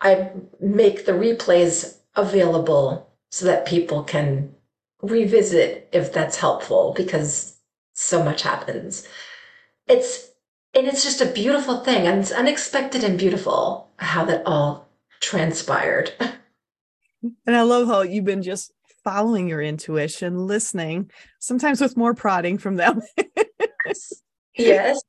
I 0.00 0.30
make 0.60 1.06
the 1.06 1.12
replays 1.12 1.98
available 2.14 3.10
so 3.30 3.46
that 3.46 3.66
people 3.66 4.02
can 4.04 4.54
revisit 5.02 5.88
if 5.92 6.12
that's 6.12 6.36
helpful 6.36 6.92
because 6.96 7.56
so 7.94 8.22
much 8.22 8.42
happens. 8.42 9.06
It's 9.86 10.30
and 10.74 10.86
it's 10.86 11.02
just 11.02 11.20
a 11.20 11.26
beautiful 11.26 11.78
thing 11.82 12.06
and 12.06 12.20
it's 12.20 12.30
unexpected 12.30 13.02
and 13.02 13.18
beautiful 13.18 13.90
how 13.96 14.24
that 14.26 14.42
all 14.46 14.88
transpired. 15.20 16.12
And 17.46 17.56
I 17.56 17.62
love 17.62 17.88
how 17.88 18.02
you've 18.02 18.24
been 18.24 18.42
just 18.42 18.70
following 19.08 19.48
your 19.48 19.62
intuition, 19.62 20.46
listening, 20.46 21.10
sometimes 21.38 21.80
with 21.80 21.96
more 21.96 22.14
prodding 22.14 22.58
from 22.58 22.76
them. 22.76 23.00
yes 24.54 25.00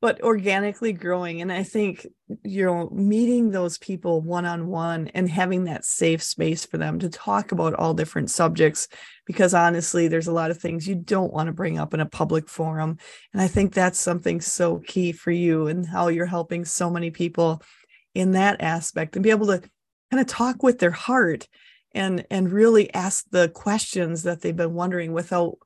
but 0.00 0.20
organically 0.22 0.92
growing 0.92 1.40
and 1.40 1.52
i 1.52 1.62
think 1.62 2.06
you 2.42 2.64
know 2.64 2.88
meeting 2.90 3.50
those 3.50 3.78
people 3.78 4.20
one 4.20 4.46
on 4.46 4.66
one 4.66 5.08
and 5.08 5.28
having 5.28 5.64
that 5.64 5.84
safe 5.84 6.22
space 6.22 6.64
for 6.64 6.78
them 6.78 6.98
to 6.98 7.08
talk 7.08 7.52
about 7.52 7.74
all 7.74 7.94
different 7.94 8.30
subjects 8.30 8.88
because 9.26 9.52
honestly 9.54 10.08
there's 10.08 10.26
a 10.26 10.32
lot 10.32 10.50
of 10.50 10.58
things 10.58 10.88
you 10.88 10.94
don't 10.94 11.32
want 11.32 11.46
to 11.46 11.52
bring 11.52 11.78
up 11.78 11.92
in 11.94 12.00
a 12.00 12.06
public 12.06 12.48
forum 12.48 12.96
and 13.32 13.42
i 13.42 13.46
think 13.46 13.72
that's 13.72 13.98
something 13.98 14.40
so 14.40 14.78
key 14.78 15.12
for 15.12 15.30
you 15.30 15.66
and 15.66 15.86
how 15.86 16.08
you're 16.08 16.26
helping 16.26 16.64
so 16.64 16.90
many 16.90 17.10
people 17.10 17.62
in 18.14 18.32
that 18.32 18.60
aspect 18.60 19.14
and 19.14 19.22
be 19.22 19.30
able 19.30 19.46
to 19.46 19.60
kind 20.10 20.20
of 20.20 20.26
talk 20.26 20.62
with 20.62 20.78
their 20.78 20.90
heart 20.90 21.46
and 21.92 22.24
and 22.30 22.52
really 22.52 22.92
ask 22.94 23.26
the 23.30 23.48
questions 23.48 24.22
that 24.22 24.40
they've 24.40 24.56
been 24.56 24.74
wondering 24.74 25.12
without 25.12 25.58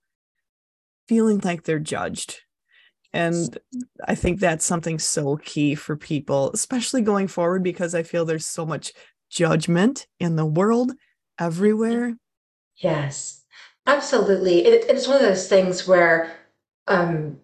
feeling 1.09 1.41
like 1.45 1.65
they're 1.65 1.79
judged 1.79 2.41
and 3.15 3.57
I 4.09 4.17
think 4.17 4.41
that's 4.41 4.65
something 4.65 4.99
so 4.99 5.37
key 5.37 5.77
for 5.77 5.97
people, 5.97 6.51
especially 6.53 7.01
going 7.01 7.29
forward, 7.29 7.63
because 7.63 7.95
I 7.95 8.03
feel 8.03 8.25
there's 8.25 8.47
so 8.47 8.67
much 8.67 8.93
judgment 9.31 10.09
in 10.19 10.35
the 10.35 10.45
world 10.45 10.91
everywhere. 11.39 12.17
Yes, 12.77 13.45
absolutely. 13.87 14.65
It, 14.67 14.87
it's 14.91 15.07
one 15.07 15.19
of 15.19 15.23
those 15.23 15.49
things 15.49 15.87
where, 15.87 16.35
um, 16.89 17.39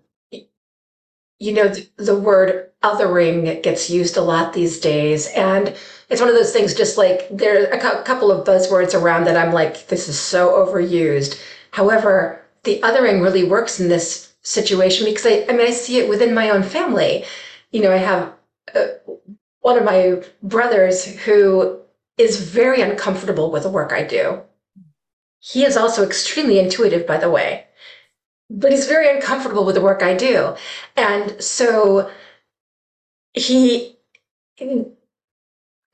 you 1.40 1.52
know, 1.54 1.72
the, 1.96 2.16
word 2.16 2.70
othering 2.84 3.62
gets 3.62 3.90
used 3.90 4.16
a 4.16 4.22
lot 4.22 4.52
these 4.52 4.78
days. 4.78 5.26
And 5.34 5.74
it's 6.08 6.20
one 6.20 6.28
of 6.28 6.36
those 6.36 6.52
things, 6.52 6.74
just 6.74 6.98
like 6.98 7.28
there 7.30 7.62
are 7.62 7.72
a 7.72 8.04
couple 8.04 8.30
of 8.30 8.46
buzzwords 8.46 8.94
around 8.94 9.24
that 9.24 9.36
I'm 9.36 9.52
like, 9.52 9.88
this 9.88 10.08
is 10.08 10.18
so 10.18 10.50
overused. 10.50 11.40
However, 11.72 12.44
the 12.64 12.78
othering 12.82 13.22
really 13.22 13.44
works 13.44 13.80
in 13.80 13.88
this 13.88 14.34
situation 14.42 15.06
because 15.06 15.26
I, 15.26 15.46
I 15.48 15.52
mean, 15.52 15.66
I 15.66 15.70
see 15.70 15.98
it 15.98 16.08
within 16.08 16.34
my 16.34 16.50
own 16.50 16.62
family. 16.62 17.24
You 17.72 17.82
know, 17.82 17.92
I 17.92 17.96
have 17.96 18.32
uh, 18.74 18.86
one 19.60 19.78
of 19.78 19.84
my 19.84 20.22
brothers 20.42 21.06
who 21.06 21.80
is 22.18 22.50
very 22.50 22.82
uncomfortable 22.82 23.50
with 23.50 23.62
the 23.62 23.70
work 23.70 23.92
I 23.92 24.02
do. 24.02 24.42
He 25.38 25.64
is 25.64 25.76
also 25.76 26.04
extremely 26.04 26.58
intuitive, 26.58 27.06
by 27.06 27.16
the 27.16 27.30
way, 27.30 27.64
but 28.50 28.72
he's 28.72 28.86
very 28.86 29.14
uncomfortable 29.14 29.64
with 29.64 29.76
the 29.76 29.80
work 29.80 30.02
I 30.02 30.14
do. 30.14 30.56
And 30.96 31.40
so 31.42 32.10
he 33.32 33.96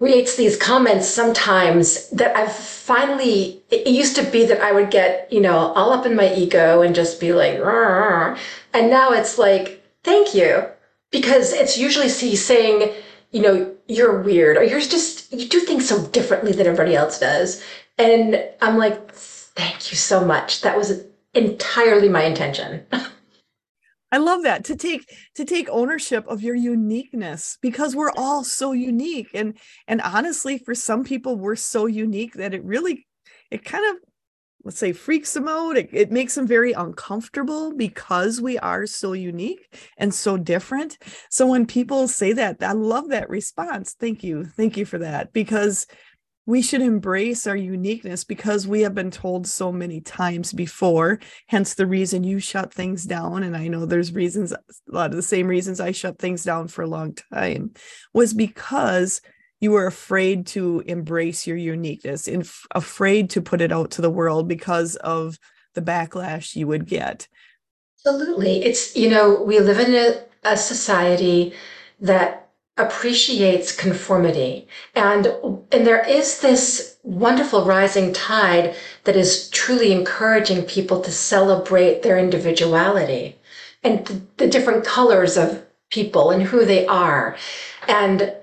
creates 0.00 0.36
these 0.36 0.56
comments 0.56 1.06
sometimes 1.06 2.10
that 2.10 2.34
I've 2.36 2.52
finally, 2.52 3.62
it 3.70 3.86
used 3.86 4.16
to 4.16 4.22
be 4.22 4.44
that 4.46 4.60
I 4.60 4.72
would 4.72 4.90
get, 4.90 5.32
you 5.32 5.40
know, 5.40 5.56
all 5.58 5.92
up 5.92 6.06
in 6.06 6.16
my 6.16 6.34
ego 6.34 6.82
and 6.82 6.94
just 6.94 7.20
be 7.20 7.32
like, 7.32 7.58
and 7.58 8.90
now 8.90 9.12
it's 9.12 9.38
like, 9.38 9.82
thank 10.02 10.34
you. 10.34 10.66
Because 11.12 11.52
it's 11.52 11.78
usually 11.78 12.08
see 12.08 12.34
saying, 12.36 12.92
you 13.30 13.40
know, 13.40 13.74
you're 13.86 14.20
weird 14.22 14.56
or 14.56 14.64
you're 14.64 14.80
just, 14.80 15.32
you 15.32 15.48
do 15.48 15.60
things 15.60 15.88
so 15.88 16.04
differently 16.08 16.52
than 16.52 16.66
everybody 16.66 16.96
else 16.96 17.20
does. 17.20 17.62
And 17.96 18.42
I'm 18.60 18.76
like, 18.76 19.12
thank 19.12 19.90
you 19.90 19.96
so 19.96 20.24
much. 20.24 20.62
That 20.62 20.76
was 20.76 21.04
entirely 21.36 22.08
my 22.08 22.24
intention. 22.24 22.86
I 24.12 24.18
love 24.18 24.44
that 24.44 24.64
to 24.66 24.76
take 24.76 25.12
to 25.34 25.44
take 25.44 25.68
ownership 25.68 26.26
of 26.28 26.40
your 26.40 26.54
uniqueness 26.54 27.58
because 27.60 27.96
we're 27.96 28.12
all 28.16 28.44
so 28.44 28.72
unique 28.72 29.30
and 29.34 29.58
and 29.88 30.00
honestly 30.00 30.58
for 30.58 30.74
some 30.74 31.02
people 31.02 31.36
we're 31.36 31.56
so 31.56 31.86
unique 31.86 32.34
that 32.34 32.54
it 32.54 32.64
really 32.64 33.06
it 33.50 33.64
kind 33.64 33.84
of 33.90 33.96
let's 34.66 34.78
say 34.78 34.92
freaks 34.92 35.32
them 35.32 35.46
out. 35.46 35.76
It, 35.76 35.90
it 35.92 36.10
makes 36.10 36.34
them 36.34 36.46
very 36.46 36.72
uncomfortable 36.72 37.72
because 37.72 38.40
we 38.40 38.58
are 38.58 38.84
so 38.84 39.12
unique 39.12 39.72
and 39.96 40.12
so 40.12 40.36
different. 40.36 40.98
So 41.30 41.46
when 41.46 41.66
people 41.66 42.08
say 42.08 42.32
that 42.32 42.56
I 42.60 42.72
love 42.72 43.10
that 43.10 43.30
response. 43.30 43.94
Thank 43.98 44.24
you. 44.24 44.44
Thank 44.44 44.76
you 44.76 44.84
for 44.84 44.98
that 44.98 45.32
because 45.32 45.86
we 46.46 46.62
should 46.62 46.80
embrace 46.80 47.46
our 47.46 47.56
uniqueness 47.56 48.22
because 48.22 48.68
we 48.68 48.82
have 48.82 48.94
been 48.94 49.10
told 49.10 49.46
so 49.46 49.72
many 49.72 50.00
times 50.00 50.52
before 50.52 51.18
hence 51.48 51.74
the 51.74 51.86
reason 51.86 52.22
you 52.22 52.38
shut 52.38 52.72
things 52.72 53.04
down. 53.04 53.42
And 53.42 53.56
i 53.56 53.68
know 53.68 53.84
there's 53.84 54.12
reasons 54.12 54.52
a 54.52 54.58
lot 54.88 55.10
of 55.10 55.16
the 55.16 55.22
same 55.22 55.48
reasons 55.48 55.80
i 55.80 55.92
shut 55.92 56.18
things 56.18 56.44
down 56.44 56.68
for 56.68 56.82
a 56.82 56.88
long 56.88 57.14
time 57.32 57.72
was 58.14 58.32
because 58.32 59.20
you 59.60 59.72
were 59.72 59.86
afraid 59.86 60.46
to 60.46 60.82
embrace 60.86 61.46
your 61.46 61.56
uniqueness 61.56 62.28
and 62.28 62.42
f- 62.42 62.66
afraid 62.72 63.30
to 63.30 63.40
put 63.40 63.60
it 63.60 63.72
out 63.72 63.90
to 63.92 64.02
the 64.02 64.10
world 64.10 64.46
because 64.48 64.96
of 64.96 65.38
the 65.74 65.82
backlash 65.82 66.54
you 66.54 66.66
would 66.66 66.86
get. 66.86 67.26
Absolutely. 68.04 68.62
It's 68.62 68.94
you 68.94 69.10
know 69.10 69.42
we 69.42 69.58
live 69.60 69.78
in 69.78 69.94
a, 69.94 70.52
a 70.52 70.56
society 70.56 71.54
that 72.00 72.45
appreciates 72.76 73.74
conformity. 73.74 74.68
And, 74.94 75.26
and 75.72 75.86
there 75.86 76.06
is 76.06 76.40
this 76.40 76.98
wonderful 77.02 77.64
rising 77.64 78.12
tide 78.12 78.74
that 79.04 79.16
is 79.16 79.48
truly 79.50 79.92
encouraging 79.92 80.64
people 80.64 81.00
to 81.00 81.10
celebrate 81.10 82.02
their 82.02 82.18
individuality 82.18 83.36
and 83.82 84.26
the 84.36 84.48
different 84.48 84.84
colors 84.84 85.36
of 85.36 85.64
people 85.90 86.30
and 86.30 86.42
who 86.42 86.64
they 86.64 86.86
are. 86.86 87.36
And 87.88 88.34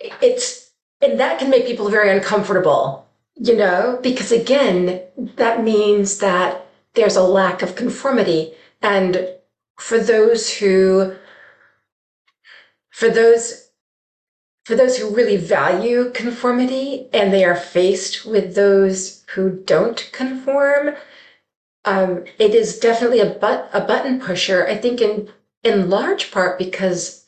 it's, 0.00 0.70
and 1.00 1.18
that 1.18 1.38
can 1.38 1.50
make 1.50 1.66
people 1.66 1.88
very 1.88 2.10
uncomfortable, 2.10 3.08
you 3.34 3.56
know, 3.56 3.98
because 4.02 4.30
again, 4.30 5.00
that 5.36 5.64
means 5.64 6.18
that 6.18 6.66
there's 6.94 7.16
a 7.16 7.22
lack 7.22 7.62
of 7.62 7.74
conformity. 7.74 8.52
And 8.82 9.28
for 9.78 9.98
those 9.98 10.52
who, 10.52 11.16
for 12.94 13.10
those 13.10 13.70
for 14.64 14.76
those 14.76 14.96
who 14.96 15.14
really 15.14 15.36
value 15.36 16.10
conformity 16.12 17.08
and 17.12 17.32
they 17.32 17.44
are 17.44 17.56
faced 17.56 18.24
with 18.24 18.54
those 18.54 19.24
who 19.34 19.50
don't 19.50 20.08
conform, 20.12 20.94
um, 21.84 22.24
it 22.38 22.54
is 22.54 22.78
definitely 22.78 23.18
a 23.18 23.26
but 23.26 23.68
a 23.74 23.80
button 23.80 24.20
pusher. 24.20 24.66
I 24.68 24.76
think 24.76 25.00
in 25.00 25.28
in 25.64 25.90
large 25.90 26.30
part 26.30 26.56
because 26.56 27.26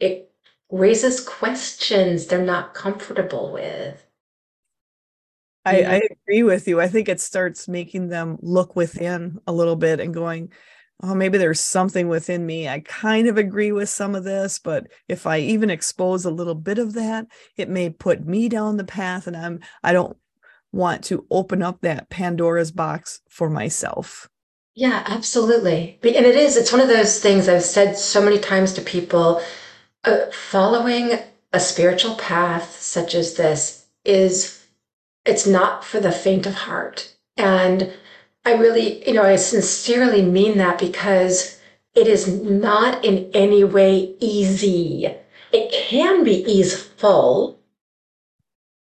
it 0.00 0.32
raises 0.70 1.20
questions 1.20 2.26
they're 2.26 2.42
not 2.42 2.72
comfortable 2.72 3.52
with. 3.52 4.02
I, 5.66 5.82
I 5.82 6.00
agree 6.10 6.42
with 6.42 6.66
you. 6.66 6.80
I 6.80 6.88
think 6.88 7.08
it 7.08 7.20
starts 7.20 7.68
making 7.68 8.08
them 8.08 8.38
look 8.40 8.74
within 8.74 9.40
a 9.46 9.52
little 9.52 9.76
bit 9.76 10.00
and 10.00 10.12
going, 10.14 10.50
oh, 11.02 11.14
maybe 11.14 11.38
there's 11.38 11.60
something 11.60 12.08
within 12.08 12.46
me. 12.46 12.68
I 12.68 12.80
kind 12.80 13.26
of 13.26 13.36
agree 13.36 13.72
with 13.72 13.88
some 13.88 14.14
of 14.14 14.24
this, 14.24 14.58
but 14.58 14.86
if 15.08 15.26
I 15.26 15.38
even 15.40 15.70
expose 15.70 16.24
a 16.24 16.30
little 16.30 16.54
bit 16.54 16.78
of 16.78 16.94
that, 16.94 17.26
it 17.56 17.68
may 17.68 17.90
put 17.90 18.24
me 18.24 18.48
down 18.48 18.76
the 18.76 18.84
path 18.84 19.26
and 19.26 19.36
I'm 19.36 19.60
I 19.82 19.92
don't 19.92 20.16
want 20.72 21.04
to 21.04 21.26
open 21.30 21.62
up 21.62 21.80
that 21.82 22.08
Pandora's 22.08 22.72
box 22.72 23.20
for 23.28 23.50
myself. 23.50 24.28
Yeah, 24.74 25.02
absolutely. 25.06 25.98
And 26.02 26.24
it 26.24 26.34
is, 26.34 26.56
it's 26.56 26.72
one 26.72 26.80
of 26.80 26.88
those 26.88 27.20
things 27.20 27.48
I've 27.48 27.62
said 27.62 27.96
so 27.98 28.22
many 28.22 28.38
times 28.38 28.72
to 28.74 28.80
people 28.80 29.42
uh, 30.04 30.30
following 30.30 31.18
a 31.52 31.60
spiritual 31.60 32.14
path 32.14 32.80
such 32.80 33.14
as 33.14 33.34
this 33.34 33.86
is, 34.04 34.64
it's 35.26 35.46
not 35.46 35.84
for 35.84 36.00
the 36.00 36.10
faint 36.10 36.46
of 36.46 36.54
heart. 36.54 37.14
And 37.36 37.92
I 38.44 38.54
really, 38.54 39.06
you 39.06 39.14
know, 39.14 39.22
I 39.22 39.36
sincerely 39.36 40.22
mean 40.22 40.58
that 40.58 40.78
because 40.78 41.60
it 41.94 42.08
is 42.08 42.26
not 42.28 43.04
in 43.04 43.30
any 43.34 43.64
way 43.64 44.16
easy. 44.18 45.14
It 45.52 45.72
can 45.72 46.24
be 46.24 46.42
easeful, 46.44 47.60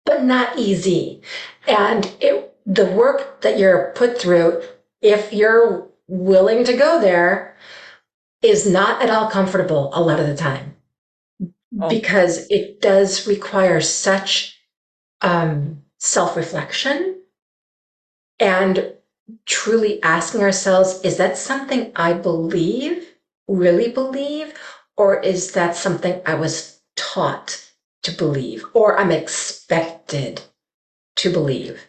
but 0.06 0.24
not 0.24 0.58
easy. 0.58 1.22
And 1.68 2.06
it, 2.22 2.56
the 2.66 2.86
work 2.86 3.42
that 3.42 3.58
you're 3.58 3.92
put 3.96 4.20
through 4.20 4.62
if 5.02 5.34
you're 5.34 5.88
willing 6.08 6.64
to 6.66 6.76
go 6.76 7.00
there, 7.00 7.56
is 8.42 8.70
not 8.70 9.02
at 9.02 9.10
all 9.10 9.30
comfortable 9.30 9.90
a 9.94 10.02
lot 10.02 10.20
of 10.20 10.28
the 10.28 10.36
time 10.36 10.76
oh. 11.82 11.90
because 11.90 12.48
it 12.50 12.82
does 12.82 13.28
require 13.28 13.82
such 13.82 14.58
um, 15.22 15.82
self 15.98 16.38
reflection 16.38 17.22
and 18.40 18.94
truly 19.46 20.02
asking 20.04 20.42
ourselves 20.42 21.02
is 21.04 21.18
that 21.18 21.38
something 21.38 21.92
I 21.96 22.14
believe, 22.14 23.08
really 23.48 23.92
believe, 23.92 24.54
or 24.98 25.20
is 25.20 25.52
that 25.54 25.76
something 25.76 26.22
I 26.26 26.36
was 26.36 26.82
taught 26.96 27.72
to 28.04 28.12
believe 28.12 28.66
or 28.74 29.00
I'm 29.00 29.12
expected 29.12 30.42
to 31.18 31.32
believe? 31.32 31.82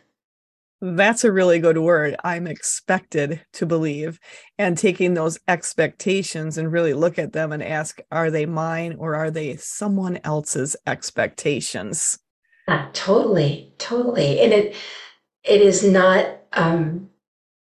That's 0.83 1.25
a 1.25 1.33
really 1.33 1.59
good 1.59 1.77
word. 1.77 2.17
I'm 2.25 2.47
expected 2.47 3.45
to 3.53 3.67
believe. 3.67 4.19
And 4.57 4.79
taking 4.79 5.13
those 5.13 5.39
expectations 5.47 6.57
and 6.57 6.73
really 6.73 6.95
look 6.95 7.19
at 7.19 7.35
them 7.35 7.53
and 7.53 7.63
ask, 7.63 8.01
are 8.11 8.31
they 8.31 8.47
mine 8.47 8.97
or 8.99 9.15
are 9.15 9.31
they 9.31 9.57
someone 9.57 10.19
else's 10.25 10.77
expectations? 10.87 12.19
Uh, 12.67 12.87
totally, 12.95 13.75
totally. 13.77 14.41
And 14.41 14.53
it 14.53 14.75
it 15.45 15.61
is 15.61 15.85
not 15.85 16.27
um 16.53 17.10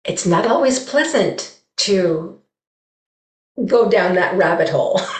it's 0.06 0.26
not 0.26 0.46
always 0.48 0.80
pleasant 0.80 1.62
to 1.78 2.40
go 3.66 3.90
down 3.90 4.16
that 4.16 4.36
rabbit 4.38 4.70
hole. 4.70 5.00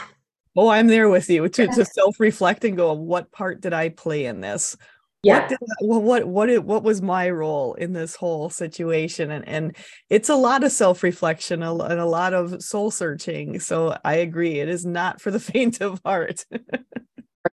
Oh, 0.56 0.68
I'm 0.68 0.86
there 0.86 1.10
with 1.10 1.32
you 1.32 1.50
to, 1.50 1.66
to 1.66 1.84
self-reflect 1.84 2.64
and 2.64 2.78
go, 2.78 2.94
what 2.94 3.32
part 3.32 3.60
did 3.60 3.74
I 3.74 3.90
play 3.90 4.26
in 4.26 4.40
this? 4.40 4.78
yeah. 5.24 5.40
what 5.40 5.50
did 5.50 5.58
what 5.80 6.28
what 6.28 6.64
what, 6.66 6.84
was 6.84 7.02
my 7.02 7.30
role 7.30 7.74
in 7.76 7.94
this 7.94 8.16
whole 8.16 8.50
situation 8.50 9.32
and 9.32 9.48
and 9.48 9.76
it's 10.10 10.30
a 10.30 10.36
lot 10.36 10.64
of 10.64 10.72
self-reflection 10.72 11.64
and 11.64 12.00
a 12.00 12.06
lot 12.06 12.34
of 12.34 12.62
soul 12.62 12.92
searching 12.92 13.60
so 13.60 13.98
i 14.04 14.16
agree 14.16 14.60
it 14.60 14.68
is 14.68 14.86
not 14.86 15.22
for 15.22 15.32
the 15.32 15.40
faint 15.52 15.82
of 15.82 16.02
heart 16.06 16.46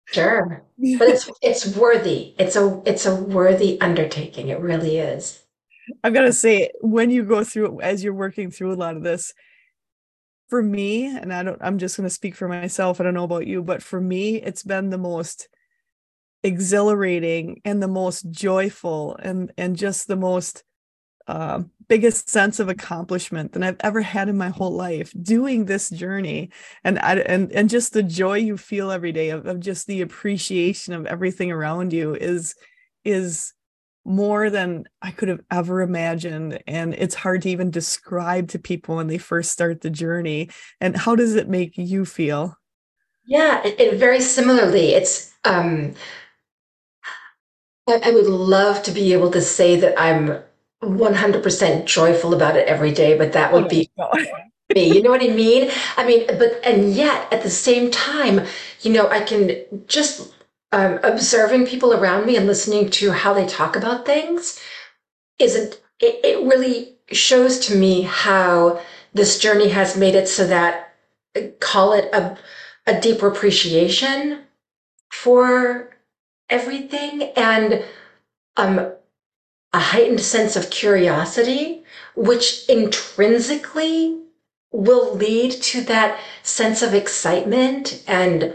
sure 0.07 0.65
but 0.99 1.09
it's 1.09 1.31
it's 1.43 1.77
worthy 1.77 2.35
it's 2.39 2.57
a 2.57 2.83
it's 2.85 3.07
a 3.07 3.15
worthy 3.15 3.81
undertaking 3.81 4.49
it 4.49 4.61
really 4.61 4.99
is 4.99 5.43
i've 6.03 6.15
got 6.15 6.23
to 6.23 6.33
say 6.33 6.71
when 6.81 7.11
you 7.11 7.25
go 7.25 7.45
through 7.45 7.81
as 7.81 8.03
you're 8.03 8.15
working 8.15 8.51
through 8.51 8.73
a 8.73 8.75
lot 8.75 8.97
of 8.97 9.03
this 9.03 9.33
for 10.49 10.63
me 10.63 11.07
and 11.07 11.33
i 11.33 11.43
don't 11.43 11.61
i'm 11.63 11.79
just 11.79 11.97
going 11.97 12.09
to 12.09 12.15
speak 12.15 12.35
for 12.35 12.49
myself 12.49 13.01
i 13.01 13.05
don't 13.05 13.15
know 13.15 13.25
about 13.25 13.47
you 13.47 13.63
but 13.63 13.83
for 13.83 14.01
me 14.01 14.37
it's 14.37 14.63
been 14.63 14.91
the 14.91 14.99
most 14.99 15.49
exhilarating 16.43 17.61
and 17.65 17.83
the 17.83 17.89
most 17.89 18.31
joyful 18.31 19.17
and 19.23 19.53
and 19.59 19.77
just 19.77 20.09
the 20.09 20.17
most 20.17 20.65
uh, 21.31 21.63
biggest 21.89 22.29
sense 22.29 22.59
of 22.59 22.69
accomplishment 22.69 23.53
than 23.53 23.63
I've 23.63 23.77
ever 23.81 24.01
had 24.01 24.29
in 24.29 24.37
my 24.37 24.49
whole 24.49 24.73
life 24.73 25.13
doing 25.23 25.65
this 25.65 25.89
journey. 25.91 26.51
And 26.83 26.99
I, 26.99 27.17
and 27.19 27.53
and 27.53 27.71
just 27.71 27.93
the 27.93 28.03
joy 28.03 28.39
you 28.39 28.57
feel 28.57 28.91
every 28.91 29.13
day 29.13 29.31
of, 29.31 29.47
of 29.47 29.61
just 29.61 29.87
the 29.87 30.01
appreciation 30.01 30.93
of 30.93 31.07
everything 31.07 31.53
around 31.53 31.93
you 31.93 32.15
is 32.15 32.55
is 33.05 33.53
more 34.05 34.51
than 34.51 34.85
I 35.03 35.11
could 35.11 35.29
have 35.29 35.41
ever 35.51 35.83
imagined 35.83 36.63
and 36.67 36.95
it's 36.95 37.15
hard 37.15 37.43
to 37.43 37.51
even 37.51 37.71
describe 37.71 38.49
to 38.49 38.59
people 38.59 38.97
when 38.97 39.09
they 39.09 39.19
first 39.19 39.51
start 39.51 39.83
the 39.83 39.91
journey 39.91 40.49
and 40.81 40.97
how 40.97 41.15
does 41.15 41.35
it 41.35 41.49
make 41.49 41.77
you 41.77 42.05
feel 42.05 42.57
yeah 43.27 43.63
it, 43.65 43.79
it 43.79 43.99
very 43.99 44.21
similarly 44.21 44.95
it's 44.95 45.33
um 45.45 45.95
I 47.89 48.13
would 48.13 48.27
love 48.27 48.83
to 48.85 48.93
be 48.93 49.13
able 49.13 49.31
to 49.33 49.41
say 49.41 49.77
that 49.81 50.01
I'm 50.01 50.43
100% 50.83 51.85
joyful 51.87 52.35
about 52.35 52.57
it 52.57 52.67
every 52.69 52.93
day, 52.93 53.17
but 53.17 53.33
that 53.33 53.53
would 53.53 53.69
be 53.69 53.91
me. 54.75 54.95
You 54.95 55.03
know 55.03 55.11
what 55.11 55.23
I 55.23 55.29
mean? 55.29 55.71
I 55.97 56.07
mean, 56.07 56.27
but, 56.27 56.61
and 56.65 56.93
yet 56.93 57.33
at 57.33 57.43
the 57.43 57.51
same 57.51 57.91
time, 57.91 58.47
you 58.83 58.93
know, 58.93 59.09
I 59.09 59.21
can 59.21 59.65
just 59.87 60.33
um, 60.73 61.01
observing 61.03 61.67
people 61.67 61.93
around 61.93 62.27
me 62.27 62.37
and 62.37 62.47
listening 62.47 62.91
to 62.91 63.11
how 63.11 63.33
they 63.35 63.47
talk 63.47 63.77
about 63.77 64.07
things 64.07 64.61
isn't, 65.39 65.81
it, 66.01 66.21
it 66.25 66.45
really 66.45 66.97
shows 67.11 67.59
to 67.59 67.75
me 67.75 68.03
how 68.03 68.81
this 69.13 69.39
journey 69.39 69.69
has 69.69 69.97
made 69.97 70.15
it 70.15 70.29
so 70.29 70.47
that, 70.47 70.95
call 71.59 71.93
it 71.93 72.09
a, 72.13 72.37
a 72.87 73.01
deeper 73.01 73.29
appreciation 73.29 74.41
for 75.11 75.91
everything 76.49 77.23
and 77.37 77.85
um, 78.57 78.93
a 79.73 79.79
heightened 79.79 80.21
sense 80.21 80.57
of 80.57 80.71
curiosity, 80.71 81.83
which 82.15 82.69
intrinsically 82.69 84.21
will 84.73 85.15
lead 85.15 85.51
to 85.51 85.81
that 85.83 86.19
sense 86.43 86.83
of 86.83 86.95
excitement 86.95 88.05
and 88.07 88.55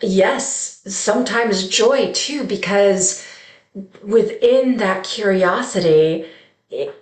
yes, 0.00 0.82
sometimes 0.86 1.68
joy 1.68 2.12
too, 2.12 2.44
because 2.44 3.26
within 4.02 4.78
that 4.78 5.04
curiosity, 5.04 6.26
it, 6.70 6.94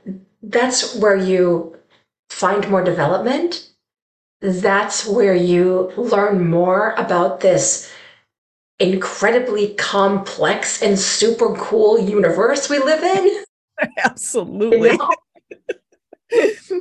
that's 0.43 0.95
where 0.97 1.17
you 1.17 1.77
find 2.31 2.69
more 2.69 2.83
development. 2.83 3.71
That's 4.41 5.07
where 5.07 5.35
you 5.35 5.93
learn 5.97 6.49
more 6.49 6.93
about 6.97 7.41
this 7.41 7.91
incredibly 8.79 9.75
complex 9.75 10.83
and 10.83 10.99
super 10.99 11.55
cool 11.57 11.99
universe 11.99 12.71
we 12.71 12.79
live 12.79 13.03
in. 13.03 13.45
Absolutely. 14.05 14.91
You 14.91 14.99
know? 14.99 15.11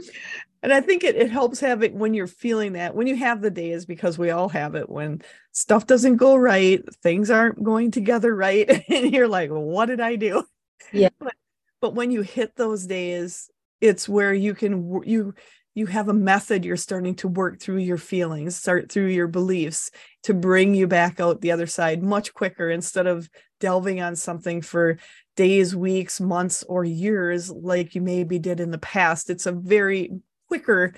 and 0.64 0.74
I 0.74 0.82
think 0.82 1.04
it, 1.04 1.16
it 1.16 1.30
helps 1.30 1.60
having 1.60 1.98
when 1.98 2.14
you're 2.14 2.28
feeling 2.28 2.74
that, 2.74 2.96
when 2.96 3.08
you 3.08 3.16
have 3.16 3.42
the 3.42 3.52
days, 3.52 3.86
because 3.86 4.18
we 4.18 4.32
all 4.32 4.50
have 4.50 4.76
it, 4.76 4.90
when 4.90 5.22
stuff 5.52 5.86
doesn't 5.86 6.18
go 6.18 6.36
right, 6.36 6.84
things 7.04 7.30
aren't 7.30 7.64
going 7.64 7.92
together 7.92 8.36
right. 8.36 8.84
And 8.90 9.14
you're 9.14 9.28
like, 9.28 9.50
what 9.50 9.86
did 9.88 10.00
I 10.02 10.16
do? 10.16 10.44
Yeah. 10.92 11.10
But, 11.20 11.34
but 11.80 11.94
when 11.94 12.10
you 12.10 12.22
hit 12.22 12.56
those 12.56 12.88
days, 12.88 13.52
it's 13.82 14.10
where 14.10 14.34
you 14.34 14.56
can, 14.56 15.04
you, 15.06 15.36
you 15.78 15.86
have 15.86 16.10
a 16.10 16.14
method 16.14 16.66
you're 16.66 16.76
starting 16.76 17.14
to 17.14 17.28
work 17.28 17.60
through 17.60 17.78
your 17.78 18.00
feelings 18.00 18.56
start 18.56 18.92
through 18.92 19.06
your 19.06 19.28
beliefs 19.28 19.92
to 20.24 20.34
bring 20.34 20.74
you 20.74 20.88
back 20.88 21.20
out 21.20 21.40
the 21.40 21.52
other 21.52 21.68
side 21.68 22.02
much 22.02 22.34
quicker 22.34 22.72
instead 22.72 23.06
of 23.06 23.30
delving 23.60 24.02
on 24.02 24.16
something 24.16 24.60
for 24.60 24.98
days 25.36 25.76
weeks 25.76 26.20
months 26.20 26.64
or 26.64 26.84
years 26.84 27.52
like 27.52 27.94
you 27.94 28.02
maybe 28.02 28.40
did 28.40 28.60
in 28.60 28.72
the 28.72 28.80
past 28.80 29.30
it's 29.30 29.46
a 29.46 29.52
very 29.52 30.12
quicker 30.48 30.94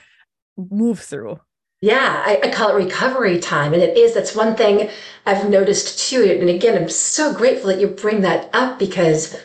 move 0.58 1.00
through 1.00 1.40
yeah, 1.82 2.24
I, 2.26 2.40
I, 2.44 2.52
call 2.52 2.76
it 2.76 2.84
recovery 2.84 3.40
time. 3.40 3.74
And 3.74 3.82
it 3.82 3.98
is, 3.98 4.14
that's 4.14 4.36
one 4.36 4.56
thing 4.56 4.90
I've 5.26 5.50
noticed 5.50 5.98
too. 6.10 6.24
And 6.24 6.50
again, 6.50 6.78
I'm 6.78 6.90
so 6.90 7.34
grateful 7.34 7.70
that 7.70 7.80
you 7.80 7.88
bring 7.88 8.22
that 8.22 8.50
up 8.52 8.78
because, 8.78 9.42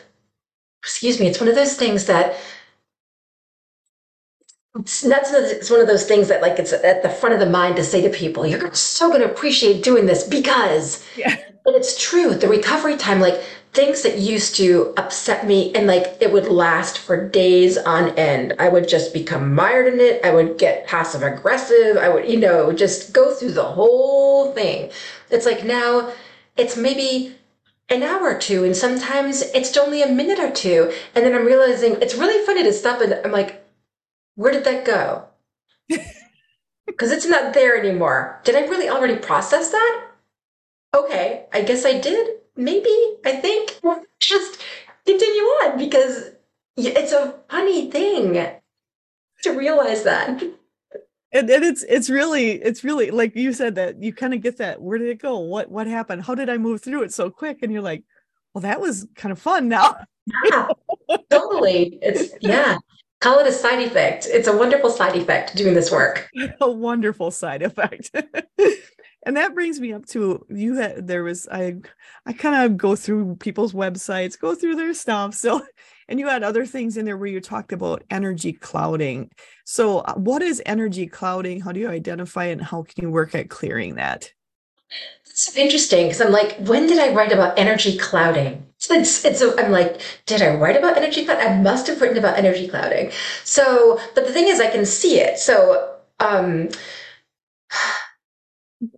excuse 0.83 1.17
me, 1.19 1.27
it's 1.27 1.39
one 1.39 1.47
of 1.47 1.55
those 1.55 1.75
things 1.75 2.05
that 2.07 2.35
that's 4.75 5.31
it's 5.31 5.69
one 5.69 5.79
of 5.79 5.87
those 5.87 6.05
things 6.05 6.27
that 6.27 6.41
like 6.41 6.59
it's 6.59 6.73
at 6.73 7.01
the 7.01 7.09
front 7.09 7.33
of 7.33 7.39
the 7.39 7.49
mind 7.49 7.77
to 7.77 7.83
say 7.83 8.01
to 8.01 8.09
people 8.09 8.45
you're 8.45 8.73
so 8.73 9.07
going 9.07 9.21
to 9.21 9.31
appreciate 9.31 9.81
doing 9.81 10.05
this 10.05 10.27
because 10.27 11.01
yeah. 11.15 11.33
but 11.63 11.75
it's 11.75 11.97
true 11.97 12.35
the 12.35 12.49
recovery 12.49 12.97
time 12.97 13.21
like 13.21 13.41
things 13.75 14.01
that 14.03 14.17
used 14.17 14.55
to 14.55 14.93
upset 14.97 15.45
me 15.45 15.73
and 15.75 15.85
like 15.87 16.17
it 16.21 16.31
would 16.31 16.47
last 16.47 16.97
for 16.97 17.29
days 17.29 17.77
on 17.77 18.09
end 18.17 18.53
i 18.59 18.69
would 18.69 18.87
just 18.87 19.13
become 19.13 19.53
mired 19.53 19.93
in 19.93 19.99
it 19.99 20.23
i 20.23 20.33
would 20.33 20.57
get 20.57 20.87
passive 20.87 21.21
aggressive 21.21 21.97
i 21.97 22.09
would 22.09 22.27
you 22.29 22.39
know 22.39 22.71
just 22.71 23.13
go 23.13 23.33
through 23.33 23.51
the 23.51 23.63
whole 23.63 24.51
thing 24.53 24.89
it's 25.29 25.45
like 25.45 25.63
now 25.63 26.11
it's 26.57 26.77
maybe 26.77 27.35
an 27.89 28.01
hour 28.01 28.29
or 28.29 28.39
two 28.39 28.63
and 28.63 28.75
sometimes 28.75 29.41
it's 29.53 29.75
only 29.77 30.01
a 30.01 30.07
minute 30.07 30.39
or 30.39 30.51
two 30.51 30.91
and 31.13 31.25
then 31.25 31.35
i'm 31.35 31.45
realizing 31.45 31.93
it's 32.01 32.15
really 32.15 32.43
funny 32.45 32.63
to 32.63 32.73
stop 32.73 33.01
and 33.01 33.13
i'm 33.25 33.31
like 33.31 33.65
where 34.35 34.51
did 34.51 34.65
that 34.65 34.85
go? 34.85 35.25
Because 36.87 37.11
it's 37.11 37.25
not 37.25 37.55
there 37.55 37.75
anymore. 37.75 38.39
Did 38.43 38.55
I 38.55 38.67
really 38.67 38.89
already 38.89 39.15
process 39.15 39.71
that? 39.71 40.07
Okay, 40.95 41.47
I 41.51 41.63
guess 41.63 41.83
I 41.83 41.99
did. 41.99 42.34
Maybe, 42.55 42.95
I 43.25 43.33
think. 43.33 43.79
Just 44.19 44.61
continue 45.05 45.41
on 45.41 45.77
because 45.77 46.31
it's 46.77 47.11
a 47.11 47.35
funny 47.49 47.91
thing 47.91 48.33
to 49.43 49.51
realize 49.51 50.03
that. 50.03 50.41
And, 51.31 51.49
and 51.49 51.65
it's 51.65 51.83
it's 51.83 52.09
really 52.09 52.51
it's 52.51 52.83
really 52.83 53.11
like 53.11 53.35
you 53.35 53.51
said 53.51 53.75
that 53.75 54.01
you 54.01 54.13
kind 54.13 54.33
of 54.33 54.41
get 54.41 54.57
that 54.57 54.81
where 54.81 54.97
did 54.97 55.09
it 55.09 55.21
go 55.21 55.37
what 55.39 55.69
what 55.69 55.85
happened 55.85 56.23
how 56.23 56.33
did 56.33 56.49
I 56.49 56.57
move 56.57 56.81
through 56.81 57.03
it 57.03 57.13
so 57.13 57.29
quick 57.29 57.59
and 57.61 57.73
you're 57.73 57.81
like 57.81 58.05
well 58.53 58.61
that 58.61 58.79
was 58.79 59.05
kind 59.15 59.33
of 59.33 59.39
fun 59.39 59.67
now 59.67 59.97
yeah 60.45 60.67
totally 61.29 61.99
it's 62.01 62.33
yeah 62.39 62.77
Call 63.25 63.39
it 63.39 63.47
a 63.47 63.51
side 63.51 63.81
effect. 63.81 64.27
It's 64.29 64.47
a 64.47 64.55
wonderful 64.55 64.91
side 64.91 65.15
effect 65.15 65.55
doing 65.55 65.73
this 65.73 65.91
work. 65.91 66.29
A 66.61 66.69
wonderful 66.69 67.31
side 67.31 67.63
effect. 67.63 68.11
and 69.25 69.35
that 69.37 69.53
brings 69.53 69.79
me 69.79 69.91
up 69.91 70.05
to 70.05 70.45
you 70.49 70.75
had 70.75 71.07
there 71.07 71.23
was 71.23 71.47
i 71.51 71.75
i 72.25 72.33
kind 72.33 72.65
of 72.65 72.77
go 72.77 72.95
through 72.95 73.35
people's 73.37 73.73
websites 73.73 74.39
go 74.39 74.55
through 74.55 74.75
their 74.75 74.93
stuff 74.93 75.33
so 75.33 75.61
and 76.07 76.19
you 76.19 76.27
had 76.27 76.43
other 76.43 76.65
things 76.65 76.97
in 76.97 77.05
there 77.05 77.17
where 77.17 77.27
you 77.27 77.41
talked 77.41 77.71
about 77.71 78.03
energy 78.09 78.53
clouding. 78.53 79.31
So 79.65 79.99
uh, 79.99 80.13
what 80.15 80.41
is 80.41 80.61
energy 80.65 81.07
clouding? 81.07 81.61
How 81.61 81.71
do 81.71 81.79
you 81.79 81.89
identify 81.89 82.45
it 82.45 82.53
and 82.53 82.61
how 82.61 82.83
can 82.83 83.03
you 83.03 83.09
work 83.09 83.33
at 83.35 83.49
clearing 83.49 83.95
that? 83.95 84.31
It's 85.25 85.57
interesting 85.57 86.05
because 86.05 86.21
i'm 86.21 86.31
like 86.31 86.55
when 86.59 86.87
did 86.87 86.97
i 86.97 87.11
write 87.13 87.31
about 87.31 87.59
energy 87.59 87.97
clouding? 87.97 88.65
It's, 88.89 89.25
it's 89.25 89.41
i'm 89.41 89.71
like 89.71 89.99
did 90.25 90.41
i 90.41 90.55
write 90.55 90.77
about 90.77 90.95
energy 90.95 91.25
cloud? 91.25 91.39
I 91.39 91.59
must 91.59 91.87
have 91.87 91.99
written 91.99 92.17
about 92.17 92.37
energy 92.37 92.67
clouding. 92.67 93.11
So 93.43 93.99
but 94.13 94.25
the 94.27 94.31
thing 94.31 94.47
is 94.47 94.61
i 94.61 94.69
can 94.69 94.85
see 94.85 95.19
it. 95.19 95.39
So 95.39 95.95
um 96.19 96.69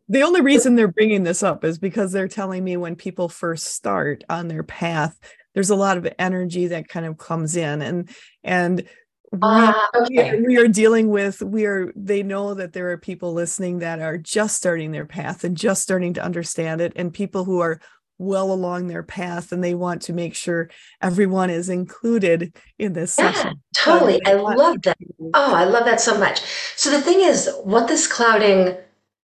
the 0.09 0.23
only 0.23 0.41
reason 0.41 0.75
they're 0.75 0.87
bringing 0.87 1.23
this 1.23 1.43
up 1.43 1.63
is 1.63 1.77
because 1.77 2.11
they're 2.11 2.27
telling 2.27 2.63
me 2.63 2.77
when 2.77 2.95
people 2.95 3.29
first 3.29 3.65
start 3.65 4.23
on 4.29 4.47
their 4.47 4.63
path 4.63 5.17
there's 5.53 5.69
a 5.71 5.75
lot 5.75 5.97
of 5.97 6.07
energy 6.19 6.67
that 6.67 6.87
kind 6.87 7.05
of 7.05 7.17
comes 7.17 7.55
in 7.55 7.81
and 7.81 8.09
and 8.43 8.87
we, 9.31 9.39
uh, 9.41 9.73
okay. 10.03 10.39
we, 10.39 10.57
are 10.57 10.67
dealing 10.67 11.09
with 11.09 11.41
we 11.41 11.65
are 11.65 11.91
they 11.95 12.23
know 12.23 12.53
that 12.53 12.73
there 12.73 12.91
are 12.91 12.97
people 12.97 13.33
listening 13.33 13.79
that 13.79 13.99
are 13.99 14.17
just 14.17 14.55
starting 14.55 14.91
their 14.91 15.05
path 15.05 15.43
and 15.43 15.57
just 15.57 15.81
starting 15.81 16.13
to 16.13 16.23
understand 16.23 16.79
it 16.79 16.93
and 16.95 17.13
people 17.13 17.43
who 17.43 17.59
are 17.59 17.81
well 18.19 18.51
along 18.51 18.87
their 18.87 19.03
path 19.03 19.51
and 19.51 19.63
they 19.63 19.73
want 19.73 20.01
to 20.03 20.13
make 20.13 20.35
sure 20.35 20.69
everyone 21.01 21.49
is 21.49 21.69
included 21.69 22.55
in 22.79 22.93
this 22.93 23.15
yeah, 23.17 23.31
session. 23.31 23.61
Totally. 23.75 24.19
I 24.25 24.33
love 24.33 24.81
that. 24.83 24.97
Oh, 25.33 25.53
I 25.53 25.65
love 25.65 25.85
that 25.85 26.01
so 26.01 26.17
much. 26.17 26.41
So 26.75 26.89
the 26.89 27.01
thing 27.01 27.21
is 27.21 27.49
what 27.63 27.87
this 27.87 28.07
clouding 28.07 28.77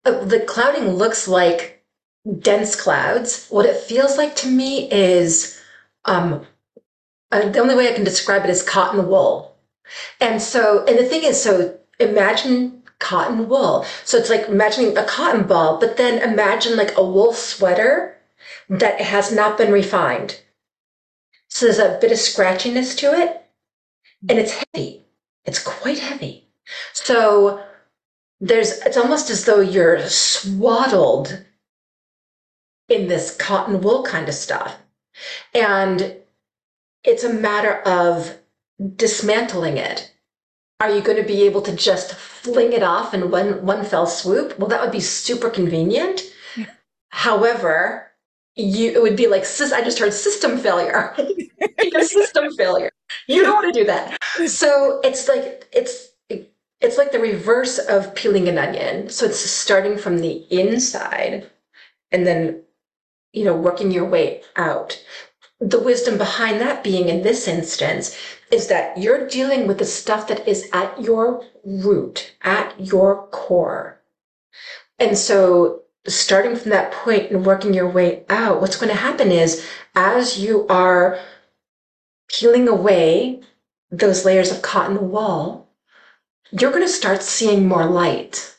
the 0.04 0.44
clouding 0.46 0.90
looks 0.90 1.28
like 1.28 1.84
dense 2.38 2.76
clouds. 2.76 3.46
What 3.48 3.66
it 3.66 3.76
feels 3.76 4.16
like 4.16 4.36
to 4.36 4.48
me 4.48 4.90
is 4.90 5.60
um, 6.04 6.46
uh, 7.30 7.48
the 7.48 7.60
only 7.60 7.74
way 7.74 7.88
I 7.88 7.94
can 7.94 8.04
describe 8.04 8.44
it 8.44 8.50
is 8.50 8.62
cotton 8.62 9.08
wool. 9.08 9.56
And 10.20 10.40
so, 10.40 10.84
and 10.86 10.98
the 10.98 11.04
thing 11.04 11.24
is, 11.24 11.42
so 11.42 11.78
imagine 11.98 12.82
cotton 12.98 13.48
wool. 13.48 13.84
So 14.04 14.18
it's 14.18 14.30
like 14.30 14.48
imagining 14.48 14.96
a 14.96 15.04
cotton 15.04 15.46
ball, 15.46 15.78
but 15.78 15.96
then 15.96 16.22
imagine 16.22 16.76
like 16.76 16.96
a 16.96 17.04
wool 17.04 17.32
sweater 17.32 18.16
that 18.68 19.00
has 19.00 19.32
not 19.32 19.58
been 19.58 19.72
refined. 19.72 20.40
So 21.48 21.66
there's 21.66 21.78
a 21.78 21.98
bit 22.00 22.12
of 22.12 22.18
scratchiness 22.18 22.96
to 22.98 23.12
it 23.12 23.42
and 24.28 24.38
it's 24.38 24.52
heavy. 24.52 25.04
It's 25.44 25.62
quite 25.62 25.98
heavy. 25.98 26.48
So 26.92 27.64
there's, 28.40 28.78
it's 28.80 28.96
almost 28.96 29.30
as 29.30 29.44
though 29.44 29.60
you're 29.60 30.00
swaddled 30.08 31.44
in 32.88 33.08
this 33.08 33.36
cotton 33.36 33.80
wool 33.80 34.02
kind 34.02 34.28
of 34.28 34.34
stuff. 34.34 34.76
And 35.54 36.16
it's 37.04 37.24
a 37.24 37.32
matter 37.32 37.80
of 37.82 38.38
dismantling 38.96 39.76
it. 39.76 40.12
Are 40.80 40.90
you 40.90 41.02
going 41.02 41.18
to 41.18 41.26
be 41.26 41.42
able 41.42 41.60
to 41.62 41.76
just 41.76 42.14
fling 42.14 42.72
it 42.72 42.82
off 42.82 43.12
in 43.12 43.30
one, 43.30 43.64
one 43.64 43.84
fell 43.84 44.06
swoop? 44.06 44.58
Well, 44.58 44.68
that 44.68 44.80
would 44.80 44.92
be 44.92 45.00
super 45.00 45.50
convenient. 45.50 46.22
Yeah. 46.56 46.66
However, 47.10 48.10
you 48.56 48.90
it 48.92 49.02
would 49.02 49.16
be 49.16 49.26
like 49.26 49.42
I 49.42 49.82
just 49.82 49.98
heard 49.98 50.12
system 50.12 50.58
failure. 50.58 51.16
system 52.00 52.50
failure. 52.56 52.90
You 53.26 53.42
don't 53.42 53.54
want 53.54 53.74
to 53.74 53.80
do 53.80 53.86
that. 53.86 54.18
So 54.46 55.00
it's 55.04 55.28
like 55.28 55.68
it's 55.72 56.09
it's 56.80 56.98
like 56.98 57.12
the 57.12 57.20
reverse 57.20 57.78
of 57.78 58.14
peeling 58.14 58.48
an 58.48 58.58
onion. 58.58 59.08
So 59.10 59.26
it's 59.26 59.38
starting 59.38 59.98
from 59.98 60.18
the 60.18 60.46
inside 60.50 61.50
and 62.10 62.26
then 62.26 62.62
you 63.32 63.44
know, 63.44 63.56
working 63.56 63.90
your 63.90 64.04
way 64.04 64.42
out. 64.56 65.02
The 65.60 65.80
wisdom 65.80 66.18
behind 66.18 66.60
that 66.60 66.82
being 66.82 67.08
in 67.08 67.22
this 67.22 67.46
instance 67.46 68.16
is 68.50 68.68
that 68.68 68.96
you're 68.98 69.28
dealing 69.28 69.66
with 69.66 69.78
the 69.78 69.84
stuff 69.84 70.26
that 70.28 70.46
is 70.48 70.68
at 70.72 71.00
your 71.00 71.44
root, 71.64 72.32
at 72.42 72.74
your 72.80 73.26
core. 73.28 74.00
And 74.98 75.16
so 75.16 75.82
starting 76.06 76.56
from 76.56 76.70
that 76.70 76.92
point 76.92 77.30
and 77.30 77.44
working 77.44 77.74
your 77.74 77.88
way 77.88 78.24
out, 78.28 78.60
what's 78.60 78.76
going 78.76 78.88
to 78.88 79.00
happen 79.00 79.30
is 79.30 79.66
as 79.94 80.38
you 80.38 80.66
are 80.68 81.18
peeling 82.28 82.68
away 82.68 83.40
those 83.90 84.24
layers 84.24 84.50
of 84.50 84.62
cotton 84.62 85.10
wool, 85.10 85.68
you're 86.52 86.72
going 86.72 86.84
to 86.84 86.88
start 86.88 87.22
seeing 87.22 87.66
more 87.66 87.86
light 87.86 88.56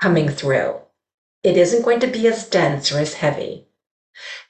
coming 0.00 0.28
through. 0.28 0.76
It 1.42 1.56
isn't 1.56 1.84
going 1.84 2.00
to 2.00 2.06
be 2.06 2.26
as 2.26 2.48
dense 2.48 2.92
or 2.92 2.98
as 2.98 3.14
heavy. 3.14 3.66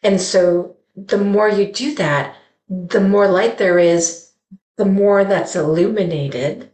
And 0.03 0.21
so 0.21 0.77
the 0.97 1.19
more 1.19 1.49
you 1.49 1.73
do 1.73 1.95
that, 1.97 2.37
the 2.69 3.01
more 3.01 3.29
light 3.29 3.59
there 3.59 3.79
is, 3.79 4.33
the 4.77 4.85
more 4.85 5.25
that's 5.25 5.55
illuminated. 5.55 6.71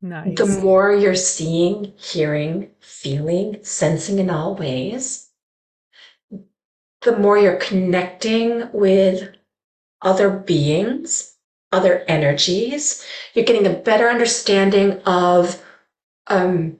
Nice. 0.00 0.36
The 0.36 0.46
more 0.46 0.92
you're 0.92 1.14
seeing, 1.14 1.92
hearing, 1.96 2.70
feeling, 2.80 3.58
sensing 3.62 4.18
in 4.18 4.30
all 4.30 4.54
ways, 4.54 5.30
the 7.02 7.16
more 7.16 7.38
you're 7.38 7.56
connecting 7.56 8.70
with 8.72 9.34
other 10.02 10.30
beings, 10.30 11.34
other 11.72 12.04
energies. 12.08 13.04
You're 13.34 13.44
getting 13.44 13.66
a 13.66 13.70
better 13.70 14.08
understanding 14.08 15.00
of 15.02 15.62
um, 16.28 16.78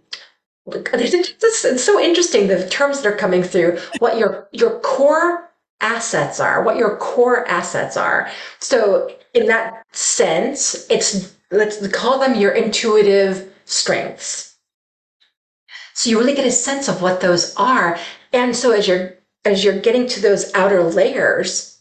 it's 0.66 1.82
so 1.84 2.00
interesting 2.00 2.46
the 2.46 2.68
terms 2.68 3.00
that 3.00 3.12
are 3.12 3.16
coming 3.16 3.42
through 3.42 3.78
what 4.00 4.18
your 4.18 4.48
your 4.52 4.78
core 4.80 5.50
assets 5.80 6.40
are 6.40 6.62
what 6.62 6.76
your 6.76 6.96
core 6.96 7.48
assets 7.48 7.96
are. 7.96 8.30
So 8.58 9.10
in 9.32 9.46
that 9.46 9.84
sense 9.92 10.86
it's 10.90 11.34
let's 11.50 11.86
call 11.88 12.18
them 12.18 12.38
your 12.38 12.52
intuitive 12.52 13.50
strengths. 13.64 14.56
So 15.94 16.10
you 16.10 16.18
really 16.18 16.34
get 16.34 16.46
a 16.46 16.52
sense 16.52 16.88
of 16.88 17.00
what 17.00 17.20
those 17.20 17.54
are. 17.56 17.98
And 18.32 18.54
so 18.54 18.72
as 18.72 18.86
you're 18.86 19.14
as 19.44 19.64
you're 19.64 19.80
getting 19.80 20.06
to 20.08 20.20
those 20.20 20.52
outer 20.54 20.82
layers 20.82 21.78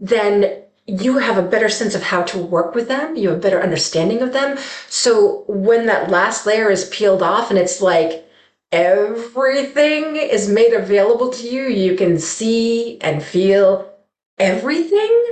then 0.00 0.62
you 0.86 1.18
have 1.18 1.38
a 1.38 1.48
better 1.48 1.68
sense 1.68 1.94
of 1.94 2.02
how 2.02 2.22
to 2.22 2.38
work 2.38 2.74
with 2.74 2.88
them. 2.88 3.16
You 3.16 3.30
have 3.30 3.38
a 3.38 3.40
better 3.40 3.62
understanding 3.62 4.20
of 4.20 4.32
them. 4.32 4.58
So 4.88 5.44
when 5.46 5.86
that 5.86 6.10
last 6.10 6.46
layer 6.46 6.70
is 6.70 6.88
peeled 6.90 7.22
off 7.22 7.50
and 7.50 7.58
it's 7.58 7.80
like 7.80 8.26
everything 8.70 10.16
is 10.16 10.48
made 10.48 10.74
available 10.74 11.30
to 11.30 11.48
you, 11.48 11.62
you 11.64 11.96
can 11.96 12.18
see 12.18 12.98
and 13.00 13.22
feel 13.22 13.90
everything. 14.38 15.24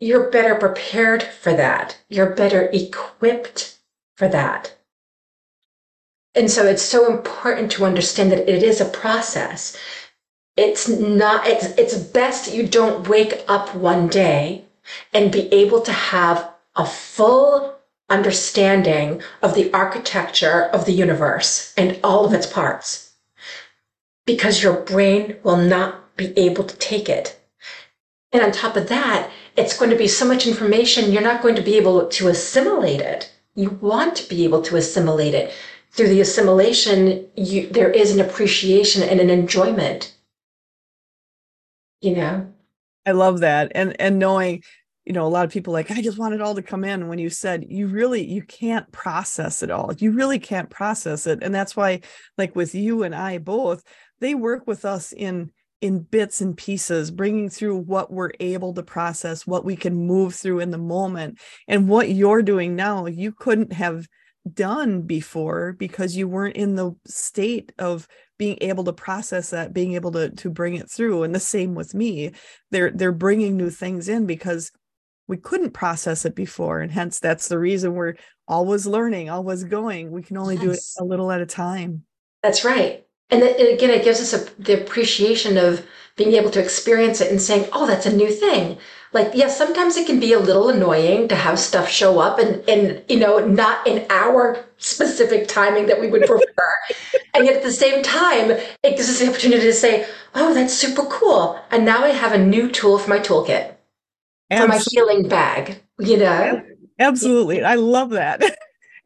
You're 0.00 0.30
better 0.30 0.54
prepared 0.54 1.22
for 1.22 1.52
that. 1.52 1.98
You're 2.08 2.34
better 2.34 2.70
equipped 2.72 3.78
for 4.16 4.26
that. 4.28 4.76
And 6.34 6.50
so 6.50 6.64
it's 6.64 6.82
so 6.82 7.12
important 7.12 7.70
to 7.72 7.84
understand 7.84 8.32
that 8.32 8.48
it 8.48 8.62
is 8.62 8.80
a 8.80 8.84
process 8.84 9.76
it's 10.60 10.88
not 10.88 11.46
it's 11.46 11.66
it's 11.78 11.96
best 11.96 12.52
you 12.52 12.66
don't 12.66 13.08
wake 13.08 13.42
up 13.48 13.74
one 13.74 14.08
day 14.08 14.62
and 15.14 15.32
be 15.32 15.50
able 15.54 15.80
to 15.80 15.92
have 15.92 16.50
a 16.76 16.84
full 16.84 17.76
understanding 18.10 19.22
of 19.40 19.54
the 19.54 19.72
architecture 19.72 20.64
of 20.74 20.84
the 20.84 20.92
universe 20.92 21.72
and 21.78 21.98
all 22.04 22.26
of 22.26 22.34
its 22.34 22.46
parts. 22.46 23.12
Because 24.26 24.62
your 24.62 24.74
brain 24.74 25.36
will 25.42 25.56
not 25.56 26.14
be 26.18 26.36
able 26.38 26.64
to 26.64 26.76
take 26.76 27.08
it. 27.08 27.40
And 28.30 28.42
on 28.42 28.52
top 28.52 28.76
of 28.76 28.88
that 28.88 29.30
it's 29.56 29.78
going 29.78 29.90
to 29.90 29.96
be 29.96 30.08
so 30.08 30.26
much 30.26 30.46
information 30.46 31.10
you're 31.10 31.22
not 31.22 31.42
going 31.42 31.54
to 31.54 31.62
be 31.62 31.78
able 31.78 32.06
to 32.06 32.28
assimilate 32.28 33.00
it. 33.00 33.32
You 33.54 33.70
want 33.80 34.14
to 34.16 34.28
be 34.28 34.44
able 34.44 34.60
to 34.62 34.76
assimilate 34.76 35.34
it. 35.34 35.54
Through 35.92 36.08
the 36.08 36.20
assimilation 36.20 37.26
you, 37.34 37.66
there 37.68 37.90
is 37.90 38.12
an 38.12 38.20
appreciation 38.20 39.02
and 39.02 39.20
an 39.20 39.30
enjoyment 39.30 40.14
you 42.00 42.16
know? 42.16 42.52
I 43.06 43.12
love 43.12 43.40
that 43.40 43.72
and 43.74 43.98
and 44.00 44.18
knowing 44.18 44.62
you 45.04 45.14
know 45.14 45.26
a 45.26 45.28
lot 45.28 45.44
of 45.44 45.50
people 45.50 45.72
like 45.72 45.90
i 45.90 46.02
just 46.02 46.18
want 46.18 46.34
it 46.34 46.40
all 46.40 46.54
to 46.54 46.62
come 46.62 46.84
in 46.84 47.08
when 47.08 47.18
you 47.18 47.30
said 47.30 47.64
you 47.68 47.86
really 47.86 48.24
you 48.24 48.42
can't 48.42 48.90
process 48.92 49.62
it 49.62 49.70
all 49.70 49.92
you 49.98 50.12
really 50.12 50.38
can't 50.38 50.70
process 50.70 51.26
it 51.26 51.42
and 51.42 51.54
that's 51.54 51.74
why 51.74 52.00
like 52.36 52.54
with 52.54 52.74
you 52.74 53.02
and 53.02 53.14
i 53.14 53.38
both 53.38 53.82
they 54.20 54.34
work 54.34 54.66
with 54.66 54.84
us 54.84 55.12
in 55.12 55.50
in 55.80 56.00
bits 56.00 56.42
and 56.42 56.56
pieces 56.56 57.10
bringing 57.10 57.48
through 57.48 57.76
what 57.76 58.12
we're 58.12 58.32
able 58.38 58.74
to 58.74 58.82
process 58.82 59.46
what 59.46 59.64
we 59.64 59.74
can 59.74 59.94
move 59.94 60.34
through 60.34 60.60
in 60.60 60.70
the 60.70 60.78
moment 60.78 61.38
and 61.66 61.88
what 61.88 62.10
you're 62.10 62.42
doing 62.42 62.76
now 62.76 63.06
you 63.06 63.32
couldn't 63.32 63.72
have 63.72 64.06
done 64.52 65.02
before 65.02 65.72
because 65.72 66.16
you 66.16 66.28
weren't 66.28 66.56
in 66.56 66.74
the 66.74 66.92
state 67.06 67.72
of 67.78 68.06
being 68.40 68.56
able 68.62 68.82
to 68.84 68.92
process 68.92 69.50
that 69.50 69.74
being 69.74 69.92
able 69.92 70.10
to 70.10 70.30
to 70.30 70.48
bring 70.48 70.74
it 70.74 70.90
through 70.90 71.22
and 71.22 71.34
the 71.34 71.38
same 71.40 71.74
with 71.74 71.92
me 71.92 72.32
they're 72.70 72.90
they're 72.90 73.12
bringing 73.12 73.54
new 73.54 73.68
things 73.68 74.08
in 74.08 74.24
because 74.24 74.72
we 75.28 75.36
couldn't 75.36 75.72
process 75.72 76.24
it 76.24 76.34
before 76.34 76.80
and 76.80 76.90
hence 76.90 77.20
that's 77.20 77.48
the 77.48 77.58
reason 77.58 77.92
we're 77.92 78.14
always 78.48 78.86
learning 78.86 79.28
always 79.28 79.62
going 79.64 80.10
we 80.10 80.22
can 80.22 80.38
only 80.38 80.54
yes. 80.54 80.64
do 80.64 80.70
it 80.70 80.80
a 81.00 81.04
little 81.04 81.30
at 81.30 81.42
a 81.42 81.46
time 81.46 82.02
that's 82.42 82.64
right 82.64 83.04
And 83.30 83.42
again, 83.42 83.90
it 83.90 84.04
gives 84.04 84.20
us 84.20 84.32
a, 84.32 84.60
the 84.60 84.82
appreciation 84.82 85.56
of 85.56 85.86
being 86.16 86.32
able 86.32 86.50
to 86.50 86.60
experience 86.60 87.20
it 87.20 87.30
and 87.30 87.40
saying, 87.40 87.68
oh, 87.72 87.86
that's 87.86 88.06
a 88.06 88.16
new 88.16 88.30
thing. 88.30 88.76
Like, 89.12 89.32
yes, 89.34 89.58
sometimes 89.58 89.96
it 89.96 90.06
can 90.06 90.20
be 90.20 90.32
a 90.32 90.38
little 90.38 90.68
annoying 90.68 91.26
to 91.28 91.34
have 91.34 91.58
stuff 91.58 91.88
show 91.88 92.20
up 92.20 92.38
and, 92.38 92.66
and 92.68 93.02
you 93.08 93.18
know, 93.18 93.44
not 93.44 93.84
in 93.86 94.06
our 94.08 94.64
specific 94.78 95.48
timing 95.48 95.86
that 95.86 96.00
we 96.00 96.08
would 96.08 96.22
prefer. 96.26 96.72
and 97.34 97.44
yet 97.44 97.56
at 97.56 97.62
the 97.62 97.72
same 97.72 98.02
time, 98.02 98.50
it 98.50 98.96
gives 98.96 99.08
us 99.08 99.18
the 99.18 99.28
opportunity 99.28 99.62
to 99.62 99.72
say, 99.72 100.06
oh, 100.34 100.54
that's 100.54 100.72
super 100.72 101.02
cool. 101.06 101.60
And 101.70 101.84
now 101.84 102.04
I 102.04 102.10
have 102.10 102.32
a 102.32 102.38
new 102.38 102.70
tool 102.70 102.98
for 102.98 103.10
my 103.10 103.18
toolkit, 103.18 103.74
Absolutely. 104.50 104.58
for 104.60 104.68
my 104.68 104.84
healing 104.90 105.28
bag, 105.28 105.82
you 105.98 106.16
know? 106.16 106.62
Absolutely. 107.00 107.64
I 107.64 107.74
love 107.74 108.10
that. 108.10 108.42
and 108.42 108.54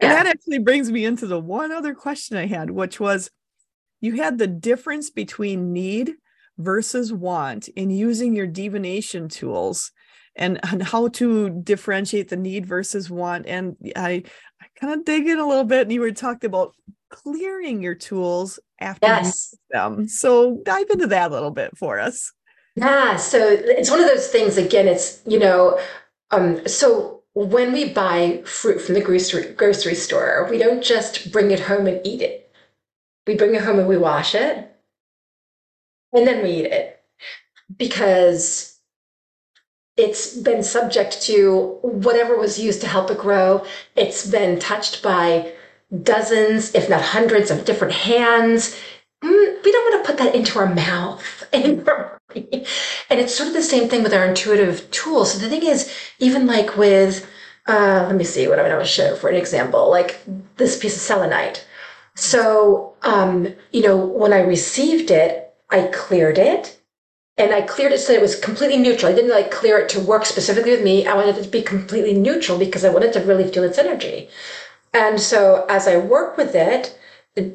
yeah. 0.02 0.14
that 0.14 0.26
actually 0.26 0.58
brings 0.58 0.90
me 0.90 1.06
into 1.06 1.26
the 1.26 1.40
one 1.40 1.72
other 1.72 1.94
question 1.94 2.36
I 2.36 2.46
had, 2.46 2.70
which 2.70 3.00
was 3.00 3.30
you 4.02 4.16
had 4.16 4.36
the 4.36 4.46
difference 4.46 5.08
between 5.08 5.72
need 5.72 6.14
versus 6.58 7.12
want 7.12 7.68
in 7.68 7.90
using 7.90 8.34
your 8.34 8.46
divination 8.46 9.28
tools 9.28 9.92
and, 10.36 10.60
and 10.64 10.82
how 10.82 11.08
to 11.08 11.50
differentiate 11.50 12.28
the 12.28 12.36
need 12.36 12.66
versus 12.66 13.10
want. 13.10 13.46
And 13.46 13.76
I, 13.96 14.22
I 14.60 14.66
kind 14.80 14.94
of 14.94 15.04
dig 15.04 15.26
in 15.26 15.38
a 15.38 15.46
little 15.46 15.64
bit, 15.64 15.82
and 15.82 15.92
you 15.92 16.00
were 16.00 16.12
talking 16.12 16.48
about 16.48 16.74
clearing 17.10 17.82
your 17.82 17.94
tools 17.94 18.58
after 18.80 19.06
yes. 19.06 19.54
them. 19.70 20.08
So 20.08 20.60
dive 20.64 20.90
into 20.90 21.06
that 21.08 21.30
a 21.30 21.34
little 21.34 21.50
bit 21.50 21.76
for 21.76 22.00
us. 22.00 22.32
Yeah, 22.76 23.16
so 23.16 23.38
it's 23.38 23.90
one 23.90 24.00
of 24.00 24.08
those 24.08 24.28
things. 24.28 24.56
Again, 24.56 24.88
it's 24.88 25.22
you 25.26 25.38
know, 25.38 25.78
um, 26.32 26.66
so 26.66 27.22
when 27.34 27.72
we 27.72 27.92
buy 27.92 28.42
fruit 28.44 28.80
from 28.80 28.94
the 28.94 29.00
grocery 29.00 29.52
grocery 29.54 29.94
store, 29.94 30.48
we 30.50 30.58
don't 30.58 30.82
just 30.82 31.30
bring 31.30 31.52
it 31.52 31.60
home 31.60 31.86
and 31.86 32.04
eat 32.04 32.20
it. 32.20 32.52
We 33.28 33.36
bring 33.36 33.54
it 33.54 33.62
home 33.62 33.78
and 33.78 33.88
we 33.88 33.96
wash 33.96 34.34
it, 34.34 34.73
and 36.14 36.26
then 36.26 36.42
we 36.42 36.50
eat 36.50 36.66
it 36.66 37.02
because 37.76 38.78
it's 39.96 40.36
been 40.36 40.62
subject 40.62 41.22
to 41.22 41.78
whatever 41.82 42.36
was 42.36 42.58
used 42.58 42.80
to 42.80 42.88
help 42.88 43.10
it 43.10 43.18
grow. 43.18 43.64
It's 43.96 44.26
been 44.26 44.58
touched 44.58 45.02
by 45.02 45.52
dozens, 46.02 46.74
if 46.74 46.88
not 46.88 47.02
hundreds, 47.02 47.50
of 47.50 47.64
different 47.64 47.94
hands. 47.94 48.76
Mm, 49.22 49.64
we 49.64 49.72
don't 49.72 49.92
want 49.92 50.04
to 50.04 50.10
put 50.10 50.18
that 50.18 50.34
into 50.34 50.58
our 50.58 50.74
mouth. 50.74 51.44
and 51.52 51.86
it's 53.10 53.34
sort 53.34 53.48
of 53.48 53.54
the 53.54 53.62
same 53.62 53.88
thing 53.88 54.02
with 54.02 54.12
our 54.14 54.26
intuitive 54.26 54.90
tools. 54.90 55.32
So 55.32 55.38
the 55.38 55.48
thing 55.48 55.64
is, 55.64 55.92
even 56.18 56.46
like 56.46 56.76
with, 56.76 57.28
uh, 57.66 58.04
let 58.06 58.16
me 58.16 58.24
see 58.24 58.48
what 58.48 58.58
I 58.58 58.68
want 58.68 58.80
to 58.80 58.86
show 58.86 59.14
for 59.14 59.30
an 59.30 59.36
example, 59.36 59.90
like 59.90 60.20
this 60.56 60.78
piece 60.78 60.96
of 60.96 61.02
selenite. 61.02 61.66
So, 62.16 62.94
um, 63.02 63.54
you 63.70 63.82
know, 63.82 63.96
when 63.96 64.32
I 64.32 64.40
received 64.40 65.10
it, 65.10 65.43
I 65.70 65.88
cleared 65.92 66.38
it 66.38 66.80
and 67.36 67.52
I 67.52 67.62
cleared 67.62 67.92
it 67.92 67.98
so 67.98 68.12
it 68.12 68.20
was 68.20 68.38
completely 68.38 68.76
neutral. 68.76 69.10
I 69.10 69.14
didn't 69.14 69.30
like 69.30 69.50
clear 69.50 69.78
it 69.78 69.88
to 69.90 70.00
work 70.00 70.24
specifically 70.24 70.70
with 70.70 70.84
me. 70.84 71.06
I 71.06 71.14
wanted 71.14 71.36
it 71.36 71.44
to 71.44 71.48
be 71.48 71.62
completely 71.62 72.14
neutral 72.14 72.58
because 72.58 72.84
I 72.84 72.90
wanted 72.90 73.12
to 73.14 73.20
really 73.20 73.50
feel 73.50 73.64
its 73.64 73.78
energy. 73.78 74.28
And 74.92 75.20
so 75.20 75.66
as 75.68 75.88
I 75.88 75.96
work 75.96 76.36
with 76.36 76.54
it, 76.54 76.96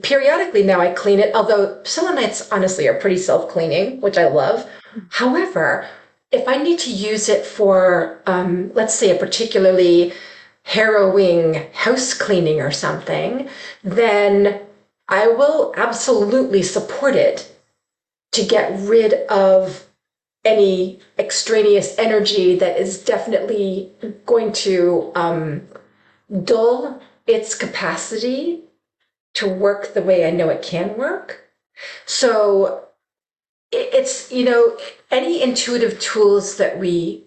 periodically 0.01 0.63
now 0.63 0.81
I 0.81 0.91
clean 0.91 1.19
it, 1.19 1.33
although 1.33 1.81
selenites 1.83 2.51
honestly 2.51 2.87
are 2.87 2.99
pretty 2.99 3.17
self-cleaning, 3.17 4.01
which 4.01 4.17
I 4.17 4.27
love. 4.27 4.69
However, 5.11 5.87
if 6.31 6.45
I 6.47 6.57
need 6.57 6.79
to 6.79 6.91
use 6.91 7.29
it 7.29 7.45
for, 7.45 8.21
um, 8.25 8.71
let's 8.73 8.93
say, 8.93 9.15
a 9.15 9.19
particularly 9.19 10.13
harrowing 10.63 11.67
house 11.71 12.13
cleaning 12.13 12.59
or 12.59 12.71
something, 12.71 13.47
then 13.83 14.59
I 15.07 15.27
will 15.27 15.73
absolutely 15.77 16.61
support 16.61 17.15
it 17.15 17.49
to 18.31 18.43
get 18.43 18.79
rid 18.79 19.13
of 19.27 19.85
any 20.45 20.99
extraneous 21.17 21.97
energy 21.97 22.55
that 22.57 22.77
is 22.77 23.03
definitely 23.03 23.91
going 24.25 24.51
to 24.51 25.11
um, 25.15 25.61
dull 26.43 27.01
its 27.27 27.55
capacity 27.55 28.63
to 29.33 29.47
work 29.47 29.93
the 29.93 30.01
way 30.01 30.25
I 30.25 30.31
know 30.31 30.49
it 30.49 30.63
can 30.63 30.97
work. 30.97 31.49
So 32.05 32.87
it's, 33.71 34.31
you 34.31 34.45
know, 34.45 34.77
any 35.11 35.41
intuitive 35.41 35.99
tools 35.99 36.57
that 36.57 36.79
we 36.79 37.23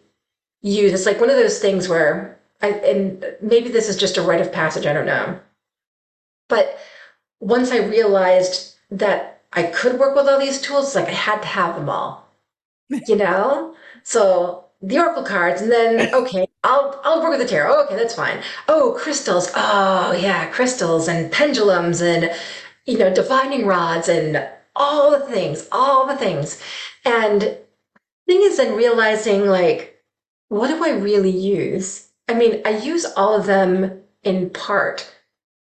use, 0.61 0.93
it's 0.93 1.07
like 1.07 1.21
one 1.21 1.31
of 1.31 1.37
those 1.37 1.59
things 1.59 1.89
where, 1.89 2.39
I, 2.61 2.71
and 2.71 3.25
maybe 3.41 3.69
this 3.69 3.89
is 3.89 3.97
just 3.97 4.17
a 4.17 4.23
rite 4.23 4.41
of 4.41 4.53
passage, 4.53 4.87
I 4.87 4.93
don't 4.93 5.07
know. 5.07 5.39
But 6.49 6.79
once 7.41 7.71
I 7.71 7.79
realized 7.79 8.77
that 8.91 9.32
I 9.53 9.65
could 9.65 9.99
work 9.99 10.17
with 10.17 10.29
all 10.29 10.39
these 10.39 10.61
tools. 10.61 10.95
Like 10.95 11.09
I 11.09 11.13
had 11.13 11.43
to 11.43 11.49
have 11.49 11.77
them 11.77 11.89
all, 11.89 12.29
you 12.89 13.17
know? 13.17 13.75
So 14.05 14.67
the 14.81 14.99
oracle 14.99 15.25
cards 15.25 15.63
and 15.63 15.71
then, 15.71 16.15
okay, 16.15 16.47
I'll, 16.65 17.01
I'll 17.05 17.23
work 17.23 17.31
with 17.31 17.41
the 17.41 17.47
tarot. 17.49 17.73
Oh, 17.75 17.85
okay, 17.85 17.97
that's 17.97 18.15
fine. 18.15 18.43
Oh, 18.69 18.97
crystals. 18.99 19.51
Oh 19.55 20.13
yeah, 20.13 20.47
crystals 20.51 21.09
and 21.09 21.31
pendulums 21.33 22.01
and, 22.01 22.31
you 22.87 22.99
know, 22.99 23.13
divining 23.15 23.67
rods 23.67 24.09
and 24.09 24.49
all 24.75 25.11
the 25.11 25.27
things, 25.27 25.69
all 25.73 26.07
the 26.07 26.17
things. 26.17 26.63
And 27.05 27.59
thing 28.27 28.43
is 28.43 28.57
then 28.57 28.77
realizing 28.77 29.47
like, 29.47 30.03
what 30.49 30.69
do 30.69 30.85
I 30.85 30.91
really 30.91 31.31
use? 31.31 32.09
I 32.29 32.35
mean, 32.35 32.63
I 32.65 32.71
use 32.71 33.05
all 33.17 33.35
of 33.35 33.47
them 33.47 34.03
in 34.23 34.51
part, 34.51 35.11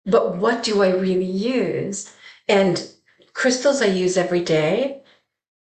but 0.06 0.38
what 0.38 0.64
do 0.64 0.84
I 0.84 0.90
really 0.90 1.26
use? 1.26 2.14
And 2.48 2.86
crystals 3.34 3.82
I 3.82 3.88
use 3.88 4.18
every 4.18 4.42
day. 4.42 5.02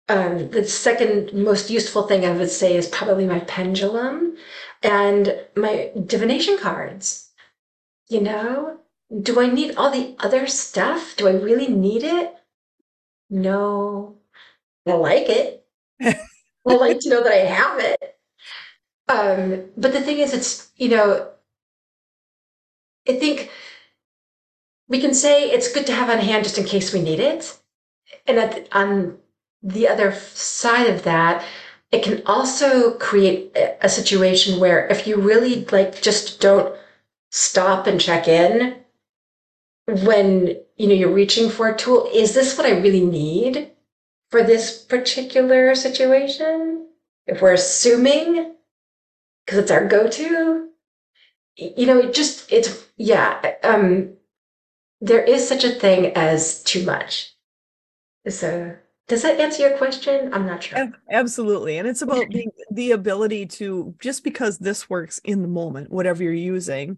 Um, 0.09 0.49
the 0.51 0.65
second 0.65 1.33
most 1.33 1.69
useful 1.69 2.03
thing 2.07 2.25
I 2.25 2.31
would 2.31 2.51
say 2.51 2.75
is 2.75 2.87
probably 2.87 3.25
my 3.25 3.39
pendulum 3.41 4.37
and 4.83 5.39
my 5.55 5.91
divination 6.05 6.57
cards. 6.59 7.31
You 8.09 8.21
know, 8.21 8.79
do 9.21 9.41
I 9.41 9.47
need 9.47 9.75
all 9.77 9.91
the 9.91 10.15
other 10.19 10.47
stuff? 10.47 11.15
Do 11.17 11.27
I 11.27 11.33
really 11.33 11.67
need 11.69 12.03
it? 12.03 12.35
No. 13.29 14.17
I 14.87 14.93
like 14.93 15.29
it. 15.29 15.67
I 16.01 16.15
like 16.65 16.99
to 17.01 17.09
know 17.09 17.23
that 17.23 17.33
I 17.33 17.45
have 17.45 17.79
it. 17.79 18.17
Um, 19.07 19.71
but 19.77 19.93
the 19.93 20.01
thing 20.01 20.19
is, 20.19 20.33
it's, 20.33 20.71
you 20.77 20.89
know, 20.89 21.31
I 23.07 23.13
think 23.13 23.51
we 24.87 24.99
can 24.99 25.13
say 25.13 25.49
it's 25.49 25.71
good 25.71 25.85
to 25.87 25.93
have 25.93 26.09
on 26.09 26.19
hand 26.19 26.43
just 26.43 26.57
in 26.57 26.65
case 26.65 26.93
we 26.93 27.01
need 27.01 27.19
it. 27.19 27.57
And 28.27 28.39
at, 28.39 28.67
on 28.71 29.17
the 29.61 29.87
other 29.87 30.13
side 30.13 30.87
of 30.87 31.03
that, 31.03 31.43
it 31.91 32.03
can 32.03 32.21
also 32.25 32.97
create 32.97 33.55
a 33.81 33.89
situation 33.89 34.59
where 34.59 34.87
if 34.87 35.07
you 35.07 35.15
really 35.15 35.65
like 35.65 36.01
just 36.01 36.41
don't 36.41 36.75
stop 37.31 37.87
and 37.87 37.99
check 38.01 38.27
in 38.27 38.75
when 39.87 40.57
you 40.77 40.87
know 40.87 40.93
you're 40.93 41.09
reaching 41.09 41.49
for 41.49 41.67
a 41.69 41.77
tool 41.77 42.09
is 42.13 42.33
this 42.33 42.57
what 42.57 42.65
i 42.65 42.71
really 42.79 43.05
need 43.05 43.71
for 44.31 44.41
this 44.41 44.81
particular 44.81 45.75
situation 45.75 46.87
if 47.27 47.41
we're 47.41 47.53
assuming 47.53 48.55
because 49.45 49.59
it's 49.59 49.71
our 49.71 49.85
go-to 49.85 50.69
you 51.55 51.85
know 51.85 51.99
it 51.99 52.13
just 52.13 52.51
it's 52.51 52.87
yeah 52.97 53.53
um 53.63 54.14
there 55.05 55.23
is 55.23 55.47
such 55.47 55.63
a 55.63 55.69
thing 55.69 56.07
as 56.15 56.63
too 56.63 56.83
much. 56.85 57.33
So 58.27 58.75
does 59.07 59.21
that 59.21 59.39
answer 59.39 59.67
your 59.67 59.77
question? 59.77 60.33
I'm 60.33 60.47
not 60.47 60.63
sure. 60.63 60.91
Absolutely. 61.11 61.77
And 61.77 61.87
it's 61.87 62.01
about 62.01 62.27
being 62.29 62.49
the 62.71 62.91
ability 62.91 63.45
to 63.45 63.93
just 63.99 64.23
because 64.23 64.57
this 64.57 64.89
works 64.89 65.21
in 65.23 65.43
the 65.43 65.47
moment, 65.47 65.91
whatever 65.91 66.23
you're 66.23 66.33
using, 66.33 66.97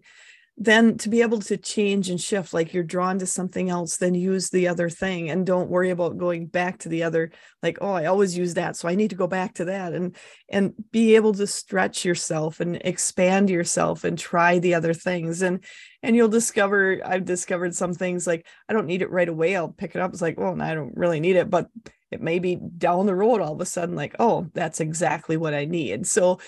then 0.60 0.98
to 0.98 1.08
be 1.08 1.22
able 1.22 1.38
to 1.38 1.56
change 1.56 2.10
and 2.10 2.20
shift 2.20 2.52
like 2.52 2.74
you're 2.74 2.82
drawn 2.82 3.18
to 3.18 3.26
something 3.26 3.70
else 3.70 3.96
then 3.96 4.14
use 4.14 4.50
the 4.50 4.66
other 4.66 4.90
thing 4.90 5.30
and 5.30 5.46
don't 5.46 5.70
worry 5.70 5.90
about 5.90 6.18
going 6.18 6.46
back 6.46 6.78
to 6.78 6.88
the 6.88 7.02
other 7.02 7.30
like 7.62 7.78
oh 7.80 7.92
i 7.92 8.06
always 8.06 8.36
use 8.36 8.54
that 8.54 8.76
so 8.76 8.88
i 8.88 8.94
need 8.94 9.10
to 9.10 9.16
go 9.16 9.26
back 9.26 9.54
to 9.54 9.66
that. 9.66 9.92
And 9.92 10.16
and 10.48 10.74
be 10.90 11.16
able 11.16 11.34
to 11.34 11.46
stretch 11.46 12.04
yourself 12.04 12.60
and 12.60 12.76
expand 12.76 13.50
yourself 13.50 14.04
and 14.04 14.18
try 14.18 14.58
the 14.58 14.74
other 14.74 14.94
things. 14.94 15.42
And 15.42 15.64
and 16.02 16.16
you'll 16.16 16.28
discover 16.28 17.00
i've 17.04 17.24
discovered 17.24 17.74
some 17.74 17.94
things 17.94 18.26
like 18.26 18.46
i 18.68 18.72
don't 18.72 18.86
need 18.86 19.02
it 19.02 19.10
right 19.10 19.28
away 19.28 19.56
i'll 19.56 19.68
pick 19.68 19.94
it 19.94 20.00
up. 20.00 20.12
It's 20.12 20.22
like 20.22 20.38
well 20.38 20.60
i 20.60 20.74
don't 20.74 20.96
really 20.96 21.20
need 21.20 21.36
it 21.36 21.50
but 21.50 21.68
it 22.10 22.22
may 22.22 22.38
be 22.38 22.56
down 22.56 23.04
the 23.04 23.14
road 23.14 23.40
all 23.40 23.52
of 23.52 23.60
a 23.60 23.66
sudden 23.66 23.94
like 23.94 24.16
oh 24.18 24.48
that's 24.54 24.80
exactly 24.80 25.36
what 25.36 25.54
i 25.54 25.64
need. 25.64 26.06
So 26.06 26.38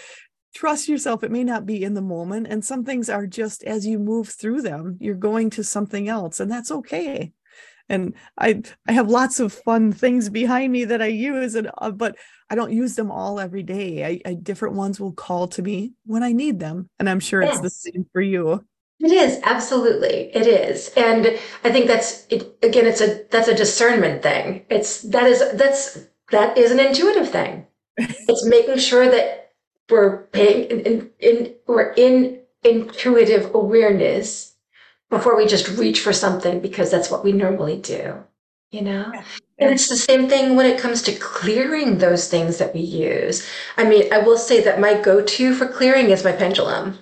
trust 0.54 0.88
yourself 0.88 1.22
it 1.22 1.30
may 1.30 1.44
not 1.44 1.66
be 1.66 1.82
in 1.82 1.94
the 1.94 2.02
moment 2.02 2.46
and 2.48 2.64
some 2.64 2.84
things 2.84 3.08
are 3.08 3.26
just 3.26 3.62
as 3.64 3.86
you 3.86 3.98
move 3.98 4.28
through 4.28 4.62
them 4.62 4.96
you're 5.00 5.14
going 5.14 5.50
to 5.50 5.62
something 5.62 6.08
else 6.08 6.40
and 6.40 6.50
that's 6.50 6.70
okay 6.70 7.32
and 7.88 8.14
i 8.38 8.60
i 8.88 8.92
have 8.92 9.08
lots 9.08 9.40
of 9.40 9.52
fun 9.52 9.92
things 9.92 10.28
behind 10.28 10.72
me 10.72 10.84
that 10.84 11.02
i 11.02 11.06
use 11.06 11.54
and 11.54 11.70
uh, 11.78 11.90
but 11.90 12.16
i 12.48 12.54
don't 12.54 12.72
use 12.72 12.96
them 12.96 13.10
all 13.10 13.38
every 13.38 13.62
day 13.62 14.04
I, 14.04 14.30
I, 14.30 14.34
different 14.34 14.74
ones 14.74 14.98
will 14.98 15.12
call 15.12 15.48
to 15.48 15.62
me 15.62 15.92
when 16.04 16.22
i 16.22 16.32
need 16.32 16.58
them 16.58 16.88
and 16.98 17.08
i'm 17.08 17.20
sure 17.20 17.42
yes. 17.42 17.54
it's 17.54 17.62
the 17.62 17.70
same 17.92 18.06
for 18.12 18.20
you 18.20 18.64
It 19.00 19.12
is 19.12 19.40
absolutely 19.44 20.30
it 20.34 20.46
is, 20.46 20.90
and 20.94 21.26
I 21.64 21.72
think 21.72 21.86
that's 21.86 22.26
it. 22.28 22.58
Again, 22.62 22.86
it's 22.86 23.00
a 23.00 23.24
that's 23.30 23.48
a 23.48 23.54
discernment 23.54 24.22
thing. 24.22 24.66
It's 24.68 25.00
that 25.08 25.24
is 25.24 25.40
that's 25.54 26.04
that 26.30 26.58
is 26.58 26.70
an 26.70 26.80
intuitive 26.80 27.30
thing. 27.30 27.64
it's 27.96 28.44
making 28.44 28.76
sure 28.76 29.10
that 29.10 29.49
we're 29.90 30.24
paying 30.28 30.70
in, 30.70 30.80
in, 30.80 31.10
in 31.20 31.54
we're 31.66 31.92
in 31.92 32.40
intuitive 32.62 33.54
awareness 33.54 34.54
before 35.08 35.36
we 35.36 35.46
just 35.46 35.68
reach 35.78 36.00
for 36.00 36.12
something 36.12 36.60
because 36.60 36.90
that's 36.90 37.10
what 37.10 37.24
we 37.24 37.32
normally 37.32 37.78
do. 37.78 38.14
You 38.70 38.82
know, 38.82 39.10
yeah. 39.12 39.24
and 39.58 39.70
it's 39.72 39.88
the 39.88 39.96
same 39.96 40.28
thing 40.28 40.54
when 40.54 40.66
it 40.66 40.78
comes 40.78 41.02
to 41.02 41.12
clearing 41.16 41.98
those 41.98 42.28
things 42.28 42.58
that 42.58 42.72
we 42.72 42.80
use. 42.80 43.44
I 43.76 43.82
mean, 43.82 44.12
I 44.12 44.18
will 44.18 44.38
say 44.38 44.62
that 44.62 44.78
my 44.78 44.94
go-to 44.94 45.56
for 45.56 45.66
clearing 45.66 46.10
is 46.10 46.22
my 46.22 46.30
pendulum 46.30 46.96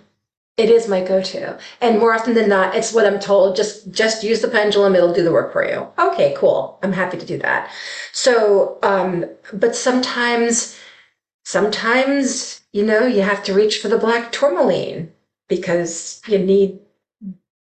it 0.59 0.71
is 0.71 0.89
my 0.89 1.01
go-to. 1.01 1.57
And 1.81 2.01
more 2.01 2.13
often 2.13 2.35
than 2.35 2.49
not, 2.49 2.75
it's 2.75 2.93
what 2.93 3.07
I'm 3.07 3.21
told. 3.21 3.55
Just, 3.55 3.93
just 3.93 4.25
use 4.25 4.43
the 4.43 4.49
pendulum. 4.49 4.97
It'll 4.97 5.15
do 5.15 5.23
the 5.23 5.33
work 5.33 5.53
for 5.53 5.65
you. 5.65 5.87
Okay, 5.99 6.35
cool. 6.37 6.81
I'm 6.83 6.93
happy 6.93 7.17
to 7.17 7.25
do 7.25 7.39
that. 7.39 7.71
So, 8.13 8.79
um, 8.83 9.25
but 9.53 9.77
sometimes, 9.77 10.77
sometimes, 11.49 12.61
you 12.75 12.85
know, 12.85 13.07
you 13.07 13.23
have 13.23 13.43
to 13.43 13.55
reach 13.55 13.79
for 13.81 13.89
the 13.89 13.97
black 13.97 14.31
tourmaline 14.31 15.11
because 15.49 16.21
you 16.29 16.39
need 16.39 16.79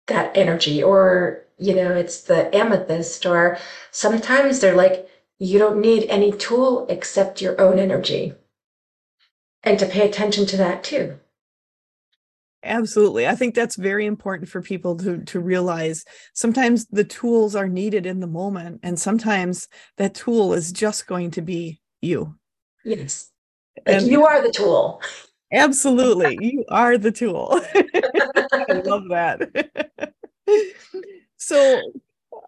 that 0.08 0.36
energy 0.36 0.82
or, 0.82 1.44
you 1.56 1.72
know, 1.72 1.92
it's 1.92 2.22
the 2.22 2.52
amethyst 2.52 3.24
or 3.24 3.58
sometimes 3.92 4.58
they're 4.58 4.74
like, 4.74 5.08
you 5.38 5.56
don't 5.56 5.80
need 5.80 6.04
any 6.08 6.32
tool 6.32 6.84
except 6.88 7.40
your 7.40 7.60
own 7.60 7.78
energy. 7.78 8.34
And 9.62 9.78
to 9.78 9.86
pay 9.86 10.08
attention 10.08 10.46
to 10.46 10.56
that 10.56 10.82
too. 10.82 11.20
Absolutely. 12.64 13.28
I 13.28 13.36
think 13.36 13.54
that's 13.54 13.76
very 13.76 14.04
important 14.04 14.50
for 14.50 14.60
people 14.60 14.96
to 14.96 15.22
to 15.26 15.38
realize 15.38 16.04
sometimes 16.34 16.86
the 16.86 17.04
tools 17.04 17.54
are 17.54 17.68
needed 17.68 18.04
in 18.04 18.18
the 18.18 18.26
moment 18.26 18.80
and 18.82 18.98
sometimes 18.98 19.68
that 19.96 20.14
tool 20.14 20.54
is 20.54 20.72
just 20.72 21.06
going 21.06 21.30
to 21.30 21.40
be 21.40 21.80
you. 22.02 22.34
Yes. 22.84 23.29
And 23.86 24.06
you 24.06 24.24
are 24.24 24.42
the 24.42 24.50
tool. 24.50 25.02
Absolutely. 25.52 26.38
you 26.40 26.64
are 26.68 26.98
the 26.98 27.12
tool. 27.12 27.60
I 27.74 28.82
love 28.84 29.08
that. 29.08 30.12
so 31.36 31.80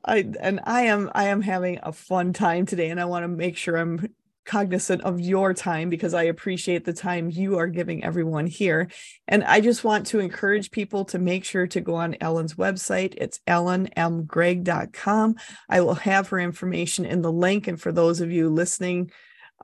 I 0.05 0.31
and 0.41 0.61
I 0.65 0.83
am 0.83 1.11
I 1.15 1.25
am 1.25 1.41
having 1.41 1.79
a 1.83 1.93
fun 1.93 2.33
time 2.33 2.67
today 2.67 2.91
and 2.91 3.01
I 3.01 3.05
want 3.05 3.25
to 3.25 3.29
make 3.29 3.57
sure 3.57 3.77
I'm 3.77 4.09
cognizant 4.45 5.03
of 5.03 5.21
your 5.21 5.55
time 5.55 5.89
because 5.89 6.15
I 6.15 6.25
appreciate 6.25 6.85
the 6.85 6.93
time 6.93 7.31
you 7.31 7.59
are 7.59 7.69
giving 7.69 8.03
everyone 8.05 8.47
here. 8.47 8.89
And 9.29 9.45
I 9.45 9.61
just 9.61 9.85
want 9.85 10.07
to 10.09 10.19
encourage 10.19 10.71
people 10.71 11.05
to 11.07 11.19
make 11.19 11.45
sure 11.45 11.67
to 11.69 11.81
go 11.81 11.95
on 11.95 12.17
Ellen's 12.21 12.55
website. 12.55 13.15
It's 13.17 13.41
ellenmgregg.com. 13.47 15.37
I 15.69 15.81
will 15.81 15.95
have 15.95 16.29
her 16.29 16.41
information 16.41 17.05
in 17.05 17.23
the 17.23 17.33
link. 17.33 17.69
And 17.69 17.81
for 17.81 17.93
those 17.93 18.21
of 18.21 18.33
you 18.33 18.49
listening, 18.49 19.13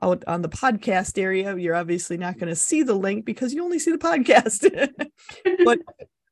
out 0.01 0.23
on 0.27 0.41
the 0.41 0.49
podcast 0.49 1.21
area, 1.21 1.55
you're 1.57 1.75
obviously 1.75 2.17
not 2.17 2.37
going 2.37 2.49
to 2.49 2.55
see 2.55 2.83
the 2.83 2.93
link 2.93 3.25
because 3.25 3.53
you 3.53 3.63
only 3.63 3.79
see 3.79 3.91
the 3.91 3.97
podcast. 3.97 4.69
but 5.65 5.79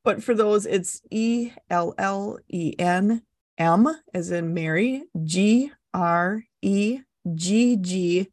but 0.03 0.23
for 0.23 0.33
those, 0.33 0.65
it's 0.65 1.01
E 1.11 1.51
L 1.69 1.93
L 1.97 2.37
E 2.49 2.73
N 2.79 3.23
M 3.57 3.87
as 4.13 4.31
in 4.31 4.53
Mary, 4.53 5.03
G 5.23 5.71
R 5.93 6.43
E 6.61 6.99
G 7.35 7.77
G 7.77 8.29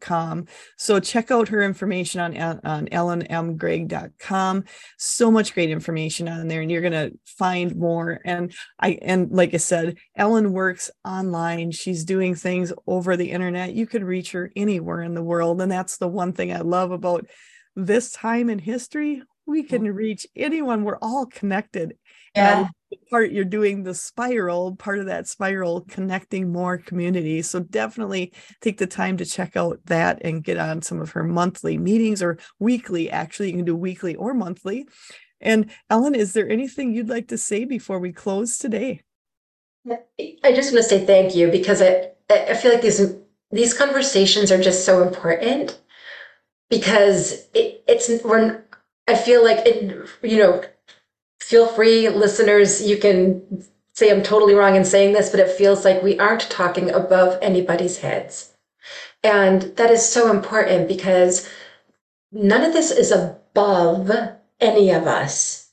com. 0.00 0.46
So 0.76 1.00
check 1.00 1.30
out 1.30 1.48
her 1.48 1.62
information 1.62 2.20
on, 2.20 2.36
on 2.64 2.86
ellenmgregg.com. 2.86 4.64
So 4.98 5.30
much 5.30 5.54
great 5.54 5.70
information 5.70 6.28
on 6.28 6.48
there, 6.48 6.60
and 6.60 6.70
you're 6.70 6.82
gonna 6.82 7.10
find 7.24 7.76
more. 7.76 8.20
And 8.24 8.52
I 8.78 8.98
and 9.02 9.30
like 9.30 9.54
I 9.54 9.58
said, 9.58 9.96
Ellen 10.14 10.52
works 10.52 10.90
online. 11.04 11.70
She's 11.70 12.04
doing 12.04 12.34
things 12.34 12.72
over 12.86 13.16
the 13.16 13.30
internet. 13.30 13.74
You 13.74 13.86
could 13.86 14.04
reach 14.04 14.32
her 14.32 14.52
anywhere 14.56 15.02
in 15.02 15.14
the 15.14 15.22
world. 15.22 15.60
And 15.60 15.70
that's 15.70 15.98
the 15.98 16.08
one 16.08 16.32
thing 16.32 16.52
I 16.52 16.60
love 16.60 16.90
about 16.90 17.26
this 17.74 18.12
time 18.12 18.50
in 18.50 18.58
history. 18.58 19.22
We 19.46 19.62
can 19.62 19.82
reach 19.82 20.26
anyone. 20.34 20.82
We're 20.82 20.98
all 20.98 21.26
connected. 21.26 21.96
Yeah. 22.36 22.60
And 22.60 22.68
part 23.10 23.32
you're 23.32 23.44
doing 23.44 23.82
the 23.82 23.94
spiral, 23.94 24.76
part 24.76 24.98
of 24.98 25.06
that 25.06 25.26
spiral 25.26 25.82
connecting 25.88 26.52
more 26.52 26.78
communities. 26.78 27.50
So 27.50 27.60
definitely 27.60 28.32
take 28.60 28.78
the 28.78 28.86
time 28.86 29.16
to 29.16 29.24
check 29.24 29.56
out 29.56 29.80
that 29.86 30.20
and 30.22 30.44
get 30.44 30.58
on 30.58 30.82
some 30.82 31.00
of 31.00 31.10
her 31.10 31.24
monthly 31.24 31.78
meetings 31.78 32.22
or 32.22 32.38
weekly. 32.58 33.10
Actually, 33.10 33.50
you 33.50 33.56
can 33.56 33.64
do 33.64 33.76
weekly 33.76 34.14
or 34.14 34.34
monthly. 34.34 34.86
And 35.40 35.70
Ellen, 35.90 36.14
is 36.14 36.32
there 36.32 36.48
anything 36.48 36.92
you'd 36.92 37.08
like 37.08 37.28
to 37.28 37.38
say 37.38 37.64
before 37.64 37.98
we 37.98 38.12
close 38.12 38.58
today? 38.58 39.02
I 39.88 40.52
just 40.52 40.72
want 40.72 40.82
to 40.82 40.88
say 40.88 41.04
thank 41.06 41.34
you 41.34 41.50
because 41.50 41.80
I 41.80 42.10
I 42.28 42.54
feel 42.54 42.72
like 42.72 42.82
these 42.82 43.14
these 43.52 43.74
conversations 43.74 44.50
are 44.50 44.60
just 44.60 44.84
so 44.84 45.02
important 45.02 45.78
because 46.68 47.46
it, 47.54 47.84
it's 47.86 48.10
we're 48.24 48.64
I 49.06 49.14
feel 49.14 49.44
like 49.44 49.64
it 49.64 50.08
you 50.22 50.38
know 50.38 50.64
feel 51.46 51.68
free, 51.68 52.08
listeners, 52.08 52.82
you 52.82 52.96
can 52.96 53.64
say 53.94 54.10
I'm 54.10 54.24
totally 54.24 54.54
wrong 54.54 54.74
in 54.74 54.84
saying 54.84 55.12
this, 55.12 55.30
but 55.30 55.38
it 55.38 55.48
feels 55.48 55.84
like 55.84 56.02
we 56.02 56.18
aren't 56.18 56.50
talking 56.50 56.90
above 56.90 57.38
anybody's 57.40 57.98
heads. 57.98 58.52
And 59.22 59.62
that 59.76 59.92
is 59.92 60.04
so 60.04 60.28
important 60.28 60.88
because 60.88 61.48
none 62.32 62.64
of 62.64 62.72
this 62.72 62.90
is 62.90 63.12
above 63.12 64.10
any 64.60 64.90
of 64.90 65.06
us. 65.06 65.70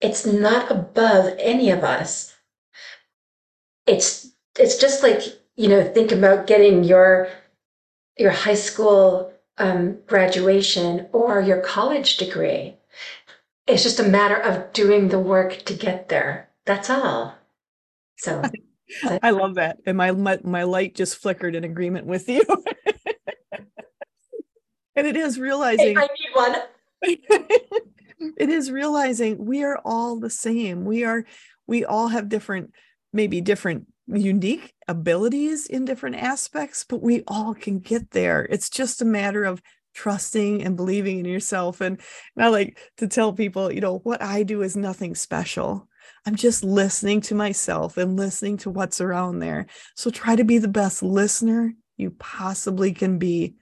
It's 0.00 0.24
not 0.24 0.70
above 0.70 1.34
any 1.40 1.70
of 1.70 1.82
us. 1.82 2.36
It's 3.86 4.30
it's 4.56 4.78
just 4.78 5.02
like, 5.02 5.20
you 5.56 5.68
know, 5.68 5.82
think 5.82 6.12
about 6.12 6.46
getting 6.46 6.84
your 6.84 7.28
your 8.16 8.30
high 8.30 8.54
school 8.54 9.32
um, 9.58 9.98
graduation 10.06 11.08
or 11.12 11.40
your 11.40 11.60
college 11.60 12.18
degree 12.18 12.76
it's 13.66 13.82
just 13.82 14.00
a 14.00 14.04
matter 14.08 14.36
of 14.36 14.72
doing 14.72 15.08
the 15.08 15.18
work 15.18 15.64
to 15.64 15.74
get 15.74 16.08
there. 16.08 16.50
That's 16.64 16.88
all. 16.90 17.34
So 18.18 18.42
I 19.22 19.30
love 19.30 19.56
that. 19.56 19.78
And 19.86 19.96
my, 19.96 20.12
my 20.12 20.38
my 20.44 20.62
light 20.62 20.94
just 20.94 21.16
flickered 21.16 21.54
in 21.54 21.64
agreement 21.64 22.06
with 22.06 22.28
you. 22.28 22.42
and 24.96 25.06
it 25.06 25.16
is 25.16 25.38
realizing 25.38 25.96
hey, 25.96 26.02
I 26.02 26.06
need 26.06 26.30
one. 26.32 26.56
it 28.38 28.48
is 28.48 28.70
realizing 28.70 29.44
we 29.44 29.62
are 29.64 29.78
all 29.84 30.18
the 30.18 30.30
same. 30.30 30.84
We 30.84 31.04
are 31.04 31.24
we 31.66 31.84
all 31.84 32.08
have 32.08 32.28
different 32.28 32.72
maybe 33.12 33.40
different 33.40 33.86
unique 34.06 34.72
abilities 34.86 35.66
in 35.66 35.84
different 35.84 36.16
aspects, 36.16 36.84
but 36.88 37.02
we 37.02 37.24
all 37.26 37.54
can 37.54 37.80
get 37.80 38.12
there. 38.12 38.46
It's 38.48 38.70
just 38.70 39.02
a 39.02 39.06
matter 39.06 39.44
of 39.44 39.60
trusting 39.96 40.62
and 40.62 40.76
believing 40.76 41.18
in 41.18 41.24
yourself. 41.24 41.80
And, 41.80 41.98
and 42.36 42.44
I 42.44 42.48
like 42.48 42.78
to 42.98 43.08
tell 43.08 43.32
people, 43.32 43.72
you 43.72 43.80
know, 43.80 43.98
what 43.98 44.22
I 44.22 44.42
do 44.44 44.62
is 44.62 44.76
nothing 44.76 45.14
special. 45.14 45.88
I'm 46.24 46.36
just 46.36 46.62
listening 46.62 47.20
to 47.22 47.34
myself 47.34 47.96
and 47.96 48.16
listening 48.16 48.58
to 48.58 48.70
what's 48.70 49.00
around 49.00 49.40
there. 49.40 49.66
So 49.94 50.10
try 50.10 50.36
to 50.36 50.44
be 50.44 50.58
the 50.58 50.68
best 50.68 51.02
listener 51.02 51.74
you 51.96 52.10
possibly 52.10 52.92
can 52.92 53.18
be. 53.18 53.54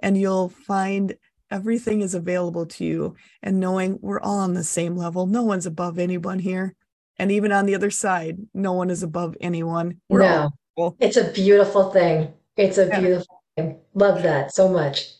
And 0.00 0.16
you'll 0.16 0.50
find 0.50 1.16
everything 1.50 2.02
is 2.02 2.14
available 2.14 2.66
to 2.66 2.84
you. 2.84 3.16
And 3.42 3.58
knowing 3.58 3.98
we're 4.00 4.20
all 4.20 4.40
on 4.40 4.54
the 4.54 4.64
same 4.64 4.94
level, 4.94 5.26
no 5.26 5.42
one's 5.42 5.66
above 5.66 5.98
anyone 5.98 6.38
here. 6.38 6.74
And 7.18 7.32
even 7.32 7.50
on 7.50 7.66
the 7.66 7.74
other 7.74 7.90
side, 7.90 8.38
no 8.54 8.74
one 8.74 8.90
is 8.90 9.02
above 9.02 9.36
anyone. 9.40 10.00
We're 10.08 10.20
no, 10.20 10.50
all 10.76 10.96
it's 11.00 11.16
a 11.16 11.32
beautiful 11.32 11.90
thing. 11.90 12.32
It's 12.56 12.78
a 12.78 12.86
yeah. 12.86 13.00
beautiful 13.00 13.42
thing. 13.56 13.78
Love 13.94 14.22
that 14.22 14.54
so 14.54 14.68
much. 14.68 15.17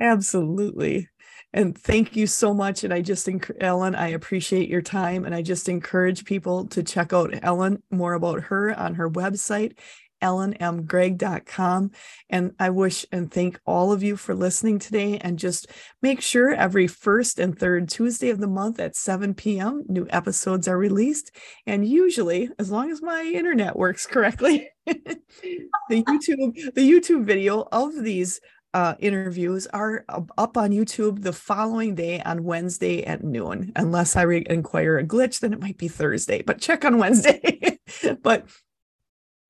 Absolutely. 0.00 1.08
And 1.52 1.78
thank 1.78 2.16
you 2.16 2.26
so 2.26 2.52
much. 2.52 2.82
And 2.82 2.92
I 2.92 3.00
just, 3.00 3.28
Ellen, 3.60 3.94
I 3.94 4.08
appreciate 4.08 4.68
your 4.68 4.82
time. 4.82 5.24
And 5.24 5.34
I 5.34 5.40
just 5.42 5.68
encourage 5.68 6.24
people 6.24 6.66
to 6.68 6.82
check 6.82 7.12
out 7.12 7.32
Ellen, 7.42 7.82
more 7.90 8.14
about 8.14 8.42
her 8.44 8.76
on 8.76 8.94
her 8.96 9.08
website, 9.08 9.78
ellenmgregg.com. 10.20 11.92
And 12.28 12.52
I 12.58 12.70
wish 12.70 13.06
and 13.12 13.30
thank 13.30 13.60
all 13.66 13.92
of 13.92 14.02
you 14.02 14.16
for 14.16 14.34
listening 14.34 14.80
today. 14.80 15.18
And 15.18 15.38
just 15.38 15.68
make 16.02 16.20
sure 16.20 16.52
every 16.52 16.88
first 16.88 17.38
and 17.38 17.56
third 17.56 17.88
Tuesday 17.88 18.30
of 18.30 18.40
the 18.40 18.48
month 18.48 18.80
at 18.80 18.96
7 18.96 19.34
p.m., 19.34 19.84
new 19.86 20.08
episodes 20.10 20.66
are 20.66 20.78
released. 20.78 21.30
And 21.66 21.86
usually, 21.86 22.50
as 22.58 22.72
long 22.72 22.90
as 22.90 23.00
my 23.00 23.22
internet 23.22 23.76
works 23.76 24.06
correctly, 24.06 24.70
the 24.86 26.02
YouTube, 26.02 26.74
the 26.74 26.90
YouTube 26.90 27.24
video 27.24 27.68
of 27.70 28.02
these 28.02 28.40
uh, 28.74 28.96
interviews 28.98 29.68
are 29.68 30.04
up 30.08 30.56
on 30.56 30.72
YouTube 30.72 31.22
the 31.22 31.32
following 31.32 31.94
day 31.94 32.20
on 32.22 32.42
Wednesday 32.42 33.04
at 33.04 33.22
noon. 33.22 33.72
Unless 33.76 34.16
I 34.16 34.22
re- 34.22 34.46
inquire 34.50 34.98
a 34.98 35.04
glitch, 35.04 35.40
then 35.40 35.52
it 35.52 35.60
might 35.60 35.78
be 35.78 35.88
Thursday, 35.88 36.42
but 36.42 36.60
check 36.60 36.84
on 36.84 36.98
Wednesday. 36.98 37.78
but 38.22 38.48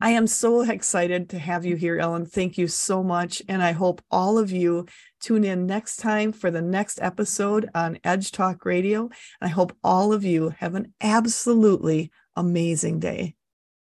I 0.01 0.11
am 0.11 0.27
so 0.27 0.61
excited 0.61 1.31
to 1.31 1.39
have 1.39 1.65
you 1.65 1.77
here, 1.77 1.99
Ellen. 1.99 2.27
Thank 2.27 2.59
you 2.59 2.69
so 2.69 3.03
much. 3.03 3.41
And 3.49 3.63
I 3.63 3.73
hope 3.73 4.03
all 4.11 4.37
of 4.37 4.53
you 4.53 4.87
tune 5.21 5.45
in 5.45 5.65
next 5.65 5.97
time 5.97 6.31
for 6.33 6.51
the 6.51 6.61
next 6.61 7.01
episode 7.01 7.71
on 7.75 7.99
Edge 8.05 8.31
Talk 8.31 8.67
Radio. 8.67 9.05
And 9.05 9.13
I 9.41 9.49
hope 9.49 9.75
all 9.83 10.13
of 10.13 10.23
you 10.23 10.51
have 10.59 10.75
an 10.75 10.93
absolutely 11.01 12.11
amazing 12.37 12.99
day. 12.99 13.37